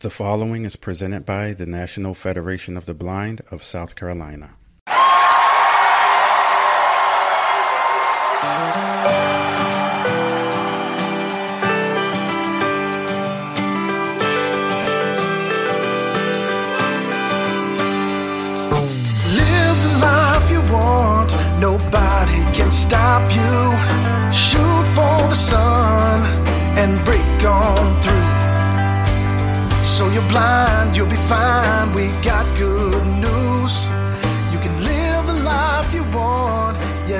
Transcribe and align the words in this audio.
The 0.00 0.08
following 0.08 0.64
is 0.64 0.76
presented 0.76 1.26
by 1.26 1.52
the 1.52 1.66
National 1.66 2.14
Federation 2.14 2.78
of 2.78 2.86
the 2.86 2.94
Blind 2.94 3.42
of 3.50 3.62
South 3.62 3.96
Carolina. 3.96 4.56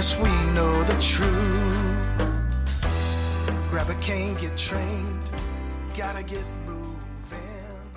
Yes, 0.00 0.16
we 0.16 0.30
know 0.54 0.82
the 0.84 0.98
truth. 0.98 1.28
Grab 3.68 3.90
a 3.90 3.94
cane, 4.00 4.34
get 4.36 4.56
trained. 4.56 5.30
Gotta 5.94 6.22
get 6.22 6.46
moving. 6.64 7.92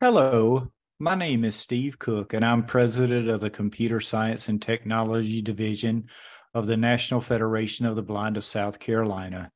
Hello, 0.00 0.72
my 0.98 1.14
name 1.14 1.44
is 1.44 1.54
Steve 1.54 2.00
Cook, 2.00 2.34
and 2.34 2.44
I'm 2.44 2.64
president 2.64 3.28
of 3.28 3.40
the 3.40 3.48
Computer 3.48 4.00
Science 4.00 4.48
and 4.48 4.60
Technology 4.60 5.40
Division 5.40 6.08
of 6.52 6.66
the 6.66 6.76
National 6.76 7.20
Federation 7.20 7.86
of 7.86 7.94
the 7.94 8.02
Blind 8.02 8.36
of 8.36 8.44
South 8.44 8.80
Carolina. 8.80 9.52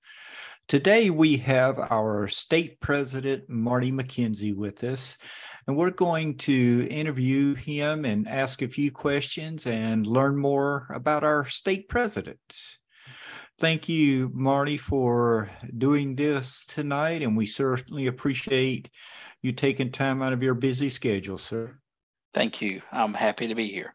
Today, 0.68 1.10
we 1.10 1.38
have 1.38 1.80
our 1.80 2.28
state 2.28 2.78
president, 2.78 3.48
Marty 3.48 3.90
McKenzie, 3.90 4.54
with 4.54 4.84
us, 4.84 5.18
and 5.70 5.78
we're 5.78 5.92
going 5.92 6.36
to 6.36 6.88
interview 6.90 7.54
him 7.54 8.04
and 8.04 8.26
ask 8.26 8.60
a 8.60 8.66
few 8.66 8.90
questions 8.90 9.68
and 9.68 10.04
learn 10.04 10.36
more 10.36 10.88
about 10.92 11.22
our 11.22 11.46
state 11.46 11.88
president. 11.88 12.40
Thank 13.60 13.88
you, 13.88 14.32
Marty, 14.34 14.76
for 14.76 15.48
doing 15.78 16.16
this 16.16 16.64
tonight, 16.66 17.22
and 17.22 17.36
we 17.36 17.46
certainly 17.46 18.08
appreciate 18.08 18.90
you 19.42 19.52
taking 19.52 19.92
time 19.92 20.22
out 20.22 20.32
of 20.32 20.42
your 20.42 20.54
busy 20.54 20.90
schedule, 20.90 21.38
sir. 21.38 21.78
Thank 22.34 22.60
you. 22.60 22.82
I'm 22.90 23.14
happy 23.14 23.46
to 23.46 23.54
be 23.54 23.68
here. 23.68 23.94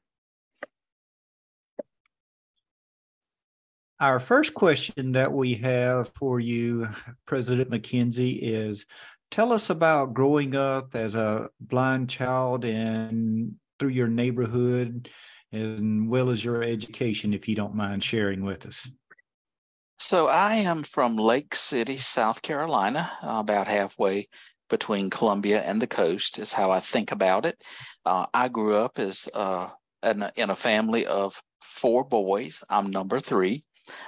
Our 3.99 4.21
first 4.21 4.53
question 4.53 5.11
that 5.13 5.33
we 5.33 5.55
have 5.55 6.09
for 6.15 6.39
you, 6.39 6.87
President 7.25 7.69
McKenzie, 7.69 8.39
is 8.41 8.85
tell 9.31 9.51
us 9.51 9.69
about 9.69 10.13
growing 10.13 10.55
up 10.55 10.95
as 10.95 11.15
a 11.15 11.49
blind 11.59 12.09
child 12.09 12.65
and 12.65 13.55
through 13.79 13.89
your 13.89 14.07
neighborhood, 14.07 15.09
as 15.51 15.79
well 15.81 16.29
as 16.29 16.43
your 16.43 16.63
education, 16.63 17.33
if 17.33 17.47
you 17.47 17.55
don't 17.55 17.75
mind 17.75 18.03
sharing 18.03 18.43
with 18.43 18.65
us. 18.65 18.89
So, 19.97 20.27
I 20.27 20.55
am 20.55 20.83
from 20.83 21.15
Lake 21.15 21.55
City, 21.55 21.97
South 21.97 22.41
Carolina, 22.41 23.11
about 23.21 23.67
halfway 23.67 24.27
between 24.69 25.09
Columbia 25.09 25.61
and 25.61 25.81
the 25.81 25.87
coast, 25.87 26.39
is 26.39 26.51
how 26.51 26.71
I 26.71 26.79
think 26.79 27.11
about 27.11 27.45
it. 27.45 27.61
Uh, 28.05 28.25
I 28.33 28.49
grew 28.49 28.75
up 28.75 28.99
as 28.99 29.29
uh, 29.33 29.69
in, 30.03 30.21
a, 30.21 30.31
in 30.35 30.49
a 30.49 30.55
family 30.55 31.05
of 31.05 31.41
four 31.61 32.03
boys. 32.03 32.63
I'm 32.69 32.91
number 32.91 33.19
three. 33.19 33.63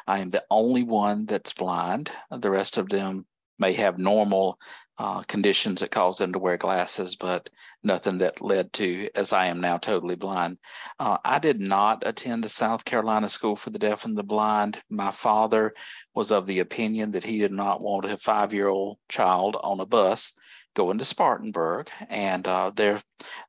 I 0.08 0.20
am 0.20 0.30
the 0.30 0.44
only 0.50 0.84
one 0.84 1.26
that's 1.26 1.54
blind. 1.54 2.12
The 2.32 2.50
rest 2.50 2.78
of 2.78 2.90
them 2.90 3.23
may 3.60 3.73
have 3.73 3.98
normal 3.98 4.58
uh, 4.98 5.22
conditions 5.23 5.81
that 5.81 5.92
caused 5.92 6.20
them 6.20 6.34
to 6.34 6.40
wear 6.40 6.58
glasses, 6.58 7.16
but 7.16 7.50
nothing 7.84 8.17
that 8.20 8.42
led 8.42 8.73
to, 8.73 9.09
as 9.16 9.31
I 9.31 9.48
am 9.48 9.62
now, 9.62 9.78
totally 9.78 10.16
blind. 10.16 10.58
Uh, 11.00 11.17
I 11.23 11.39
did 11.39 11.59
not 11.59 12.04
attend 12.06 12.44
the 12.44 12.50
South 12.50 12.83
Carolina 12.83 13.30
School 13.30 13.55
for 13.55 13.70
the 13.70 13.80
Deaf 13.80 14.05
and 14.05 14.17
the 14.17 14.23
Blind. 14.23 14.82
My 14.89 15.11
father 15.11 15.73
was 16.16 16.32
of 16.32 16.48
the 16.48 16.60
opinion 16.60 17.11
that 17.11 17.23
he 17.23 17.39
did 17.39 17.52
not 17.52 17.82
want 17.82 18.05
a 18.05 18.17
five 18.17 18.54
year 18.54 18.67
old 18.67 18.98
child 19.10 19.55
on 19.61 19.80
a 19.80 19.86
bus 19.86 20.33
going 20.73 21.00
to 21.00 21.05
Spartanburg, 21.05 21.89
and 22.08 22.48
uh, 22.48 22.71
there 22.76 23.02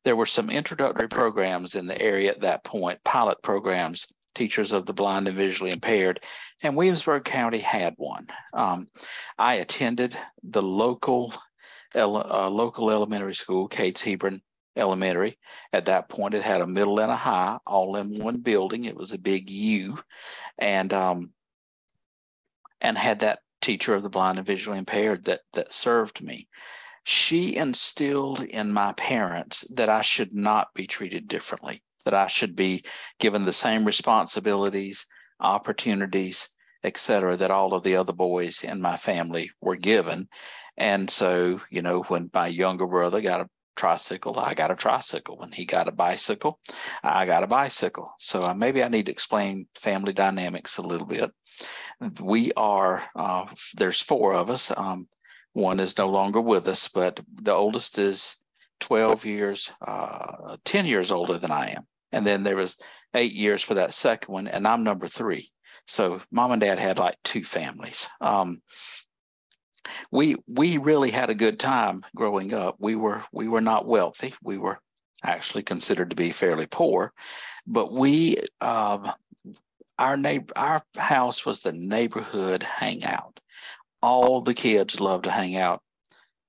there 0.05 0.17
were 0.17 0.27
some 0.27 0.49
introductory 0.49 1.09
programs 1.09 1.75
in 1.75 1.87
the 1.87 2.01
area 2.01 2.31
at 2.31 2.41
that 2.41 2.65
point, 2.65 3.05
pilot 3.05 3.43
programs 3.43 4.07
teachers 4.35 4.73
of 4.73 4.87
the 4.87 4.95
blind 4.95 5.27
and 5.27 5.37
visually 5.37 5.73
impaired, 5.73 6.25
and 6.63 6.77
Williamsburg 6.77 7.25
County 7.25 7.59
had 7.59 7.95
one. 7.97 8.27
Um, 8.55 8.87
I 9.37 9.55
attended 9.55 10.17
the 10.43 10.63
local 10.63 11.35
uh, 11.95 12.49
local 12.49 12.91
elementary 12.91 13.35
school, 13.35 13.69
Cates 13.69 14.03
Hebron 14.03 14.41
Elementary. 14.77 15.39
At 15.73 15.87
that 15.87 16.09
point, 16.09 16.35
it 16.35 16.43
had 16.43 16.61
a 16.61 16.67
middle 16.67 17.01
and 17.01 17.11
a 17.11 17.17
high, 17.17 17.59
all 17.67 17.97
in 17.97 18.19
one 18.19 18.39
building. 18.39 18.85
It 18.85 18.97
was 18.97 19.13
a 19.13 19.19
big 19.19 19.51
U, 19.51 19.99
and 20.59 20.93
um, 20.93 21.33
and 22.81 22.97
had 22.97 23.21
that 23.21 23.41
teacher 23.61 23.95
of 23.95 24.03
the 24.03 24.11
blind 24.11 24.39
and 24.39 24.47
visually 24.47 24.79
impaired 24.79 25.25
that 25.25 25.41
that 25.55 25.73
served 25.73 26.23
me. 26.23 26.49
She 27.05 27.57
instilled 27.57 28.41
in 28.41 28.73
my 28.73 28.93
parents 28.93 29.67
that 29.75 29.89
I 29.89 30.03
should 30.03 30.35
not 30.35 30.69
be 30.75 30.87
treated 30.87 31.27
differently 31.27 31.83
that 32.09 32.15
I 32.15 32.27
should 32.27 32.57
be 32.57 32.85
given 33.19 33.45
the 33.45 33.53
same 33.53 33.85
responsibilities, 33.85 35.05
opportunities, 35.41 36.49
etc., 36.83 37.37
that 37.37 37.51
all 37.51 37.75
of 37.75 37.83
the 37.83 37.97
other 37.97 38.15
boys 38.15 38.65
in 38.65 38.81
my 38.81 38.97
family 38.97 39.51
were 39.61 39.77
given. 39.77 40.27
And 40.79 41.11
so, 41.11 41.61
you 41.71 41.83
know, 41.83 42.03
when 42.03 42.31
my 42.33 42.47
younger 42.47 42.87
brother 42.87 43.21
got 43.21 43.43
a 43.43 43.51
tricycle, 43.77 44.39
I 44.39 44.55
got 44.55 44.71
a 44.71 44.77
tricycle. 44.77 45.37
When 45.37 45.53
he 45.53 45.67
got 45.67 45.89
a 45.89 45.93
bicycle, 45.93 46.59
I 47.03 47.27
got 47.27 47.45
a 47.45 47.49
bicycle. 47.49 48.15
So 48.19 48.41
uh, 48.41 48.55
maybe 48.55 48.83
I 48.83 48.89
need 48.89 49.07
to 49.07 49.13
explain 49.13 49.69
family 49.75 50.13
dynamics 50.15 50.79
a 50.79 50.83
little 50.83 51.07
bit. 51.07 51.31
We 52.21 52.53
are, 52.57 53.05
uh, 53.15 53.47
there's 53.75 54.01
four 54.01 54.35
of 54.35 54.49
us. 54.49 54.73
Um, 54.75 55.09
one 55.53 55.81
is 55.81 55.99
no 55.99 56.09
longer 56.09 56.41
with 56.41 56.67
us, 56.69 56.89
but 56.89 57.21
the 57.43 57.53
oldest 57.53 57.99
is 57.99 58.37
12 58.81 59.27
years, 59.27 59.71
uh, 59.87 60.57
10 60.65 60.87
years 60.87 61.11
older 61.11 61.37
than 61.37 61.51
I 61.51 61.71
am 61.71 61.87
and 62.13 62.27
then 62.27 62.43
there 62.43 62.57
was 62.57 62.77
eight 63.15 63.33
years 63.33 63.63
for 63.63 63.75
that 63.75 63.95
second 63.95 64.33
one, 64.33 64.49
and 64.49 64.67
I'm 64.67 64.85
number 64.85 65.09
three. 65.09 65.51
So 65.87 66.21
mom 66.31 66.53
and 66.53 66.61
dad 66.61 66.79
had 66.79 66.99
like 66.99 67.17
two 67.25 67.45
families. 67.45 68.07
Um, 68.21 68.63
we 70.11 70.37
we 70.47 70.79
really 70.79 71.11
had 71.11 71.31
a 71.31 71.35
good 71.35 71.59
time 71.59 72.05
growing 72.15 72.55
up. 72.55 72.77
We 72.79 72.95
were 72.95 73.25
we 73.33 73.49
were 73.49 73.61
not 73.61 73.87
wealthy. 73.87 74.35
We 74.43 74.59
were 74.59 74.81
actually 75.23 75.63
considered 75.63 76.11
to 76.11 76.17
be 76.17 76.31
fairly 76.31 76.67
poor, 76.67 77.13
but 77.67 77.93
we 77.93 78.37
um, 78.61 79.11
our 79.99 80.17
neighbor 80.17 80.53
our 80.57 80.83
house 80.97 81.45
was 81.45 81.61
the 81.61 81.73
neighborhood 81.73 82.63
hangout. 82.63 83.41
All 84.03 84.41
the 84.41 84.55
kids 84.55 85.01
loved 85.01 85.25
to 85.25 85.31
hang 85.31 85.57
out 85.57 85.83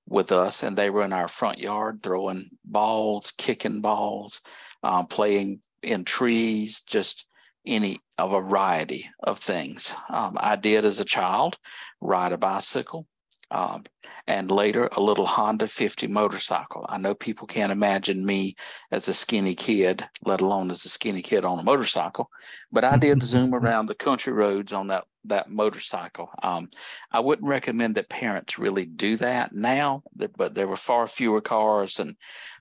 with 0.07 0.31
us, 0.31 0.63
and 0.63 0.77
they 0.77 0.89
were 0.89 1.03
in 1.03 1.13
our 1.13 1.27
front 1.27 1.59
yard 1.59 2.01
throwing 2.03 2.49
balls, 2.63 3.31
kicking 3.37 3.81
balls 3.81 4.41
um, 4.83 5.07
playing 5.07 5.61
in 5.81 6.03
trees, 6.03 6.81
just 6.81 7.27
any 7.65 7.97
a 8.17 8.27
variety 8.27 9.09
of 9.21 9.39
things. 9.39 9.93
Um, 10.09 10.35
I 10.37 10.55
did 10.55 10.85
as 10.85 10.99
a 10.99 11.05
child 11.05 11.57
ride 12.01 12.33
a 12.33 12.37
bicycle, 12.37 13.07
um, 13.51 13.83
and 14.27 14.51
later 14.51 14.89
a 14.95 15.01
little 15.01 15.25
Honda 15.25 15.67
50 15.67 16.07
motorcycle. 16.07 16.85
I 16.87 16.97
know 16.97 17.15
people 17.15 17.47
can't 17.47 17.71
imagine 17.71 18.25
me 18.25 18.55
as 18.91 19.07
a 19.07 19.13
skinny 19.13 19.55
kid, 19.55 20.07
let 20.25 20.41
alone 20.41 20.71
as 20.71 20.85
a 20.85 20.89
skinny 20.89 21.21
kid 21.21 21.45
on 21.45 21.59
a 21.59 21.63
motorcycle, 21.63 22.29
but 22.71 22.83
I 22.83 22.97
did 22.97 23.23
zoom 23.23 23.55
around 23.55 23.87
the 23.87 23.95
country 23.95 24.33
roads 24.33 24.73
on 24.73 24.87
that 24.87 25.05
that 25.25 25.49
motorcycle. 25.49 26.29
Um, 26.41 26.69
I 27.11 27.19
wouldn't 27.19 27.47
recommend 27.47 27.95
that 27.95 28.09
parents 28.09 28.57
really 28.57 28.85
do 28.85 29.17
that 29.17 29.53
now, 29.53 30.03
but 30.15 30.55
there 30.55 30.67
were 30.67 30.77
far 30.77 31.07
fewer 31.07 31.41
cars 31.41 31.99
and 31.99 32.15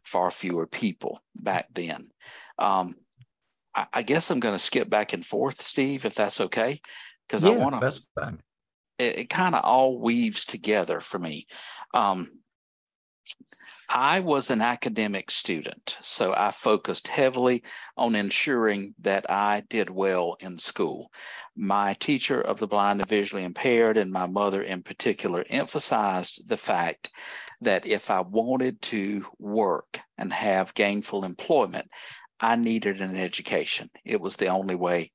far 0.05 0.31
fewer 0.31 0.67
people 0.67 1.21
back 1.37 1.67
then. 1.73 2.09
Um, 2.59 2.95
I, 3.75 3.87
I, 3.93 4.03
guess 4.03 4.31
I'm 4.31 4.41
going 4.41 4.57
to 4.57 4.59
skip 4.59 4.91
back 4.91 5.13
and 5.13 5.25
forth, 5.25 5.61
Steve, 5.61 6.05
if 6.05 6.15
that's 6.17 6.41
okay, 6.41 6.81
because 7.27 7.45
yeah, 7.45 7.51
I 7.51 7.57
want 7.57 7.75
to. 7.75 7.81
It, 8.99 9.19
it 9.19 9.31
kind 9.31 9.55
of 9.55 9.65
all 9.65 10.01
weaves 10.01 10.45
together 10.45 11.01
for 11.01 11.19
me. 11.19 11.47
Um, 11.95 12.29
I 13.91 14.21
was 14.21 14.51
an 14.51 14.61
academic 14.61 15.31
student, 15.31 15.97
so 16.03 16.35
I 16.35 16.51
focused 16.51 17.09
heavily 17.09 17.63
on 17.97 18.15
ensuring 18.15 18.95
that 18.99 19.31
I 19.31 19.63
did 19.69 19.89
well 19.89 20.37
in 20.41 20.59
school. 20.59 21.11
My 21.57 21.95
teacher 21.95 22.41
of 22.41 22.59
the 22.59 22.67
blind 22.67 23.01
and 23.01 23.09
visually 23.09 23.45
impaired, 23.45 23.97
and 23.97 24.13
my 24.13 24.27
mother 24.27 24.63
in 24.63 24.83
particular, 24.83 25.45
emphasized 25.49 26.47
the 26.49 26.59
fact 26.59 27.11
that 27.63 27.87
if 27.87 28.11
I 28.11 28.21
wanted 28.21 28.83
to 28.83 29.27
work 29.39 30.01
and 30.19 30.33
have 30.33 30.75
gainful 30.75 31.25
employment, 31.25 31.91
I 32.41 32.57
needed 32.57 33.01
an 33.01 33.17
education. 33.17 33.89
It 34.05 34.21
was 34.21 34.37
the 34.37 34.49
only 34.49 34.75
way 34.75 35.13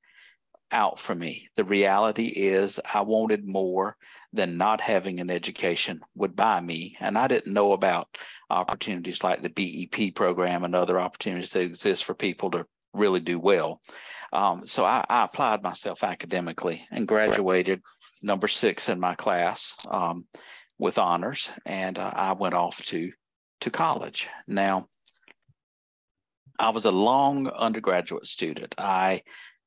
out 0.74 0.98
for 0.98 1.14
me. 1.14 1.48
The 1.56 1.64
reality 1.64 2.26
is, 2.26 2.78
I 2.92 3.00
wanted 3.00 3.48
more 3.48 3.96
than 4.32 4.58
not 4.58 4.80
having 4.80 5.20
an 5.20 5.30
education 5.30 6.00
would 6.16 6.34
buy 6.34 6.60
me. 6.60 6.96
And 7.00 7.16
I 7.16 7.28
didn't 7.28 7.54
know 7.54 7.72
about 7.72 8.18
opportunities 8.50 9.22
like 9.22 9.42
the 9.42 9.48
BEP 9.48 10.14
program 10.14 10.64
and 10.64 10.74
other 10.74 10.98
opportunities 10.98 11.50
that 11.52 11.62
exist 11.62 12.04
for 12.04 12.14
people 12.14 12.50
to 12.50 12.66
really 12.92 13.20
do 13.20 13.38
well. 13.38 13.80
Um, 14.32 14.66
so 14.66 14.84
I, 14.84 15.04
I, 15.08 15.24
applied 15.24 15.62
myself 15.62 16.02
academically 16.02 16.84
and 16.90 17.06
graduated 17.06 17.80
number 18.20 18.48
six 18.48 18.88
in 18.88 18.98
my 18.98 19.14
class 19.14 19.76
um, 19.88 20.26
with 20.78 20.98
honors, 20.98 21.50
and 21.64 21.96
uh, 21.96 22.10
I 22.12 22.32
went 22.32 22.54
off 22.54 22.84
to 22.86 23.12
to 23.60 23.70
college. 23.70 24.28
Now, 24.48 24.86
I 26.58 26.70
was 26.70 26.84
a 26.84 26.90
long 26.90 27.48
undergraduate 27.48 28.26
student. 28.26 28.74
I 28.76 29.22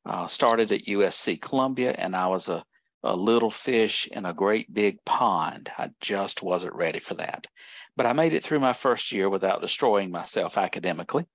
uh, 0.10 0.28
started 0.28 0.72
at 0.72 0.86
USC 0.86 1.42
Columbia, 1.42 1.94
and 1.98 2.16
I 2.16 2.28
was 2.28 2.50
a, 2.50 2.64
a 3.04 3.16
little 3.16 3.52
fish 3.52 4.08
in 4.08 4.26
a 4.26 4.34
great 4.34 4.74
big 4.74 5.04
pond. 5.06 5.70
I 5.78 5.90
just 6.02 6.42
wasn't 6.44 6.76
ready 6.76 7.00
for 7.00 7.14
that. 7.16 7.48
But 7.96 8.06
I 8.06 8.14
made 8.14 8.34
it 8.34 8.44
through 8.44 8.60
my 8.60 8.74
first 8.74 9.12
year 9.12 9.30
without 9.30 9.62
destroying 9.62 10.12
myself 10.12 10.58
academically 10.58 11.26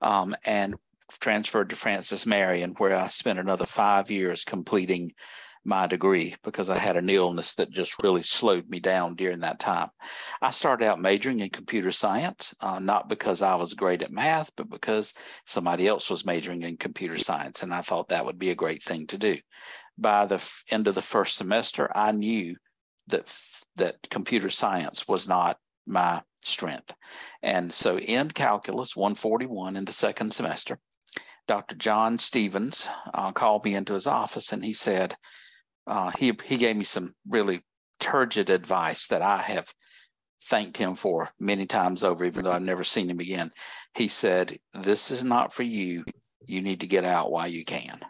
um, 0.00 0.36
and 0.44 0.74
transferred 1.20 1.70
to 1.70 1.76
Francis 1.76 2.26
Marion, 2.26 2.74
where 2.78 2.96
I 2.96 3.06
spent 3.06 3.38
another 3.38 3.66
five 3.66 4.10
years 4.10 4.44
completing 4.44 5.12
my 5.64 5.86
degree 5.86 6.34
because 6.42 6.68
I 6.68 6.78
had 6.78 6.96
an 6.96 7.08
illness 7.08 7.54
that 7.54 7.70
just 7.70 8.02
really 8.02 8.22
slowed 8.22 8.68
me 8.68 8.80
down 8.80 9.14
during 9.14 9.40
that 9.40 9.60
time. 9.60 9.88
I 10.40 10.50
started 10.50 10.86
out 10.86 11.00
majoring 11.00 11.40
in 11.40 11.50
computer 11.50 11.92
science, 11.92 12.54
uh, 12.60 12.80
not 12.80 13.08
because 13.08 13.42
I 13.42 13.54
was 13.54 13.74
great 13.74 14.02
at 14.02 14.10
math, 14.10 14.50
but 14.56 14.68
because 14.68 15.14
somebody 15.46 15.86
else 15.86 16.10
was 16.10 16.26
majoring 16.26 16.62
in 16.62 16.76
computer 16.76 17.16
science, 17.16 17.62
and 17.62 17.72
I 17.72 17.82
thought 17.82 18.08
that 18.08 18.26
would 18.26 18.38
be 18.38 18.50
a 18.50 18.56
great 18.56 18.82
thing 18.82 19.06
to 19.08 19.18
do. 19.18 19.38
By 19.96 20.26
the 20.26 20.44
end 20.68 20.88
of 20.88 20.94
the 20.94 21.02
first 21.02 21.36
semester, 21.36 21.90
I 21.94 22.10
knew 22.10 22.56
that 23.08 23.32
that 23.76 24.10
computer 24.10 24.50
science 24.50 25.06
was 25.06 25.28
not 25.28 25.58
my 25.86 26.22
strength. 26.42 26.92
And 27.42 27.72
so 27.72 27.98
in 27.98 28.30
calculus 28.30 28.96
141 28.96 29.76
in 29.76 29.84
the 29.84 29.92
second 29.92 30.32
semester, 30.32 30.78
Dr. 31.46 31.74
John 31.74 32.18
Stevens 32.18 32.86
uh, 33.12 33.32
called 33.32 33.64
me 33.64 33.74
into 33.74 33.94
his 33.94 34.06
office 34.06 34.52
and 34.52 34.64
he 34.64 34.74
said, 34.74 35.16
uh, 35.86 36.10
he 36.18 36.32
he 36.44 36.56
gave 36.56 36.76
me 36.76 36.84
some 36.84 37.14
really 37.28 37.62
turgid 38.00 38.50
advice 38.50 39.08
that 39.08 39.22
I 39.22 39.38
have 39.38 39.72
thanked 40.44 40.76
him 40.76 40.94
for 40.94 41.30
many 41.38 41.66
times 41.66 42.02
over, 42.04 42.24
even 42.24 42.44
though 42.44 42.52
I've 42.52 42.62
never 42.62 42.84
seen 42.84 43.08
him 43.08 43.20
again. 43.20 43.52
He 43.94 44.08
said, 44.08 44.58
"This 44.74 45.10
is 45.10 45.22
not 45.22 45.52
for 45.52 45.62
you. 45.62 46.04
You 46.46 46.62
need 46.62 46.80
to 46.80 46.86
get 46.86 47.04
out 47.04 47.30
while 47.30 47.48
you 47.48 47.64
can." 47.64 48.00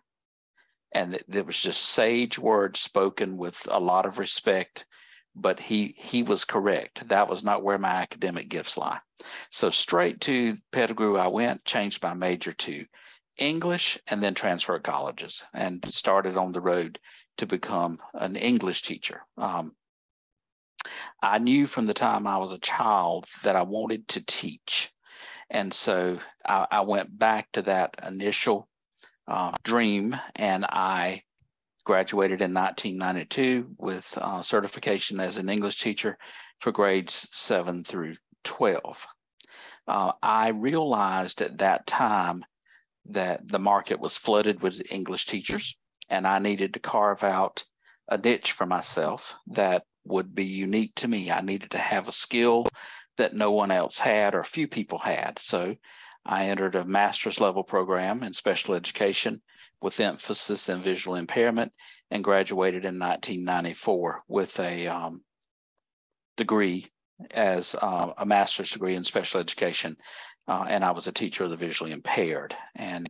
And 0.93 1.13
th- 1.13 1.25
there 1.29 1.45
was 1.45 1.61
just 1.61 1.83
sage 1.83 2.39
words 2.39 2.81
spoken 2.81 3.39
with 3.39 3.67
a 3.71 3.81
lot 3.81 4.07
of 4.07 4.19
respect, 4.19 4.87
but 5.35 5.59
he 5.59 5.95
he 5.97 6.23
was 6.23 6.45
correct. 6.45 7.09
That 7.09 7.29
was 7.29 7.43
not 7.43 7.63
where 7.63 7.79
my 7.79 7.91
academic 7.91 8.49
gifts 8.49 8.77
lie. 8.77 9.01
So 9.51 9.71
straight 9.71 10.21
to 10.23 10.57
Pettigrew 10.73 11.17
I 11.17 11.29
went, 11.29 11.65
changed 11.65 12.03
my 12.03 12.15
major 12.15 12.53
to 12.53 12.85
English, 13.39 13.99
and 14.07 14.23
then 14.23 14.35
transferred 14.35 14.85
colleges 14.85 15.43
and 15.55 15.83
started 15.93 16.37
on 16.37 16.53
the 16.53 16.61
road 16.61 16.99
to 17.39 17.47
become 17.47 17.99
an 18.15 18.37
English 18.37 18.83
teacher. 18.83 19.23
Um, 19.37 19.75
I 21.23 21.39
knew 21.39 21.67
from 21.67 21.87
the 21.87 21.95
time 21.95 22.27
I 22.27 22.39
was 22.39 22.53
a 22.53 22.59
child 22.59 23.27
that 23.45 23.57
I 23.57 23.63
wanted 23.63 24.09
to 24.09 24.25
teach. 24.27 24.91
And 25.51 25.73
so 25.73 26.19
I, 26.45 26.67
I 26.71 26.81
went 26.81 27.17
back 27.17 27.51
to 27.53 27.63
that 27.63 27.97
initial 28.07 28.69
uh, 29.29 29.53
dream 29.63 30.17
and 30.37 30.65
I 30.65 31.23
graduated 31.85 32.43
in 32.43 32.55
1992 32.55 33.75
with 33.79 34.17
uh, 34.21 34.43
certification 34.43 35.21
as 35.21 35.37
an 35.37 35.49
English 35.49 35.81
teacher 35.81 36.19
for 36.61 36.73
grades 36.73 37.29
7 37.33 37.85
through 37.85 38.17
12. 38.45 39.07
Uh, 39.87 40.13
I 40.23 40.49
realized 40.49 41.43
at 41.43 41.59
that 41.59 41.87
time 41.87 42.45
that 43.07 43.47
the 43.49 43.59
market 43.59 43.99
was 43.99 44.17
flooded 44.17 44.63
with 44.63 44.93
English 44.93 45.27
teachers 45.27 45.77
and 46.13 46.27
I 46.27 46.39
needed 46.39 46.75
to 46.75 46.81
carve 46.81 47.25
out 47.25 47.65
a 48.07 48.19
niche 48.19 48.53
for 48.53 48.67
myself 48.67 49.35
that 49.47 49.85
would 50.05 50.35
be 50.35 50.45
unique 50.45 50.95
to 50.97 51.09
me. 51.09 51.31
I 51.31 51.41
needed 51.41 51.71
to 51.71 51.79
have 51.79 52.07
a 52.07 52.13
skill 52.13 52.69
that 53.17 53.33
no 53.33 53.53
one 53.53 53.71
else 53.71 53.99
had 53.99 54.35
or 54.35 54.45
few 54.45 54.69
people 54.69 54.99
had. 54.99 55.39
So 55.39 55.75
I 56.27 56.49
entered 56.49 56.75
a 56.75 56.85
master's 56.85 57.41
level 57.41 57.65
program 57.65 58.23
in 58.23 58.35
special 58.35 58.75
education 58.75 59.41
with 59.81 60.01
emphasis 60.01 60.69
in 60.69 60.83
visual 60.83 61.17
impairment 61.17 61.73
and 62.11 62.23
graduated 62.23 62.85
in 62.85 62.99
1994 62.99 64.23
with 64.29 64.61
a 64.61 64.89
um, 64.89 65.23
degree 66.37 66.89
as 67.31 67.75
uh, 67.81 68.13
a 68.19 68.27
master's 68.27 68.71
degree 68.71 68.97
in 68.97 69.05
special 69.05 69.41
education. 69.41 69.97
Uh, 70.47 70.67
and 70.69 70.85
I 70.85 70.91
was 70.91 71.07
a 71.07 71.13
teacher 71.13 71.45
of 71.45 71.51
the 71.51 71.57
visually 71.57 71.93
impaired. 71.93 72.55
And 72.75 73.09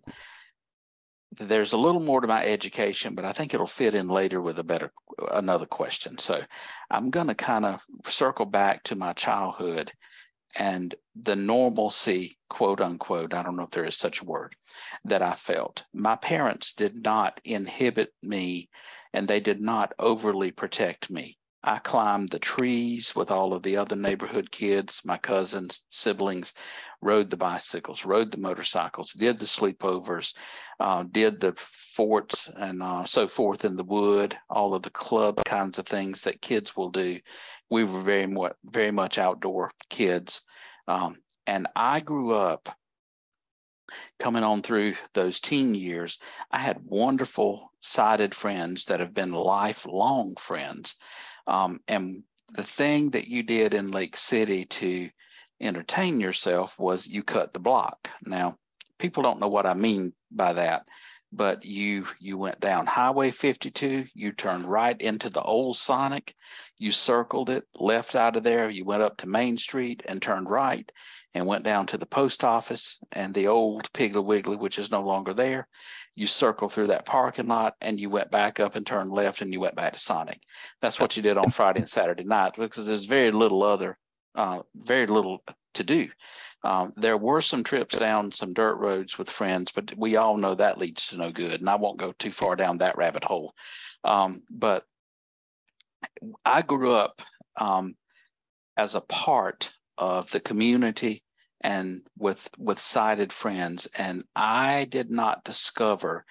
there's 1.39 1.73
a 1.73 1.79
little 1.79 2.01
more 2.01 2.21
to 2.21 2.27
my 2.27 2.45
education, 2.45 3.15
but 3.15 3.25
I 3.25 3.33
think 3.33 3.55
it'll 3.55 3.67
fit 3.67 3.95
in 3.95 4.09
later 4.09 4.41
with 4.41 4.59
a 4.59 4.65
better 4.65 4.93
another 5.31 5.67
question. 5.67 6.19
So 6.19 6.41
I'm 6.91 7.11
going 7.11 7.29
to 7.29 7.35
kind 7.35 7.65
of 7.65 7.81
circle 8.07 8.47
back 8.47 8.85
to 8.85 8.97
my 8.97 9.13
childhood 9.13 9.93
and 10.57 10.95
the 11.15 11.37
normalcy, 11.37 12.39
quote 12.51 12.81
unquote, 12.81 13.33
I 13.33 13.43
don't 13.43 13.57
know 13.57 13.65
if 13.65 13.71
there 13.71 13.87
is 13.87 13.97
such 13.97 14.21
a 14.21 14.27
word, 14.27 14.55
that 15.05 15.23
I 15.23 15.33
felt. 15.33 15.85
My 15.95 16.17
parents 16.17 16.75
did 16.75 17.03
not 17.03 17.41
inhibit 17.45 18.13
me 18.23 18.69
and 19.15 19.27
they 19.27 19.41
did 19.41 19.61
not 19.61 19.93
overly 19.99 20.51
protect 20.51 21.11
me. 21.11 21.39
I 21.65 21.79
climbed 21.79 22.31
the 22.31 22.41
trees 22.41 23.15
with 23.15 23.31
all 23.31 23.53
of 23.53 23.63
the 23.63 23.77
other 23.77 23.95
neighborhood 23.95 24.51
kids, 24.51 25.03
my 25.05 25.17
cousins, 25.17 25.83
siblings, 25.91 26.55
rode 27.01 27.31
the 27.31 27.37
bicycles, 27.37 28.05
rode 28.05 28.33
the 28.33 28.41
motorcycles, 28.41 29.13
did 29.13 29.39
the 29.39 29.47
sleepovers, 29.47 30.37
uh, 30.81 31.05
did 31.11 31.41
the 31.41 31.55
forts 31.57 32.49
and 32.49 32.83
uh, 32.83 33.05
so 33.05 33.29
forth 33.29 33.65
in 33.65 33.77
the 33.77 33.85
wood, 33.85 34.37
all 34.51 34.75
of 34.75 34.83
the 34.83 34.91
club 34.91 35.45
kinds 35.45 35.79
of 35.79 35.87
things 35.87 36.25
that 36.25 36.43
kids 36.43 36.77
will 36.77 36.91
do. 36.91 37.21
We 37.71 37.85
were 37.85 38.01
very 38.01 38.27
much, 38.27 38.55
very 38.65 38.91
much 38.91 39.19
outdoor 39.19 39.71
kids. 39.89 40.41
Um, 40.89 41.17
and 41.47 41.69
I 41.77 42.01
grew 42.01 42.33
up 42.33 42.77
coming 44.19 44.43
on 44.43 44.63
through 44.63 44.95
those 45.15 45.41
teen 45.41 45.75
years. 45.75 46.19
I 46.51 46.59
had 46.59 46.85
wonderful 46.85 47.73
sighted 47.81 48.35
friends 48.35 48.87
that 48.87 49.01
have 49.01 49.15
been 49.15 49.33
lifelong 49.33 50.35
friends. 50.39 50.97
Um, 51.47 51.81
and 51.89 52.23
the 52.53 52.63
thing 52.63 53.11
that 53.11 53.29
you 53.29 53.43
did 53.43 53.75
in 53.75 53.91
Lake 53.91 54.17
City 54.17 54.65
to 54.67 55.11
entertain 55.61 56.21
yourself 56.21 56.79
was 56.79 57.07
you 57.07 57.23
cut 57.23 57.53
the 57.53 57.61
block. 57.61 58.11
Now, 58.25 58.57
people 58.99 59.23
don't 59.23 59.41
know 59.41 59.49
what 59.49 59.67
I 59.67 59.75
mean 59.75 60.13
by 60.31 60.53
that, 60.55 60.87
but 61.33 61.65
you 61.65 62.07
you 62.21 62.37
went 62.37 62.61
down 62.61 62.87
Highway 62.87 63.31
52, 63.31 64.07
you 64.15 64.33
turned 64.33 64.65
right 64.65 65.01
into 65.01 65.31
the 65.31 65.43
old 65.43 65.77
Sonic, 65.77 66.35
you 66.79 66.93
circled 66.93 67.49
it, 67.49 67.65
left 67.75 68.15
out 68.15 68.37
of 68.37 68.43
there, 68.43 68.69
you 68.69 68.85
went 68.85 69.03
up 69.03 69.17
to 69.19 69.27
Main 69.27 69.57
Street 69.57 70.03
and 70.07 70.21
turned 70.21 70.51
right 70.51 70.91
and 71.35 71.47
went 71.47 71.65
down 71.65 71.87
to 71.87 71.99
the 71.99 72.07
post 72.07 72.45
office 72.45 72.99
and 73.13 73.33
the 73.35 73.49
old 73.49 73.91
Piggly 73.93 74.25
Wiggly, 74.25 74.57
which 74.57 74.79
is 74.79 74.91
no 74.91 75.03
longer 75.03 75.33
there 75.33 75.69
you 76.15 76.27
circle 76.27 76.69
through 76.69 76.89
that 76.89 77.07
parking 77.07 77.49
lot 77.49 77.75
and 77.81 77.99
you 77.99 78.11
went 78.11 78.31
back 78.31 78.61
up 78.61 78.75
and 78.75 78.87
turned 78.87 79.11
left 79.11 79.41
and 79.41 79.53
you 79.53 79.61
went 79.61 79.75
back 79.75 79.95
to 79.95 79.99
Sonic. 79.99 80.41
That's 80.81 81.01
what 81.01 81.17
you 81.17 81.23
did 81.23 81.39
on 81.39 81.51
Friday 81.51 81.81
and 81.81 81.89
Saturday 81.89 82.25
night 82.25 82.55
because 82.57 82.87
there's 82.87 83.07
very 83.07 83.31
little 83.31 83.63
other, 83.63 83.97
uh, 84.35 84.63
very 84.75 85.07
little 85.07 85.43
to 85.75 85.85
do. 85.85 86.09
Um, 86.65 86.93
there 86.97 87.17
were 87.17 87.41
some 87.41 87.65
trips 87.65 87.97
down 87.97 88.31
some 88.31 88.53
dirt 88.53 88.77
roads 88.77 89.19
with 89.19 89.31
friends, 89.31 89.73
but 89.73 89.97
we 89.97 90.17
all 90.17 90.37
know 90.37 90.55
that 90.55 90.79
leads 90.79 91.09
to 91.09 91.17
no 91.17 91.33
good. 91.33 91.61
And 91.61 91.69
I 91.69 91.77
won't 91.77 91.99
go 91.99 92.13
too 92.13 92.31
far 92.31 92.57
down 92.57 92.79
that 92.79 92.99
rabbit 92.99 93.25
hole. 93.25 93.55
Um, 94.05 94.43
but 94.51 94.85
I 96.45 96.63
grew 96.63 96.93
up 96.93 97.23
um, 97.57 97.95
as 98.77 98.95
a 98.95 99.01
part 99.01 99.73
of 99.99 100.31
the 100.31 100.41
community 100.41 101.23
and 101.61 102.03
with 102.19 102.49
with 102.59 102.79
sighted 102.81 103.33
friends. 103.33 103.89
And 103.97 104.25
i 104.35 104.87
did 104.91 105.11
not 105.11 105.45
discover 105.45 106.25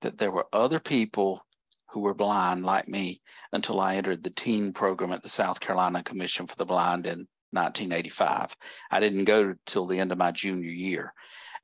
that 0.00 0.18
there 0.18 0.30
were 0.30 0.46
other 0.52 0.80
people 0.80 1.44
who 1.90 2.00
were 2.00 2.14
blind 2.14 2.64
like 2.64 2.88
me 2.88 3.20
until 3.52 3.80
i 3.80 3.96
entered 3.96 4.22
the 4.22 4.30
teen 4.30 4.72
program 4.72 5.12
at 5.12 5.22
the 5.22 5.28
south 5.28 5.60
carolina 5.60 6.02
commission 6.02 6.46
for 6.46 6.56
the 6.56 6.66
blind 6.66 7.06
in 7.06 7.26
1985 7.52 8.54
i 8.90 9.00
didn't 9.00 9.24
go 9.24 9.54
till 9.64 9.86
the 9.86 9.98
end 9.98 10.12
of 10.12 10.18
my 10.18 10.30
junior 10.30 10.70
year. 10.70 11.12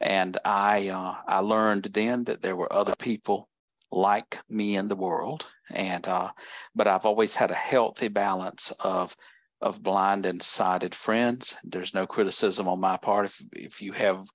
And 0.01 0.37
i 0.45 0.89
uh, 0.89 1.15
i 1.29 1.39
learned 1.41 1.85
then 1.85 2.25
that 2.25 2.43
there 2.43 2.57
were 2.57 2.73
other 2.73 2.95
people 2.97 3.49
like 3.91 4.39
me 4.49 4.77
in 4.77 4.89
the 4.89 4.97
world. 4.97 5.47
And 5.71 6.07
uh, 6.09 6.31
but 6.75 6.89
i've 6.89 7.07
always 7.07 7.35
had 7.37 7.51
a 7.51 7.55
healthy 7.55 8.09
balance 8.09 8.73
of 8.81 9.17
of 9.63 9.83
blind 9.83 10.27
and 10.27 10.43
sighted 10.43 10.95
friends. 10.95 11.55
There's 11.65 11.95
no 11.95 12.07
criticism 12.07 12.69
on 12.69 12.81
my 12.81 12.97
part 12.97 13.27
if, 13.27 13.43
if 13.53 13.83
you 13.83 13.93
have 13.93 14.27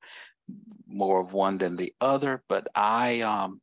more 0.88 1.22
of 1.22 1.34
one 1.34 1.58
than 1.58 1.76
the 1.76 1.94
other, 2.00 2.44
but 2.48 2.68
I 2.74 3.22
um, 3.22 3.62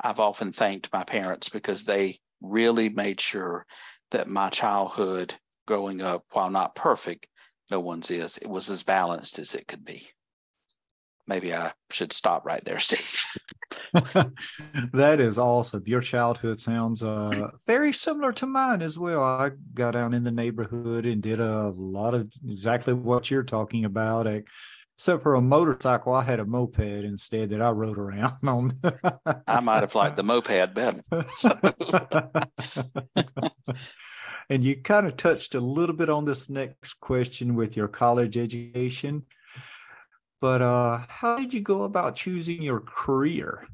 I've 0.00 0.20
often 0.20 0.52
thanked 0.52 0.92
my 0.92 1.04
parents 1.04 1.48
because 1.48 1.84
they 1.84 2.20
really 2.40 2.90
made 2.90 3.20
sure 3.20 3.66
that 4.10 4.28
my 4.28 4.50
childhood 4.50 5.34
growing 5.66 6.02
up, 6.02 6.24
while 6.32 6.50
not 6.50 6.74
perfect, 6.74 7.26
no 7.70 7.80
one's 7.80 8.10
is, 8.10 8.36
it 8.36 8.48
was 8.48 8.68
as 8.68 8.82
balanced 8.82 9.38
as 9.38 9.54
it 9.54 9.66
could 9.66 9.84
be. 9.84 10.06
Maybe 11.26 11.54
I 11.54 11.72
should 11.90 12.12
stop 12.12 12.44
right 12.44 12.64
there, 12.64 12.78
Steve. 12.80 13.24
that 14.92 15.16
is 15.18 15.38
awesome. 15.38 15.82
Your 15.86 16.00
childhood 16.00 16.60
sounds 16.60 17.02
uh, 17.02 17.50
very 17.66 17.92
similar 17.92 18.32
to 18.32 18.46
mine 18.46 18.82
as 18.82 18.98
well. 18.98 19.22
I 19.22 19.50
got 19.74 19.92
down 19.92 20.14
in 20.14 20.24
the 20.24 20.30
neighborhood 20.30 21.06
and 21.06 21.22
did 21.22 21.40
a 21.40 21.68
lot 21.76 22.14
of 22.14 22.32
exactly 22.48 22.94
what 22.94 23.30
you're 23.30 23.42
talking 23.42 23.84
about. 23.84 24.26
Except 24.26 25.22
for 25.22 25.34
a 25.34 25.40
motorcycle, 25.40 26.14
I 26.14 26.22
had 26.22 26.40
a 26.40 26.44
moped 26.44 26.78
instead 26.78 27.50
that 27.50 27.62
I 27.62 27.70
rode 27.70 27.98
around 27.98 28.34
on. 28.46 28.72
I 29.46 29.60
might 29.60 29.80
have 29.80 29.94
liked 29.94 30.16
the 30.16 30.22
moped 30.22 30.74
better. 30.74 31.00
and 34.48 34.64
you 34.64 34.76
kind 34.76 35.06
of 35.06 35.16
touched 35.16 35.54
a 35.54 35.60
little 35.60 35.96
bit 35.96 36.08
on 36.08 36.24
this 36.24 36.48
next 36.48 36.94
question 37.00 37.54
with 37.54 37.76
your 37.76 37.88
college 37.88 38.36
education. 38.36 39.24
But 40.42 40.60
uh, 40.60 41.02
how 41.06 41.38
did 41.38 41.54
you 41.54 41.60
go 41.60 41.84
about 41.84 42.16
choosing 42.16 42.62
your 42.62 42.80
career? 42.80 43.64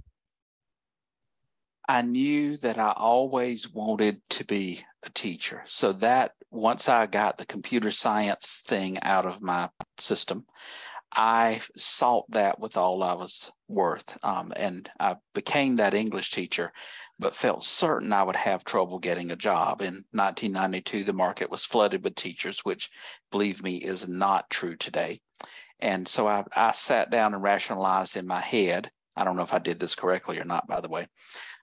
I 1.89 2.03
knew 2.03 2.59
that 2.59 2.77
I 2.77 2.93
always 2.95 3.73
wanted 3.73 4.21
to 4.33 4.45
be 4.45 4.85
a 5.03 5.09
teacher. 5.09 5.65
So 5.67 5.93
that 5.95 6.33
once 6.51 6.87
I 6.87 7.07
got 7.07 7.39
the 7.39 7.47
computer 7.47 7.91
science 7.91 8.63
thing 8.67 9.01
out 9.01 9.25
of 9.25 9.41
my 9.41 9.71
system, 9.99 10.45
I 11.11 11.63
sought 11.75 12.31
that 12.33 12.61
with 12.61 12.77
all 12.77 13.03
I 13.03 13.15
was 13.15 13.51
worth. 13.67 14.19
Um, 14.23 14.53
and 14.55 14.91
I 15.01 15.17
became 15.33 15.77
that 15.77 15.95
English 15.95 16.33
teacher, 16.33 16.71
but 17.19 17.35
felt 17.35 17.65
certain 17.65 18.13
I 18.13 18.25
would 18.25 18.37
have 18.37 18.63
trouble 18.63 18.99
getting 18.99 19.31
a 19.31 19.37
job. 19.37 19.81
In 19.81 20.05
1992, 20.13 21.05
the 21.05 21.15
market 21.15 21.51
was 21.51 21.65
flooded 21.65 22.05
with 22.05 22.15
teachers, 22.15 22.59
which, 22.59 22.91
believe 23.31 23.63
me, 23.63 23.79
is 23.79 24.07
not 24.07 24.51
true 24.51 24.77
today. 24.77 25.23
And 25.81 26.09
so 26.09 26.27
I, 26.27 26.45
I 26.57 26.73
sat 26.73 27.11
down 27.11 27.35
and 27.35 27.43
rationalized 27.43 28.17
in 28.17 28.27
my 28.27 28.41
head. 28.41 28.91
I 29.17 29.25
don't 29.25 29.37
know 29.37 29.43
if 29.43 29.55
I 29.55 29.59
did 29.59 29.79
this 29.79 29.95
correctly 29.95 30.39
or 30.39 30.45
not, 30.45 30.67
by 30.67 30.81
the 30.81 30.89
way. 30.89 31.09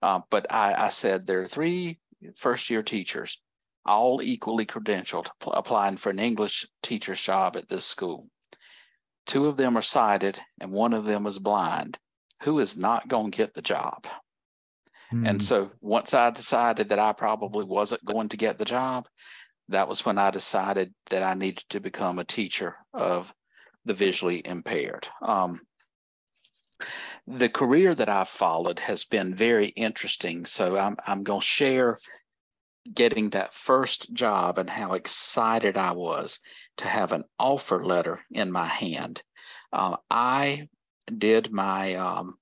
Um, 0.02 0.24
but 0.30 0.52
I, 0.52 0.86
I 0.86 0.90
said 0.90 1.26
there 1.26 1.42
are 1.42 1.48
three 1.48 2.00
first 2.36 2.70
year 2.70 2.84
teachers, 2.84 3.42
all 3.86 4.22
equally 4.22 4.66
credentialed, 4.66 5.28
applying 5.42 5.98
for 5.98 6.10
an 6.10 6.20
English 6.20 6.68
teacher's 6.82 7.22
job 7.22 7.56
at 7.56 7.70
this 7.70 7.86
school. 7.86 8.26
Two 9.26 9.48
of 9.48 9.58
them 9.58 9.78
are 9.78 9.82
sighted 9.82 10.40
and 10.62 10.72
one 10.72 10.94
of 10.94 11.06
them 11.06 11.26
is 11.26 11.40
blind. 11.40 11.98
Who 12.44 12.60
is 12.60 12.78
not 12.78 13.08
going 13.08 13.32
to 13.32 13.38
get 13.38 13.54
the 13.54 13.62
job? 13.62 14.06
Mm. 15.12 15.30
And 15.30 15.38
hmm. 15.38 15.40
so 15.40 15.72
once 15.82 16.14
I 16.14 16.30
decided 16.32 16.90
that 16.90 17.00
I 17.00 17.14
probably 17.14 17.64
wasn't 17.64 18.06
going 18.06 18.30
to 18.30 18.38
get 18.38 18.58
the 18.58 18.66
job, 18.66 19.08
that 19.70 19.88
was 19.88 20.06
when 20.06 20.18
I 20.18 20.30
decided 20.30 20.94
that 21.10 21.24
I 21.24 21.34
needed 21.34 21.64
to 21.70 21.80
become 21.80 22.20
a 22.20 22.24
teacher 22.24 22.76
of 22.94 23.34
the 23.86 23.94
visually 23.94 24.42
impaired. 24.46 25.08
Um, 25.22 25.60
the 27.28 27.50
career 27.50 27.96
that 27.96 28.10
I've 28.10 28.30
followed 28.30 28.80
has 28.80 29.04
been 29.06 29.34
very 29.34 29.68
interesting. 29.68 30.46
So 30.46 30.78
I'm, 30.78 30.98
I'm 31.06 31.24
going 31.24 31.42
to 31.42 31.46
share 31.46 31.98
getting 32.94 33.32
that 33.32 33.54
first 33.54 34.14
job 34.14 34.60
and 34.60 34.70
how 34.70 34.94
excited 34.94 35.78
I 35.78 35.94
was 35.94 36.40
to 36.78 36.88
have 36.88 37.12
an 37.12 37.24
offer 37.40 37.84
letter 37.84 38.24
in 38.32 38.52
my 38.52 38.68
hand. 38.68 39.24
Uh, 39.74 39.98
I 40.10 40.68
did 41.18 41.52
my 41.52 41.96
um, 41.96 42.36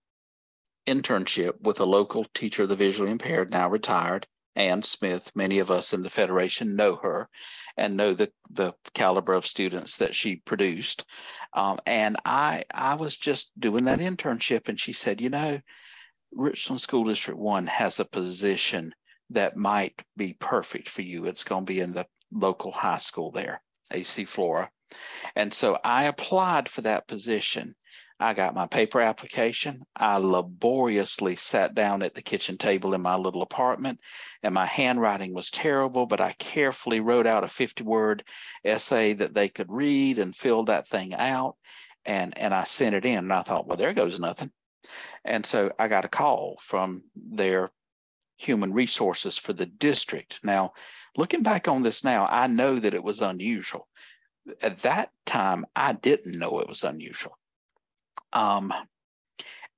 internship 0.86 1.62
with 1.62 1.80
a 1.80 1.86
local 1.86 2.26
teacher 2.34 2.64
of 2.64 2.70
the 2.70 2.76
visually 2.76 3.12
impaired, 3.12 3.52
now 3.52 3.70
retired, 3.70 4.28
Ann 4.56 4.84
Smith. 4.84 5.32
Many 5.36 5.60
of 5.60 5.72
us 5.72 5.94
in 5.94 6.04
the 6.04 6.10
Federation 6.10 6.76
know 6.76 6.98
her 6.98 7.30
and 7.78 7.98
know 7.98 8.14
the, 8.14 8.32
the 8.52 8.74
caliber 8.94 9.34
of 9.34 9.48
students 9.48 9.98
that 9.98 10.16
she 10.16 10.36
produced. 10.36 11.06
Um, 11.54 11.80
and 11.86 12.18
I, 12.26 12.66
I 12.74 12.96
was 12.96 13.16
just 13.16 13.52
doing 13.60 13.86
that 13.86 14.00
internship, 14.00 14.70
and 14.70 14.80
she 14.80 14.94
said, 14.94 15.22
You 15.22 15.30
know, 15.30 15.60
Richland 16.32 16.82
School 16.82 17.06
District 17.06 17.40
1 17.40 17.68
has 17.68 18.00
a 18.00 18.06
position 18.06 18.94
that 19.32 19.58
might 19.58 20.02
be 20.18 20.34
perfect 20.34 20.90
for 20.90 21.02
you. 21.02 21.26
It's 21.26 21.44
going 21.44 21.66
to 21.66 21.74
be 21.74 21.80
in 21.80 21.94
the 21.94 22.06
local 22.32 22.72
high 22.72 22.98
school 22.98 23.32
there, 23.32 23.62
AC 23.92 24.26
Flora. 24.26 24.70
And 25.36 25.54
so 25.54 25.78
I 25.84 26.06
applied 26.06 26.70
for 26.70 26.82
that 26.82 27.08
position 27.08 27.74
I 28.24 28.34
got 28.34 28.56
my 28.56 28.68
paper 28.68 29.02
application. 29.02 29.84
I 29.98 30.16
laboriously 30.16 31.36
sat 31.36 31.76
down 31.76 32.02
at 32.02 32.16
the 32.16 32.22
kitchen 32.22 32.58
table 32.58 32.94
in 32.94 33.02
my 33.02 33.18
little 33.18 33.42
apartment, 33.42 34.00
and 34.44 34.54
my 34.54 34.66
handwriting 34.66 35.34
was 35.34 35.52
terrible, 35.52 36.06
but 36.06 36.22
I 36.22 36.32
carefully 36.40 37.02
wrote 37.02 37.28
out 37.28 37.44
a 37.44 37.50
50 37.50 37.84
word 37.84 38.24
essay 38.64 39.12
that 39.12 39.34
they 39.34 39.50
could 39.50 39.70
read 39.70 40.20
and 40.20 40.34
filled 40.34 40.68
that 40.68 40.88
thing 40.88 41.14
out. 41.14 41.58
And, 42.06 42.38
and 42.38 42.54
I 42.54 42.64
sent 42.64 42.96
it 42.96 43.06
in, 43.06 43.18
and 43.18 43.34
I 43.34 43.42
thought, 43.42 43.68
well, 43.68 43.76
there 43.76 43.94
goes 43.94 44.18
nothing. 44.18 44.54
And 45.26 45.46
so 45.46 45.74
I 45.78 45.90
got 45.90 46.06
a 46.06 46.08
call 46.10 46.58
from 46.62 47.04
their 47.18 47.74
human 48.38 48.72
resources 48.72 49.38
for 49.38 49.52
the 49.52 49.66
district. 49.66 50.40
Now, 50.44 50.72
looking 51.18 51.44
back 51.44 51.68
on 51.68 51.84
this 51.84 52.06
now, 52.06 52.26
I 52.28 52.48
know 52.48 52.80
that 52.80 52.94
it 52.94 53.04
was 53.04 53.20
unusual. 53.20 53.90
At 54.62 54.78
that 54.84 55.12
time, 55.26 55.66
I 55.76 55.92
didn't 55.92 56.40
know 56.40 56.60
it 56.60 56.70
was 56.70 56.86
unusual. 56.86 57.38
Um, 58.34 58.74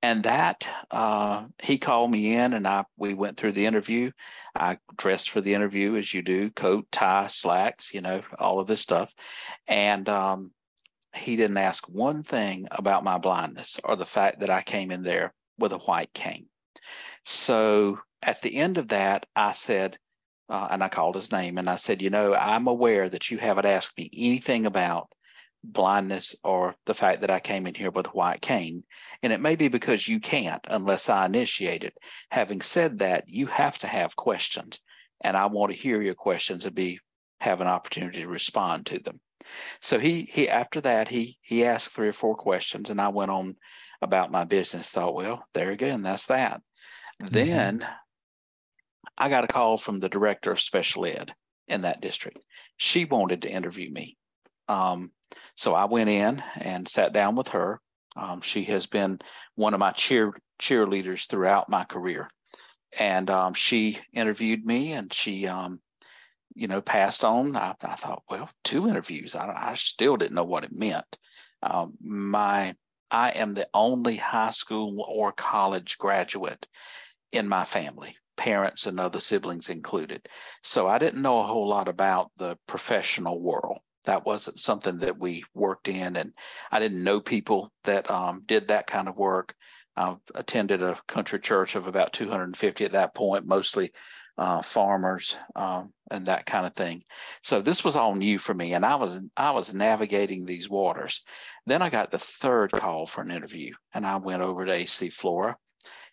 and 0.02 0.24
that 0.24 0.68
uh, 0.90 1.46
he 1.62 1.78
called 1.78 2.10
me 2.10 2.34
in 2.34 2.52
and 2.52 2.66
I 2.66 2.84
we 2.96 3.14
went 3.14 3.36
through 3.36 3.52
the 3.52 3.66
interview. 3.66 4.10
I 4.54 4.78
dressed 4.96 5.30
for 5.30 5.40
the 5.40 5.54
interview 5.54 5.96
as 5.96 6.12
you 6.12 6.22
do, 6.22 6.50
coat, 6.50 6.86
tie, 6.92 7.28
slacks, 7.28 7.92
you 7.94 8.00
know, 8.00 8.22
all 8.38 8.60
of 8.60 8.66
this 8.66 8.80
stuff. 8.80 9.14
And 9.66 10.08
um, 10.08 10.52
he 11.14 11.36
didn't 11.36 11.56
ask 11.56 11.86
one 11.88 12.22
thing 12.22 12.68
about 12.70 13.04
my 13.04 13.18
blindness 13.18 13.80
or 13.84 13.96
the 13.96 14.06
fact 14.06 14.40
that 14.40 14.50
I 14.50 14.62
came 14.62 14.90
in 14.90 15.02
there 15.02 15.32
with 15.58 15.72
a 15.72 15.78
white 15.78 16.12
cane. 16.12 16.46
So 17.24 17.98
at 18.22 18.42
the 18.42 18.56
end 18.56 18.78
of 18.78 18.88
that, 18.88 19.26
I 19.34 19.52
said, 19.52 19.98
uh, 20.48 20.68
and 20.70 20.84
I 20.84 20.88
called 20.88 21.16
his 21.16 21.32
name 21.32 21.58
and 21.58 21.68
I 21.68 21.76
said, 21.76 22.02
you 22.02 22.10
know, 22.10 22.34
I'm 22.34 22.68
aware 22.68 23.08
that 23.08 23.30
you 23.30 23.38
haven't 23.38 23.66
asked 23.66 23.96
me 23.98 24.10
anything 24.14 24.66
about 24.66 25.08
blindness 25.72 26.36
or 26.44 26.74
the 26.84 26.94
fact 26.94 27.20
that 27.20 27.30
I 27.30 27.40
came 27.40 27.66
in 27.66 27.74
here 27.74 27.90
with 27.90 28.06
a 28.06 28.10
white 28.10 28.40
cane. 28.40 28.84
And 29.22 29.32
it 29.32 29.40
may 29.40 29.56
be 29.56 29.68
because 29.68 30.06
you 30.06 30.20
can't 30.20 30.64
unless 30.68 31.08
I 31.08 31.26
initiate 31.26 31.84
it. 31.84 31.96
Having 32.30 32.62
said 32.62 32.98
that, 33.00 33.28
you 33.28 33.46
have 33.46 33.78
to 33.78 33.86
have 33.86 34.16
questions. 34.16 34.80
And 35.20 35.36
I 35.36 35.46
want 35.46 35.72
to 35.72 35.78
hear 35.78 36.00
your 36.00 36.14
questions 36.14 36.66
and 36.66 36.74
be 36.74 37.00
have 37.40 37.60
an 37.60 37.66
opportunity 37.66 38.20
to 38.20 38.28
respond 38.28 38.86
to 38.86 38.98
them. 38.98 39.18
So 39.80 39.98
he 39.98 40.22
he 40.22 40.48
after 40.48 40.80
that 40.82 41.08
he 41.08 41.38
he 41.42 41.64
asked 41.64 41.90
three 41.90 42.08
or 42.08 42.12
four 42.12 42.34
questions 42.34 42.90
and 42.90 43.00
I 43.00 43.08
went 43.08 43.30
on 43.30 43.54
about 44.02 44.30
my 44.30 44.44
business, 44.44 44.90
thought, 44.90 45.14
well, 45.14 45.44
there 45.54 45.70
again, 45.70 46.02
that's 46.02 46.26
that. 46.26 46.60
Mm-hmm. 47.22 47.34
Then 47.34 47.88
I 49.16 49.28
got 49.28 49.44
a 49.44 49.48
call 49.48 49.76
from 49.76 50.00
the 50.00 50.08
director 50.08 50.50
of 50.50 50.60
special 50.60 51.06
ed 51.06 51.34
in 51.68 51.82
that 51.82 52.00
district. 52.00 52.38
She 52.76 53.04
wanted 53.04 53.42
to 53.42 53.50
interview 53.50 53.90
me. 53.90 54.16
Um, 54.68 55.10
so 55.56 55.74
I 55.74 55.86
went 55.86 56.10
in 56.10 56.42
and 56.56 56.88
sat 56.88 57.12
down 57.12 57.36
with 57.36 57.48
her. 57.48 57.80
Um, 58.16 58.40
she 58.40 58.64
has 58.64 58.86
been 58.86 59.18
one 59.54 59.74
of 59.74 59.80
my 59.80 59.92
cheer 59.92 60.32
cheerleaders 60.58 61.26
throughout 61.26 61.68
my 61.68 61.84
career, 61.84 62.30
and 62.98 63.28
um, 63.30 63.54
she 63.54 63.98
interviewed 64.12 64.64
me, 64.64 64.92
and 64.92 65.12
she, 65.12 65.46
um, 65.46 65.80
you 66.54 66.66
know, 66.66 66.80
passed 66.80 67.24
on. 67.24 67.56
I, 67.56 67.74
I, 67.82 67.94
thought, 67.94 68.22
well, 68.30 68.48
two 68.64 68.88
interviews. 68.88 69.34
I, 69.34 69.52
I, 69.54 69.74
still 69.74 70.16
didn't 70.16 70.34
know 70.34 70.44
what 70.44 70.64
it 70.64 70.72
meant. 70.72 71.18
Um, 71.62 71.94
my, 72.00 72.74
I 73.10 73.30
am 73.30 73.54
the 73.54 73.68
only 73.74 74.16
high 74.16 74.50
school 74.50 75.04
or 75.06 75.32
college 75.32 75.98
graduate 75.98 76.66
in 77.32 77.48
my 77.48 77.64
family 77.64 78.16
parents 78.36 78.86
and 78.86 79.00
other 79.00 79.20
siblings 79.20 79.70
included. 79.70 80.28
So 80.62 80.86
I 80.86 80.98
didn't 80.98 81.22
know 81.22 81.40
a 81.40 81.46
whole 81.46 81.68
lot 81.68 81.88
about 81.88 82.30
the 82.36 82.56
professional 82.66 83.42
world 83.42 83.78
that 84.06 84.26
wasn't 84.26 84.58
something 84.58 84.98
that 84.98 85.18
we 85.18 85.44
worked 85.54 85.88
in 85.88 86.16
and 86.16 86.32
i 86.72 86.78
didn't 86.78 87.04
know 87.04 87.20
people 87.20 87.70
that 87.84 88.10
um, 88.10 88.42
did 88.46 88.68
that 88.68 88.86
kind 88.86 89.08
of 89.08 89.16
work. 89.16 89.54
I 89.96 90.14
attended 90.34 90.82
a 90.82 90.98
country 91.06 91.40
church 91.40 91.74
of 91.74 91.86
about 91.86 92.12
250 92.12 92.84
at 92.84 92.92
that 92.92 93.14
point 93.14 93.46
mostly 93.46 93.92
uh, 94.36 94.60
farmers 94.60 95.36
um, 95.54 95.94
and 96.10 96.26
that 96.26 96.44
kind 96.44 96.66
of 96.66 96.74
thing. 96.74 97.02
So 97.42 97.62
this 97.62 97.82
was 97.82 97.96
all 97.96 98.14
new 98.14 98.38
for 98.38 98.52
me 98.52 98.74
and 98.74 98.84
i 98.84 98.96
was 98.96 99.18
i 99.36 99.50
was 99.52 99.72
navigating 99.72 100.44
these 100.44 100.68
waters. 100.68 101.24
Then 101.64 101.82
i 101.82 101.88
got 101.88 102.10
the 102.10 102.18
third 102.18 102.72
call 102.72 103.06
for 103.06 103.22
an 103.22 103.30
interview 103.30 103.72
and 103.94 104.06
i 104.06 104.16
went 104.16 104.42
over 104.42 104.66
to 104.66 104.72
ac 104.72 105.10
flora 105.10 105.56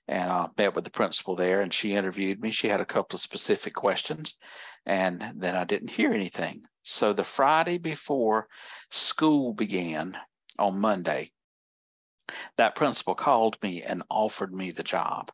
and 0.07 0.29
I 0.29 0.43
uh, 0.43 0.47
met 0.57 0.75
with 0.75 0.83
the 0.83 0.91
principal 0.91 1.35
there 1.35 1.61
and 1.61 1.73
she 1.73 1.93
interviewed 1.93 2.41
me. 2.41 2.51
She 2.51 2.67
had 2.67 2.81
a 2.81 2.85
couple 2.85 3.15
of 3.15 3.21
specific 3.21 3.73
questions 3.73 4.37
and 4.85 5.23
then 5.35 5.55
I 5.55 5.63
didn't 5.63 5.91
hear 5.91 6.11
anything. 6.11 6.63
So 6.83 7.13
the 7.13 7.23
Friday 7.23 7.77
before 7.77 8.47
school 8.91 9.53
began 9.53 10.17
on 10.59 10.81
Monday, 10.81 11.31
that 12.57 12.75
principal 12.75 13.15
called 13.15 13.57
me 13.61 13.83
and 13.83 14.03
offered 14.09 14.53
me 14.53 14.71
the 14.71 14.83
job. 14.83 15.31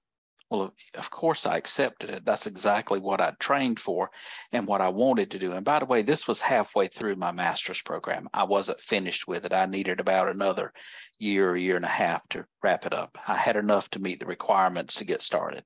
Well, 0.50 0.74
of 0.96 1.12
course 1.12 1.46
I 1.46 1.58
accepted 1.58 2.10
it. 2.10 2.26
That's 2.26 2.48
exactly 2.48 3.00
what 3.00 3.22
I 3.22 3.34
trained 3.40 3.80
for 3.80 4.10
and 4.52 4.66
what 4.66 4.82
I 4.82 4.90
wanted 4.90 5.32
to 5.32 5.40
do. 5.40 5.52
And 5.52 5.64
by 5.64 5.78
the 5.78 5.86
way, 5.86 6.02
this 6.02 6.28
was 6.28 6.42
halfway 6.42 6.88
through 6.88 7.18
my 7.18 7.32
master's 7.32 7.82
program. 7.82 8.28
I 8.34 8.46
wasn't 8.46 8.82
finished 8.82 9.28
with 9.28 9.46
it. 9.46 9.54
I 9.54 9.68
needed 9.68 10.00
about 10.00 10.28
another 10.28 10.74
year, 11.20 11.56
year 11.56 11.76
and 11.76 11.86
a 11.86 11.90
half 11.90 12.28
to 12.30 12.46
wrap 12.64 12.88
it 12.88 12.94
up. 12.94 13.18
I 13.28 13.38
had 13.38 13.58
enough 13.58 13.92
to 13.92 14.00
meet 14.00 14.20
the 14.20 14.26
requirements 14.26 14.96
to 14.96 15.06
get 15.06 15.22
started. 15.22 15.64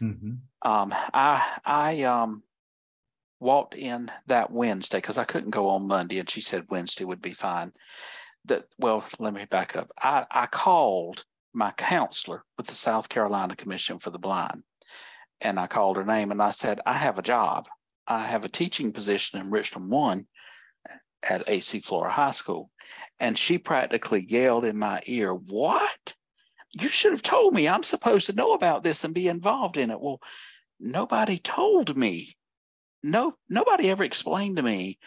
Mm-hmm. 0.00 0.32
Um, 0.62 0.94
I 1.14 1.58
I 1.64 2.02
um, 2.04 2.42
walked 3.40 3.74
in 3.74 4.10
that 4.26 4.50
Wednesday 4.50 4.98
because 4.98 5.18
I 5.18 5.24
couldn't 5.24 5.50
go 5.50 5.68
on 5.68 5.88
Monday, 5.88 6.18
and 6.18 6.28
she 6.28 6.40
said 6.40 6.70
Wednesday 6.70 7.04
would 7.04 7.22
be 7.22 7.32
fine. 7.32 7.72
That 8.46 8.64
well, 8.78 9.04
let 9.18 9.34
me 9.34 9.44
back 9.44 9.76
up. 9.76 9.90
I, 10.00 10.26
I 10.30 10.46
called 10.46 11.24
my 11.56 11.72
counselor 11.72 12.44
with 12.56 12.66
the 12.66 12.74
South 12.74 13.08
Carolina 13.08 13.56
Commission 13.56 13.98
for 13.98 14.10
the 14.10 14.18
Blind, 14.18 14.62
and 15.40 15.58
I 15.58 15.66
called 15.66 15.96
her 15.96 16.04
name 16.04 16.30
and 16.30 16.42
I 16.42 16.50
said, 16.50 16.80
I 16.86 16.92
have 16.92 17.18
a 17.18 17.22
job. 17.22 17.66
I 18.06 18.20
have 18.20 18.44
a 18.44 18.48
teaching 18.48 18.92
position 18.92 19.40
in 19.40 19.50
Richland 19.50 19.90
One 19.90 20.26
at 21.22 21.48
AC 21.48 21.80
Flora 21.80 22.10
High 22.10 22.30
School. 22.30 22.70
And 23.18 23.38
she 23.38 23.58
practically 23.58 24.24
yelled 24.28 24.64
in 24.64 24.78
my 24.78 25.00
ear, 25.06 25.34
What? 25.34 26.14
You 26.72 26.88
should 26.88 27.12
have 27.12 27.22
told 27.22 27.54
me 27.54 27.68
I'm 27.68 27.82
supposed 27.82 28.26
to 28.26 28.34
know 28.34 28.52
about 28.52 28.82
this 28.82 29.04
and 29.04 29.14
be 29.14 29.28
involved 29.28 29.78
in 29.78 29.90
it. 29.90 30.00
Well, 30.00 30.20
nobody 30.78 31.38
told 31.38 31.96
me 31.96 32.36
no 33.02 33.34
nobody 33.48 33.90
ever 33.90 34.04
explained 34.04 34.56
to 34.56 34.62
me 34.62 34.98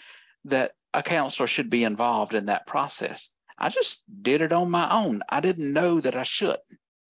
that 0.46 0.72
a 0.94 1.03
counselor 1.03 1.48
should 1.48 1.70
be 1.70 1.84
involved 1.84 2.34
in 2.34 2.48
that 2.48 2.65
process. 2.65 3.29
I 3.59 3.69
just 3.69 4.03
did 4.23 4.41
it 4.41 4.53
on 4.53 4.71
my 4.71 4.89
own. 4.89 5.21
I 5.29 5.41
didn't 5.41 5.73
know 5.73 5.99
that 5.99 6.15
I 6.15 6.23
should, 6.23 6.57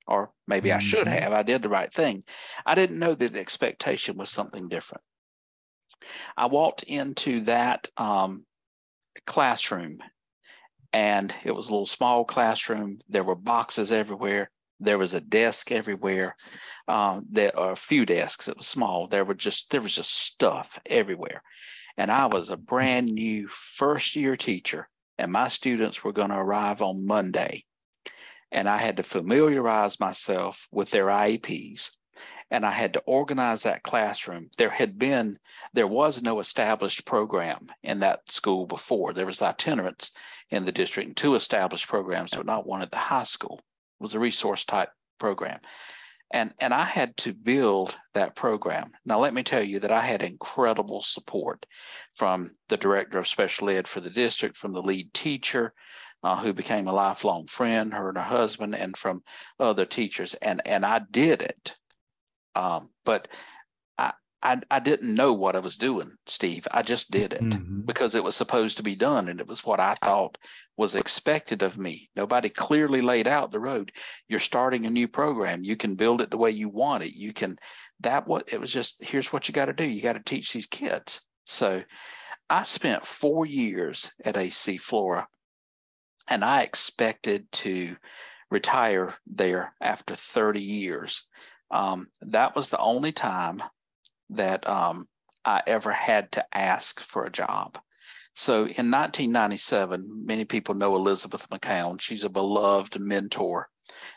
or 0.07 0.31
maybe 0.47 0.69
mm-hmm. 0.69 0.77
I 0.77 0.81
should 0.81 1.07
mm-hmm. 1.07 1.23
have. 1.23 1.33
I 1.33 1.43
did 1.43 1.61
the 1.61 1.69
right 1.69 1.93
thing. 1.93 2.23
I 2.65 2.75
didn't 2.75 2.99
know 2.99 3.13
that 3.13 3.33
the 3.33 3.39
expectation 3.39 4.17
was 4.17 4.29
something 4.29 4.67
different. 4.67 5.03
I 6.35 6.47
walked 6.47 6.83
into 6.83 7.41
that 7.41 7.87
um, 7.97 8.45
classroom, 9.27 9.99
and 10.91 11.33
it 11.43 11.51
was 11.51 11.67
a 11.67 11.71
little 11.71 11.85
small 11.85 12.25
classroom. 12.25 12.99
There 13.09 13.23
were 13.23 13.35
boxes 13.35 13.91
everywhere. 13.91 14.49
There 14.79 14.97
was 14.97 15.13
a 15.13 15.21
desk 15.21 15.71
everywhere. 15.71 16.35
Um, 16.87 17.27
there 17.29 17.57
are 17.57 17.73
a 17.73 17.77
few 17.77 18.05
desks. 18.05 18.47
It 18.47 18.57
was 18.57 18.67
small. 18.67 19.07
There 19.07 19.25
were 19.25 19.35
just 19.35 19.71
there 19.71 19.81
was 19.81 19.93
just 19.93 20.13
stuff 20.13 20.79
everywhere, 20.85 21.43
and 21.97 22.09
I 22.09 22.27
was 22.27 22.49
a 22.49 22.57
brand 22.57 23.07
new 23.07 23.47
first 23.49 24.15
year 24.15 24.37
teacher, 24.37 24.89
and 25.19 25.33
my 25.33 25.49
students 25.49 26.01
were 26.01 26.13
going 26.13 26.29
to 26.29 26.37
arrive 26.37 26.81
on 26.81 27.05
Monday, 27.05 27.65
and 28.53 28.69
I 28.69 28.77
had 28.77 28.97
to 28.97 29.03
familiarize 29.03 29.99
myself 29.99 30.67
with 30.71 30.89
their 30.91 31.07
IEPs, 31.07 31.97
and 32.49 32.65
I 32.65 32.71
had 32.71 32.93
to 32.93 33.01
organize 33.01 33.63
that 33.63 33.83
classroom. 33.83 34.49
There 34.57 34.69
had 34.69 34.97
been 34.97 35.37
there 35.73 35.87
was 35.87 36.23
no 36.23 36.39
established 36.39 37.05
program 37.05 37.67
in 37.83 37.99
that 37.99 38.31
school 38.31 38.65
before. 38.65 39.11
There 39.11 39.25
was 39.25 39.41
itinerants 39.41 40.11
in 40.51 40.63
the 40.63 40.71
district 40.71 41.07
and 41.07 41.17
two 41.17 41.35
established 41.35 41.89
programs, 41.89 42.31
but 42.31 42.45
not 42.45 42.65
one 42.65 42.81
at 42.81 42.89
the 42.89 42.97
high 42.97 43.23
school 43.23 43.59
was 43.99 44.15
a 44.15 44.19
resource 44.19 44.63
type 44.63 44.89
program. 45.19 45.59
And, 46.31 46.53
and 46.59 46.73
I 46.73 46.83
had 46.83 47.17
to 47.17 47.33
build 47.33 47.97
that 48.13 48.35
program. 48.35 48.91
Now, 49.03 49.19
let 49.19 49.33
me 49.33 49.43
tell 49.43 49.63
you 49.63 49.79
that 49.79 49.91
I 49.91 50.01
had 50.01 50.21
incredible 50.21 51.01
support 51.01 51.65
from 52.15 52.51
the 52.67 52.77
director 52.77 53.17
of 53.17 53.27
special 53.27 53.69
ed 53.69 53.87
for 53.87 53.99
the 53.99 54.11
district, 54.11 54.55
from 54.55 54.71
the 54.71 54.81
lead 54.81 55.11
teacher, 55.13 55.73
uh, 56.23 56.39
who 56.39 56.53
became 56.53 56.87
a 56.87 56.93
lifelong 56.93 57.47
friend, 57.47 57.93
her 57.93 58.09
and 58.09 58.17
her 58.17 58.23
husband, 58.23 58.75
and 58.75 58.95
from 58.95 59.23
other 59.59 59.85
teachers. 59.85 60.35
And, 60.35 60.61
and 60.65 60.85
I 60.85 61.01
did 61.11 61.41
it. 61.41 61.75
Um, 62.55 62.89
but 63.05 63.27
I, 64.41 64.61
I 64.71 64.79
didn't 64.79 65.15
know 65.15 65.33
what 65.33 65.55
I 65.55 65.59
was 65.59 65.75
doing, 65.75 66.11
Steve. 66.25 66.65
I 66.71 66.81
just 66.81 67.11
did 67.11 67.33
it 67.33 67.41
mm-hmm. 67.41 67.81
because 67.81 68.15
it 68.15 68.23
was 68.23 68.35
supposed 68.35 68.77
to 68.77 68.83
be 68.83 68.95
done 68.95 69.27
and 69.27 69.39
it 69.41 69.47
was 69.47 69.65
what 69.65 69.81
I 69.81 69.95
thought 69.95 70.37
was 70.77 70.95
expected 70.95 71.61
of 71.61 71.77
me. 71.77 72.09
Nobody 72.15 72.47
clearly 72.47 73.01
laid 73.01 73.27
out 73.27 73.51
the 73.51 73.59
road. 73.59 73.91
You're 74.29 74.39
starting 74.39 74.85
a 74.85 74.89
new 74.89 75.09
program. 75.09 75.63
You 75.63 75.75
can 75.75 75.95
build 75.95 76.21
it 76.21 76.31
the 76.31 76.37
way 76.37 76.51
you 76.51 76.69
want 76.69 77.03
it. 77.03 77.13
You 77.13 77.33
can 77.33 77.57
that 78.01 78.27
what 78.27 78.53
it 78.53 78.61
was 78.61 78.71
just 78.71 79.03
here's 79.03 79.33
what 79.33 79.47
you 79.47 79.53
got 79.53 79.65
to 79.65 79.73
do. 79.73 79.83
You 79.83 80.01
got 80.01 80.13
to 80.13 80.23
teach 80.23 80.53
these 80.53 80.67
kids. 80.67 81.25
So 81.45 81.83
I 82.49 82.63
spent 82.63 83.05
4 83.05 83.45
years 83.45 84.11
at 84.23 84.37
AC 84.37 84.77
Flora 84.77 85.27
and 86.29 86.45
I 86.45 86.61
expected 86.61 87.51
to 87.51 87.97
retire 88.49 89.13
there 89.27 89.73
after 89.81 90.15
30 90.15 90.61
years. 90.61 91.27
Um, 91.71 92.07
that 92.21 92.55
was 92.55 92.69
the 92.69 92.79
only 92.79 93.11
time 93.11 93.61
that 94.31 94.67
um, 94.67 95.05
I 95.45 95.61
ever 95.67 95.91
had 95.91 96.31
to 96.33 96.45
ask 96.55 96.99
for 96.99 97.25
a 97.25 97.31
job. 97.31 97.77
So 98.35 98.59
in 98.59 98.91
1997, 98.91 100.25
many 100.25 100.45
people 100.45 100.75
know 100.75 100.95
Elizabeth 100.95 101.49
McCown. 101.49 101.99
She's 101.99 102.23
a 102.23 102.29
beloved 102.29 102.99
mentor 102.99 103.69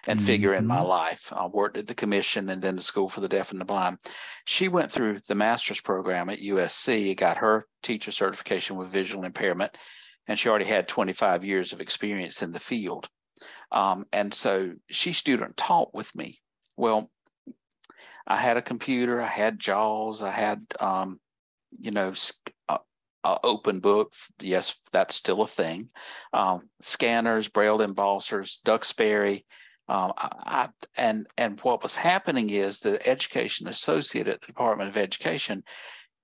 and 0.07 0.19
mm-hmm. 0.19 0.27
figure 0.27 0.55
in 0.55 0.67
my 0.67 0.79
mm-hmm. 0.79 0.87
life. 0.87 1.33
I 1.35 1.47
worked 1.47 1.77
at 1.77 1.87
the 1.87 1.95
commission 1.95 2.49
and 2.49 2.63
then 2.63 2.77
the 2.77 2.83
School 2.83 3.09
for 3.09 3.21
the 3.21 3.29
Deaf 3.29 3.51
and 3.51 3.61
the 3.61 3.65
Blind. 3.65 3.99
She 4.45 4.69
went 4.69 4.93
through 4.93 5.21
the 5.29 5.35
master's 5.35 5.81
program 5.81 6.29
at 6.29 6.41
USC, 6.41 7.17
got 7.17 7.39
her 7.39 7.67
teacher 7.83 8.13
certification 8.13 8.77
with 8.77 8.93
visual 8.93 9.25
impairment, 9.25 9.77
and 10.29 10.39
she 10.39 10.49
already 10.49 10.67
had 10.67 10.89
25 10.89 11.45
years 11.45 11.73
of 11.73 11.81
experience 11.81 12.43
in 12.43 12.53
the 12.53 12.61
field. 12.61 13.09
Um, 13.71 14.05
and 14.13 14.33
so 14.33 14.73
she 14.91 15.13
student 15.13 15.57
taught 15.57 15.95
with 15.95 16.15
me. 16.15 16.41
Well, 16.77 17.11
I 18.27 18.37
had 18.37 18.57
a 18.57 18.63
computer, 18.63 19.21
I 19.21 19.27
had 19.27 19.59
JAWS, 19.59 20.23
I 20.23 20.31
had, 20.31 20.65
um, 20.81 21.19
you 21.79 21.91
know, 21.91 22.13
uh, 22.69 22.79
uh, 23.25 23.39
open 23.45 23.81
book. 23.81 24.13
Yes, 24.41 24.81
that's 24.93 25.15
still 25.15 25.43
a 25.43 25.47
thing. 25.47 25.89
Um, 26.33 26.63
scanners, 26.81 27.49
braille 27.49 27.79
embossers, 27.79 28.63
Duxbury. 28.65 29.45
Um, 29.89 30.13
I, 30.17 30.29
I, 30.45 30.69
and 30.97 31.27
and 31.37 31.61
what 31.61 31.83
was 31.83 31.95
happening 31.95 32.51
is 32.51 32.79
the 32.79 33.07
education 33.07 33.69
associate 33.69 34.29
at 34.29 34.41
the 34.41 34.47
Department 34.47 34.91
of 34.91 34.97
Education, 34.97 35.63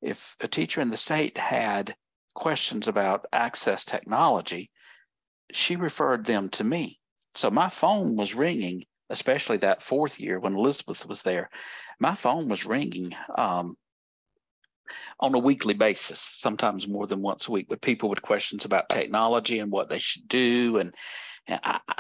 if 0.01 0.37
a 0.41 0.49
teacher 0.49 0.81
in 0.81 0.91
the 0.91 0.97
state 0.97 1.37
had 1.37 1.95
questions 2.35 2.87
about 2.87 3.27
access 3.33 3.85
technology, 3.85 4.71
she 5.53 5.77
referred 5.77 6.25
them 6.25 6.49
to 6.51 6.65
me. 6.65 7.01
So 7.35 7.51
my 7.51 7.69
phone 7.69 8.17
was 8.17 8.35
ringing 8.35 8.85
especially 9.11 9.59
that 9.59 9.83
fourth 9.83 10.21
year 10.21 10.39
when 10.39 10.55
Elizabeth 10.55 11.07
was 11.07 11.23
there, 11.23 11.51
my 11.99 12.15
phone 12.15 12.49
was 12.49 12.67
ringing 12.67 13.13
um, 13.37 13.77
on 15.21 15.35
a 15.35 15.39
weekly 15.39 15.75
basis, 15.75 16.21
sometimes 16.21 16.89
more 16.89 17.07
than 17.07 17.23
once 17.23 17.49
a 17.49 17.53
week, 17.53 17.69
with 17.69 17.81
people 17.81 18.09
with 18.09 18.23
questions 18.23 18.65
about 18.65 18.89
technology 18.89 19.59
and 19.59 19.73
what 19.73 19.89
they 19.89 19.99
should 19.99 20.29
do. 20.29 20.79
And, 20.79 20.95
and 21.47 21.61
I, 21.65 21.81
I, 21.89 21.95